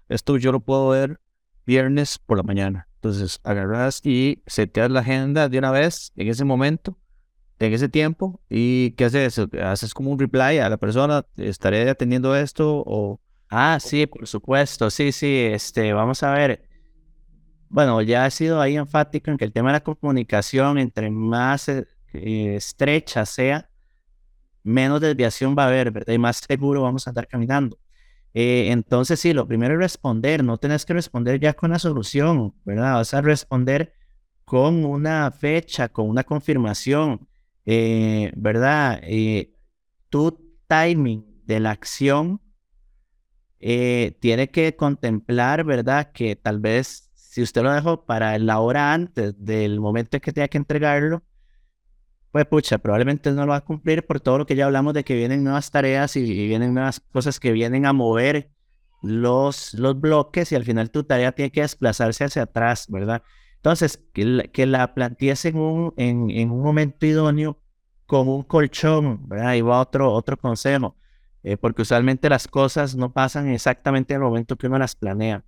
esto 0.08 0.36
yo 0.36 0.52
lo 0.52 0.60
puedo 0.60 0.88
ver 0.88 1.20
viernes 1.66 2.18
por 2.18 2.36
la 2.36 2.42
mañana. 2.42 2.88
Entonces 2.96 3.40
agarras 3.44 4.04
y 4.04 4.42
seteas 4.46 4.90
la 4.90 5.00
agenda 5.00 5.48
de 5.48 5.58
una 5.58 5.70
vez 5.70 6.12
en 6.16 6.28
ese 6.28 6.44
momento 6.44 6.98
en 7.60 7.74
ese 7.74 7.88
tiempo 7.88 8.40
y 8.48 8.92
¿qué 8.92 9.04
haces? 9.04 9.38
¿Haces 9.62 9.94
como 9.94 10.10
un 10.10 10.18
reply 10.18 10.58
a 10.58 10.68
la 10.68 10.78
persona? 10.78 11.26
¿Estaré 11.36 11.88
atendiendo 11.88 12.34
esto 12.34 12.82
o...? 12.86 13.20
Ah, 13.50 13.78
sí, 13.80 14.06
por 14.06 14.26
supuesto, 14.26 14.90
sí, 14.90 15.12
sí, 15.12 15.26
este, 15.52 15.92
vamos 15.92 16.22
a 16.22 16.32
ver. 16.32 16.68
Bueno, 17.68 18.00
ya 18.00 18.24
ha 18.24 18.30
sido 18.30 18.60
ahí 18.60 18.76
enfático 18.76 19.30
en 19.30 19.36
que 19.36 19.44
el 19.44 19.52
tema 19.52 19.70
de 19.70 19.74
la 19.74 19.80
comunicación, 19.80 20.78
entre 20.78 21.10
más 21.10 21.68
eh, 21.68 21.84
estrecha 22.12 23.26
sea, 23.26 23.68
menos 24.62 25.00
desviación 25.00 25.56
va 25.58 25.64
a 25.64 25.66
haber, 25.66 25.90
¿verdad? 25.90 26.14
Y 26.14 26.18
más 26.18 26.38
seguro 26.38 26.82
vamos 26.82 27.06
a 27.06 27.10
estar 27.10 27.26
caminando. 27.26 27.78
Eh, 28.34 28.70
entonces, 28.70 29.18
sí, 29.20 29.32
lo 29.32 29.46
primero 29.48 29.74
es 29.74 29.80
responder, 29.80 30.44
no 30.44 30.56
tenés 30.58 30.86
que 30.86 30.94
responder 30.94 31.40
ya 31.40 31.54
con 31.54 31.70
la 31.70 31.78
solución, 31.80 32.54
¿verdad? 32.64 32.94
Vas 32.94 33.12
a 33.14 33.20
responder 33.20 33.92
con 34.44 34.84
una 34.84 35.30
fecha, 35.32 35.88
con 35.88 36.08
una 36.08 36.24
confirmación, 36.24 37.28
eh, 37.66 38.32
¿verdad? 38.36 39.00
Eh, 39.02 39.54
tu 40.08 40.58
timing 40.68 41.42
de 41.44 41.60
la 41.60 41.70
acción 41.70 42.40
tiene 43.58 44.50
que 44.50 44.74
contemplar, 44.74 45.64
¿verdad? 45.64 46.12
Que 46.12 46.34
tal 46.34 46.60
vez 46.60 47.10
si 47.30 47.42
usted 47.42 47.62
lo 47.62 47.72
dejó 47.72 48.04
para 48.06 48.36
la 48.38 48.58
hora 48.58 48.92
antes 48.92 49.34
del 49.38 49.78
momento 49.78 50.16
en 50.16 50.20
que 50.20 50.32
tenga 50.32 50.48
que 50.48 50.58
entregarlo, 50.58 51.22
pues 52.32 52.44
pucha, 52.46 52.78
probablemente 52.78 53.30
no 53.30 53.46
lo 53.46 53.52
va 53.52 53.58
a 53.58 53.64
cumplir 53.64 54.04
por 54.04 54.20
todo 54.20 54.38
lo 54.38 54.46
que 54.46 54.56
ya 54.56 54.66
hablamos 54.66 54.94
de 54.94 55.04
que 55.04 55.14
vienen 55.14 55.44
nuevas 55.44 55.70
tareas 55.70 56.16
y, 56.16 56.22
vienen 56.22 56.74
nuevas 56.74 56.98
cosas 56.98 57.38
que 57.38 57.52
vienen 57.52 57.86
a 57.86 57.92
mover 57.92 58.50
los, 59.02 59.74
los 59.74 60.00
bloques 60.00 60.50
y 60.50 60.56
al 60.56 60.64
final 60.64 60.90
tu 60.90 61.04
tarea 61.04 61.30
tiene 61.30 61.52
que 61.52 61.62
desplazarse 61.62 62.24
hacia 62.24 62.42
atrás, 62.42 62.86
¿verdad? 62.88 63.22
Entonces, 63.60 64.02
que 64.14 64.24
la, 64.24 64.42
que 64.44 64.64
la 64.66 64.94
plantees 64.94 65.44
en 65.44 65.58
un, 65.58 65.92
en, 65.98 66.30
en, 66.30 66.50
un 66.50 66.62
momento 66.62 67.04
idóneo 67.04 67.58
con 68.06 68.26
un 68.26 68.42
colchón, 68.42 69.28
¿verdad? 69.28 69.48
Ahí 69.48 69.60
va 69.60 69.80
otro, 69.80 70.10
otro 70.12 70.38
consejo, 70.38 70.96
eh, 71.42 71.58
porque 71.58 71.82
usualmente 71.82 72.30
las 72.30 72.48
cosas 72.48 72.96
no 72.96 73.12
pasan 73.12 73.48
exactamente 73.48 74.14
en 74.14 74.20
el 74.22 74.26
momento 74.26 74.56
que 74.56 74.66
uno 74.66 74.78
las 74.78 74.96
planea. 74.96 75.44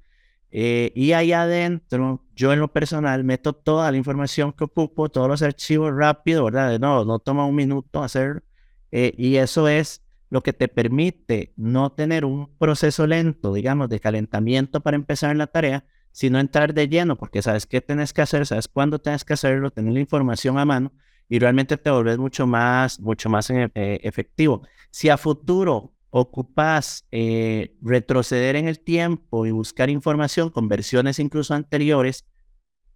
Eh, 0.51 0.93
y 0.95 1.13
ahí 1.13 1.33
adentro, 1.33 2.23
yo 2.37 2.53
en 2.53 2.61
lo 2.61 2.69
personal 2.69 3.25
meto 3.25 3.55
toda 3.55 3.91
la 3.91 3.97
información 3.97 4.53
que 4.53 4.65
ocupo, 4.65 5.09
todos 5.09 5.27
los 5.29 5.41
archivos 5.41 5.95
rápido, 5.97 6.45
¿verdad? 6.45 6.79
No, 6.79 7.07
no 7.07 7.19
toma 7.19 7.47
un 7.47 7.55
minuto 7.55 8.03
hacer. 8.03 8.45
Eh, 8.91 9.15
y 9.17 9.37
eso 9.37 9.69
es 9.69 10.03
lo 10.29 10.43
que 10.43 10.53
te 10.53 10.69
permite 10.69 11.55
no 11.57 11.93
tener 11.93 12.27
un 12.27 12.55
proceso 12.59 13.07
lento, 13.07 13.55
digamos, 13.55 13.89
de 13.89 14.01
calentamiento 14.01 14.81
para 14.83 14.97
empezar 14.97 15.35
la 15.37 15.47
tarea, 15.47 15.87
sino 16.13 16.39
entrar 16.39 16.75
de 16.75 16.89
lleno, 16.89 17.17
porque 17.17 17.43
sabes 17.43 17.67
qué 17.67 17.81
tienes 17.81 18.13
que 18.13 18.23
hacer, 18.23 18.47
sabes 18.47 18.69
cuándo 18.69 18.99
tienes 18.99 19.25
que 19.25 19.33
hacerlo, 19.33 19.71
tener 19.71 19.93
la 19.95 20.01
información 20.01 20.59
a 20.59 20.65
mano 20.65 20.93
y 21.29 21.39
realmente 21.39 21.77
te 21.77 21.91
volvés 21.91 22.19
mucho 22.19 22.47
más, 22.47 23.01
mucho 23.01 23.29
más 23.31 23.51
eh, 23.51 23.71
efectivo. 23.75 24.63
Si 24.91 25.09
a 25.09 25.17
futuro 25.17 25.95
ocupas 26.11 27.07
eh, 27.11 27.75
retroceder 27.81 28.57
en 28.57 28.69
el 28.69 28.81
tiempo 28.81 29.47
y 29.47 29.51
buscar 29.51 29.89
información 29.89 30.51
con 30.51 30.69
versiones 30.69 31.19
incluso 31.19 31.55
anteriores, 31.55 32.27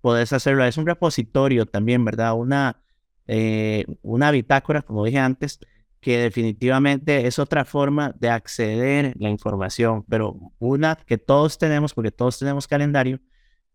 puedes 0.02 0.34
hacerlo. 0.34 0.64
Es 0.64 0.76
un 0.76 0.86
repositorio 0.86 1.64
también, 1.64 2.04
¿verdad? 2.04 2.34
Una, 2.34 2.82
eh, 3.26 3.86
una 4.02 4.30
bitácora, 4.30 4.82
como 4.82 5.04
dije 5.06 5.18
antes, 5.18 5.60
que 6.00 6.18
definitivamente 6.18 7.26
es 7.26 7.38
otra 7.38 7.64
forma 7.64 8.14
de 8.18 8.30
acceder 8.30 9.06
a 9.06 9.12
la 9.16 9.30
información, 9.30 10.04
pero 10.08 10.52
una 10.58 10.96
que 10.96 11.18
todos 11.18 11.58
tenemos, 11.58 11.94
porque 11.94 12.12
todos 12.12 12.38
tenemos 12.38 12.66
calendario, 12.66 13.20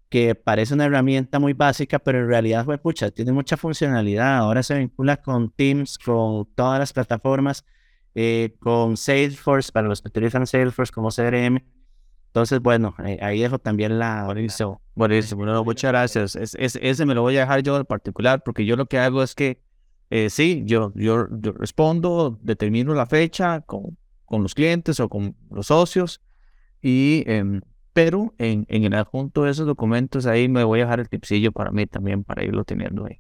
que 0.09 0.35
parece 0.35 0.73
una 0.73 0.85
herramienta 0.85 1.39
muy 1.39 1.53
básica, 1.53 1.99
pero 1.99 2.19
en 2.19 2.27
realidad, 2.27 2.65
pues, 2.65 2.79
pucha, 2.79 3.11
tiene 3.11 3.31
mucha 3.31 3.57
funcionalidad. 3.57 4.37
Ahora 4.37 4.61
se 4.61 4.77
vincula 4.77 5.17
con 5.17 5.51
Teams, 5.51 5.97
con 5.97 6.47
todas 6.53 6.79
las 6.79 6.93
plataformas 6.93 7.65
eh, 8.13 8.55
con 8.59 8.97
Salesforce, 8.97 9.71
para 9.71 9.87
los 9.87 10.01
que 10.01 10.09
utilizan 10.09 10.45
Salesforce 10.45 10.91
como 10.91 11.09
CRM. 11.09 11.63
Entonces, 12.27 12.59
bueno, 12.61 12.95
eh, 13.05 13.17
ahí 13.21 13.41
dejo 13.41 13.59
también 13.59 13.99
la... 13.99 14.25
Buenísimo, 14.25 14.81
buenísimo. 14.95 15.63
muchas 15.63 15.91
gracias. 15.91 16.35
Es, 16.35 16.55
ese 16.55 17.05
me 17.05 17.15
lo 17.15 17.21
voy 17.21 17.37
a 17.37 17.41
dejar 17.41 17.63
yo 17.63 17.77
en 17.77 17.85
particular 17.85 18.41
porque 18.43 18.65
yo 18.65 18.75
lo 18.75 18.85
que 18.85 18.99
hago 18.99 19.23
es 19.23 19.35
que, 19.35 19.61
eh, 20.11 20.29
sí, 20.29 20.61
yo, 20.65 20.93
yo, 20.93 21.25
respondo, 21.25 22.37
determino 22.43 22.93
la 22.93 23.07
fecha 23.07 23.61
con, 23.61 23.97
con 24.25 24.43
los 24.43 24.53
clientes 24.53 24.99
o 24.99 25.09
con 25.09 25.35
los 25.49 25.67
socios, 25.67 26.21
y, 26.81 27.23
em, 27.25 27.61
pero 27.93 28.35
en, 28.37 28.65
en 28.69 28.83
el 28.83 28.93
adjunto 28.93 29.43
de 29.43 29.51
esos 29.51 29.65
documentos 29.65 30.27
ahí 30.27 30.47
me 30.47 30.63
voy 30.63 30.81
a 30.81 30.83
dejar 30.83 30.99
el 30.99 31.09
tipsillo 31.09 31.51
para 31.51 31.71
mí 31.71 31.87
también, 31.87 32.23
para 32.23 32.43
irlo 32.43 32.63
teniendo 32.63 33.05
ahí. 33.05 33.19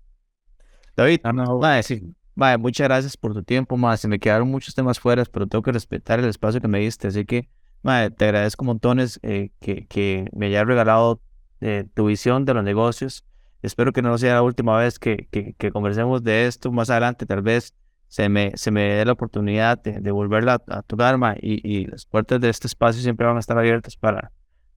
David, 0.95 1.21
ah, 1.23 1.33
no, 1.33 1.63
a 1.63 1.75
decir, 1.75 2.03
Vaya, 2.35 2.57
muchas 2.57 2.87
gracias 2.87 3.17
por 3.17 3.33
tu 3.33 3.43
tiempo, 3.43 3.77
más. 3.77 3.99
Se 3.99 4.07
me 4.07 4.19
quedaron 4.19 4.49
muchos 4.49 4.73
temas 4.73 4.99
fuera, 4.99 5.25
pero 5.25 5.47
tengo 5.47 5.61
que 5.61 5.71
respetar 5.71 6.19
el 6.19 6.25
espacio 6.25 6.61
que 6.61 6.67
me 6.67 6.79
diste. 6.79 7.07
Así 7.07 7.25
que, 7.25 7.49
te 7.83 8.25
agradezco 8.25 8.63
montones 8.63 9.19
eh, 9.23 9.51
que, 9.59 9.85
que, 9.87 10.29
me 10.33 10.47
hayas 10.47 10.65
regalado 10.65 11.21
eh, 11.59 11.85
tu 11.93 12.05
visión 12.05 12.45
de 12.45 12.53
los 12.53 12.63
negocios. 12.63 13.25
Espero 13.61 13.93
que 13.93 14.01
no 14.01 14.17
sea 14.17 14.35
la 14.35 14.41
última 14.41 14.77
vez 14.77 14.99
que, 14.99 15.27
que, 15.29 15.71
conversemos 15.71 16.23
de 16.23 16.47
esto. 16.47 16.71
Más 16.71 16.89
adelante, 16.89 17.25
tal 17.25 17.41
vez 17.41 17.73
se 18.07 18.27
me, 18.29 18.51
se 18.55 18.71
me 18.71 18.81
dé 18.83 19.05
la 19.05 19.11
oportunidad 19.13 19.81
de, 19.81 19.99
de 19.99 20.11
volverla 20.11 20.61
a, 20.67 20.81
tu 20.81 21.01
arma 21.01 21.35
y, 21.39 21.61
y, 21.67 21.85
las 21.85 22.05
puertas 22.05 22.41
de 22.41 22.49
este 22.49 22.67
espacio 22.67 23.01
siempre 23.01 23.27
van 23.27 23.37
a 23.37 23.39
estar 23.39 23.57
abiertas 23.57 23.95
para, 23.95 24.31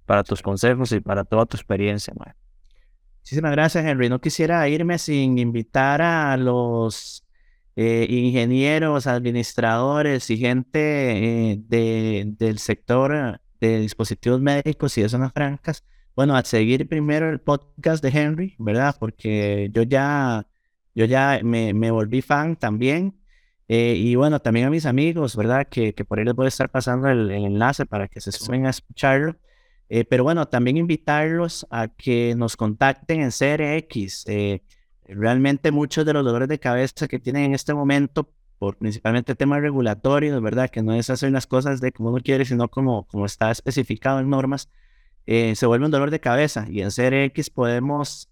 para 0.07 0.23
tus 0.23 0.43
consejos 0.43 0.93
y 0.93 1.01
para 1.01 1.25
toda 1.25 1.47
tu 1.47 1.57
experiencia. 1.57 2.13
Muchísimas 3.21 3.53
gracias, 3.53 3.85
Henry. 3.85 4.09
No 4.09 4.21
quisiera 4.21 4.69
irme 4.69 4.99
sin 4.99 5.39
invitar 5.39 6.03
a 6.03 6.37
los 6.37 7.25
eh, 7.77 8.07
ingenieros, 8.09 9.07
administradores 9.07 10.31
y 10.31 10.37
gente 10.37 11.53
eh, 11.53 11.57
de, 11.59 12.25
del 12.39 12.59
sector 12.59 13.41
de 13.61 13.79
dispositivos 13.81 14.41
médicos 14.41 14.97
y 14.99 15.03
de 15.03 15.09
zonas 15.09 15.33
francas, 15.33 15.85
bueno, 16.17 16.37
a 16.37 16.45
seguir 16.45 16.89
primero 16.89 17.31
el 17.31 17.41
podcast 17.41 18.03
de 18.03 18.11
Henry, 18.11 18.55
¿verdad? 18.59 18.97
Porque 18.99 19.71
yo 19.73 19.83
ya, 19.83 20.47
yo 20.95 21.05
ya 21.07 21.41
me, 21.43 21.75
me 21.75 21.91
volví 21.91 22.23
fan 22.23 22.57
también. 22.57 23.21
Eh, 23.69 23.95
y 23.97 24.15
bueno, 24.15 24.41
también 24.41 24.67
a 24.67 24.71
mis 24.71 24.87
amigos, 24.87 25.37
¿verdad? 25.37 25.67
Que, 25.69 25.95
que 25.95 26.05
por 26.05 26.19
ahí 26.19 26.25
les 26.25 26.35
voy 26.35 26.47
a 26.47 26.49
estar 26.49 26.71
pasando 26.71 27.09
el, 27.09 27.31
el 27.31 27.45
enlace 27.45 27.87
para 27.87 28.09
que 28.09 28.21
se 28.21 28.31
sumen 28.33 28.67
a 28.67 28.71
escucharlo. 28.71 29.37
pero 30.11 30.25
bueno, 30.25 30.47
también 30.49 30.77
invitarlos 30.77 31.67
a 31.71 31.89
que 31.89 32.35
nos 32.37 32.57
contacten 32.57 33.23
en 33.23 33.31
CRX. 33.31 34.27
Realmente 35.07 35.71
muchos 35.71 36.07
de 36.07 36.15
los 36.15 36.25
dolores 36.25 36.49
de 36.49 36.59
cabeza 36.59 37.07
que 37.09 37.19
tienen 37.19 37.45
en 37.45 37.55
este 37.55 37.75
momento, 37.75 38.33
por 38.59 38.79
principalmente 38.79 39.35
temas 39.35 39.61
regulatorios, 39.61 40.41
¿verdad? 40.41 40.71
Que 40.71 40.83
no 40.83 40.95
es 40.95 41.11
hacer 41.11 41.31
las 41.33 41.47
cosas 41.47 41.81
de 41.81 41.93
como 41.93 42.11
uno 42.11 42.21
quiere, 42.23 42.45
sino 42.47 42.69
como, 42.69 43.07
como 43.07 43.27
está 43.27 43.51
especificado 43.51 44.21
en 44.21 44.31
normas, 44.31 44.71
eh, 45.27 45.55
se 45.57 45.67
vuelve 45.67 45.87
un 45.87 45.91
dolor 45.91 46.11
de 46.11 46.21
cabeza. 46.21 46.67
Y 46.69 46.83
en 46.83 46.91
CRX 46.91 47.51
podemos 47.51 48.31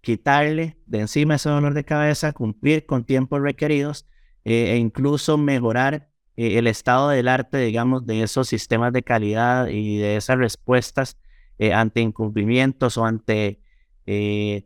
quitarle 0.00 0.76
de 0.86 1.00
encima 1.00 1.34
ese 1.34 1.48
dolor 1.50 1.74
de 1.74 1.84
cabeza, 1.84 2.32
cumplir 2.32 2.86
con 2.86 3.04
tiempos 3.04 3.40
requeridos 3.42 4.06
eh, 4.44 4.72
e 4.72 4.76
incluso 4.76 5.36
mejorar 5.36 6.08
eh, 6.36 6.58
el 6.58 6.66
estado 6.66 7.10
del 7.10 7.28
arte, 7.28 7.58
digamos, 7.58 8.06
de 8.06 8.22
esos 8.22 8.48
sistemas 8.48 8.92
de 8.92 9.02
calidad 9.02 9.68
y 9.68 9.98
de 9.98 10.16
esas 10.16 10.38
respuestas 10.38 11.16
ante 11.74 12.00
incumplimientos 12.00 12.96
o 12.96 13.04
ante 13.04 13.60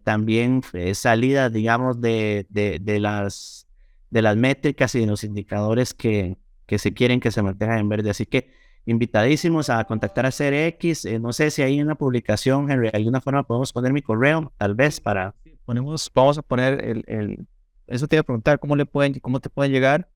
también 0.05 0.63
eh, 0.73 0.95
salida, 0.95 1.51
digamos, 1.51 2.01
de, 2.01 2.47
de, 2.49 3.01
las, 3.01 3.67
de 4.11 4.23
las 4.23 4.37
métricas 4.37 4.95
y 4.95 5.01
de 5.01 5.07
los 5.07 5.25
indicadores 5.25 5.93
que, 5.93 6.39
que 6.67 6.79
se 6.79 6.95
quieren 6.95 7.21
que 7.21 7.31
se 7.31 7.43
mantengan 7.43 7.79
en 7.79 7.89
verde. 7.89 8.11
Así 8.11 8.27
que 8.27 8.53
invitadísimos 8.87 9.71
a 9.71 9.85
contactar 9.85 10.27
a 10.27 10.31
CRX. 10.31 11.05
Eh, 11.07 11.19
no 11.19 11.33
sé 11.33 11.51
si 11.51 11.63
hay 11.63 11.81
una 11.81 11.95
publicación, 11.95 12.71
Henry, 12.71 12.91
de 12.91 12.97
alguna 12.99 13.21
forma 13.21 13.43
podemos 13.43 13.73
poner 13.73 13.93
mi 13.93 14.03
correo, 14.03 14.53
tal 14.57 14.75
vez 14.75 15.01
para... 15.01 15.35
Ponemos, 15.65 16.11
vamos 16.15 16.37
a 16.37 16.43
poner 16.43 16.85
el, 16.85 17.05
el... 17.07 17.47
Eso 17.87 18.07
te 18.07 18.17
iba 18.17 18.21
a 18.21 18.25
preguntar, 18.25 18.59
¿cómo, 18.59 18.77
le 18.77 18.85
pueden, 18.85 19.19
cómo 19.21 19.41
te 19.41 19.49
pueden 19.49 19.73
llegar? 19.73 20.09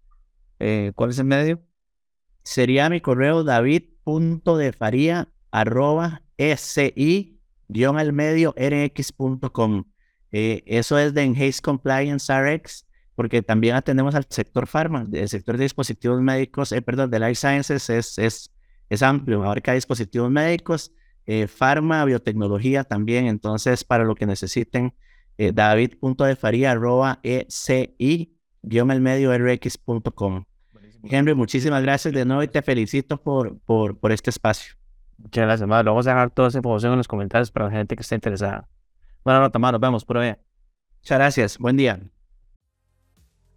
¿Cuál 0.95 1.11
es 1.11 1.19
el 1.19 1.25
medio? 1.25 1.63
Sería 2.43 2.91
mi 2.91 3.01
correo 3.01 3.45
david.defaría 3.45 5.29
arroba 5.51 6.23
si 6.57 7.39
guion 7.69 7.99
al 7.99 8.13
medio 8.13 8.55
rx.com. 8.57 9.85
Eh, 10.33 10.63
eso 10.67 10.99
es 10.99 11.15
de 11.15 11.23
Enhanced 11.23 11.63
Compliance 11.63 12.33
RX, 12.33 12.87
porque 13.15 13.43
también 13.43 13.77
atendemos 13.77 14.15
al 14.15 14.27
sector 14.29 14.67
pharma, 14.67 15.07
el 15.13 15.29
sector 15.29 15.57
de 15.57 15.65
dispositivos 15.65 16.21
médicos, 16.21 16.73
eh, 16.73 16.83
perdón, 16.83 17.11
de 17.11 17.21
Life 17.21 17.37
Sciences 17.37 17.89
es, 17.91 18.19
es, 18.19 18.51
es 18.89 19.03
amplio, 19.03 19.43
abarca 19.45 19.73
dispositivos 19.73 20.31
médicos, 20.31 20.93
eh, 21.27 21.47
pharma, 21.47 22.05
biotecnología 22.05 22.85
también, 22.85 23.27
entonces 23.27 23.85
para 23.85 24.05
lo 24.05 24.15
que 24.15 24.27
necesiten, 24.27 24.95
eh, 25.37 25.53
david.defaría 25.53 26.73
arroba 26.73 27.21
eci 27.23 28.35
guion 28.63 28.91
al 28.91 29.01
medio 29.01 29.37
rx.com. 29.37 30.45
Henry, 31.05 31.35
muchísimas 31.35 31.83
gracias 31.83 32.13
de 32.13 32.25
nuevo 32.25 32.43
y 32.43 32.49
te 32.49 32.63
felicito 32.63 33.23
por, 33.23 33.59
por, 33.61 33.99
por 33.99 34.11
este 34.11 34.31
espacio. 34.31 34.75
Muchas 35.17 35.45
gracias, 35.45 35.69
Lo 35.69 35.77
vamos 35.77 36.07
a 36.07 36.11
dejar 36.11 36.31
toda 36.31 36.49
esa 36.49 36.59
información 36.59 36.93
en 36.93 36.99
los 36.99 37.09
comentarios 37.09 37.51
para 37.51 37.67
la 37.67 37.73
gente 37.73 37.97
que 37.97 38.03
esté 38.03 38.15
interesada. 38.15 38.69
Bueno, 39.25 39.41
nota, 39.41 39.59
Nos 39.59 39.81
vemos 39.81 40.05
por 40.05 40.19
ahí. 40.19 40.35
Muchas 41.01 41.19
gracias. 41.19 41.59
Buen 41.59 41.77
día. 41.77 42.01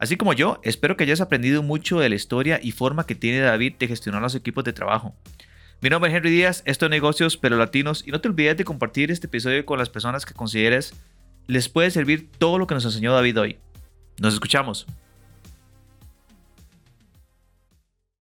Así 0.02 0.18
como 0.18 0.34
yo, 0.34 0.60
espero 0.64 0.98
que 0.98 1.04
hayas 1.04 1.22
aprendido 1.22 1.62
mucho 1.62 2.00
de 2.00 2.10
la 2.10 2.16
historia 2.16 2.60
y 2.60 2.72
forma 2.72 3.06
que 3.06 3.14
tiene 3.14 3.40
David 3.40 3.76
de 3.78 3.88
gestionar 3.88 4.20
los 4.20 4.34
equipos 4.34 4.64
de 4.64 4.74
trabajo. 4.74 5.14
Mi 5.80 5.92
nombre 5.92 6.10
es 6.10 6.18
Henry 6.18 6.32
Díaz, 6.32 6.64
esto 6.66 6.88
es 6.88 6.90
Negocios 6.90 7.38
pero 7.38 7.56
Latinos 7.56 8.04
y 8.08 8.10
no 8.10 8.20
te 8.20 8.28
olvides 8.28 8.58
de 8.58 8.66
compartir 8.66 9.12
este 9.12 9.28
episodio 9.28 9.64
con 9.64 9.78
las 9.78 9.92
personas 9.92 10.26
que 10.26 10.34
consideres 10.34 10.96
les 11.46 11.70
puede 11.70 11.92
servir 11.92 12.32
todo 12.40 12.58
lo 12.58 12.66
que 12.66 12.74
nos 12.74 12.84
enseñó 12.84 13.14
David 13.14 13.40
hoy. 13.40 13.58
Nos 14.20 14.34
escuchamos. 14.34 14.88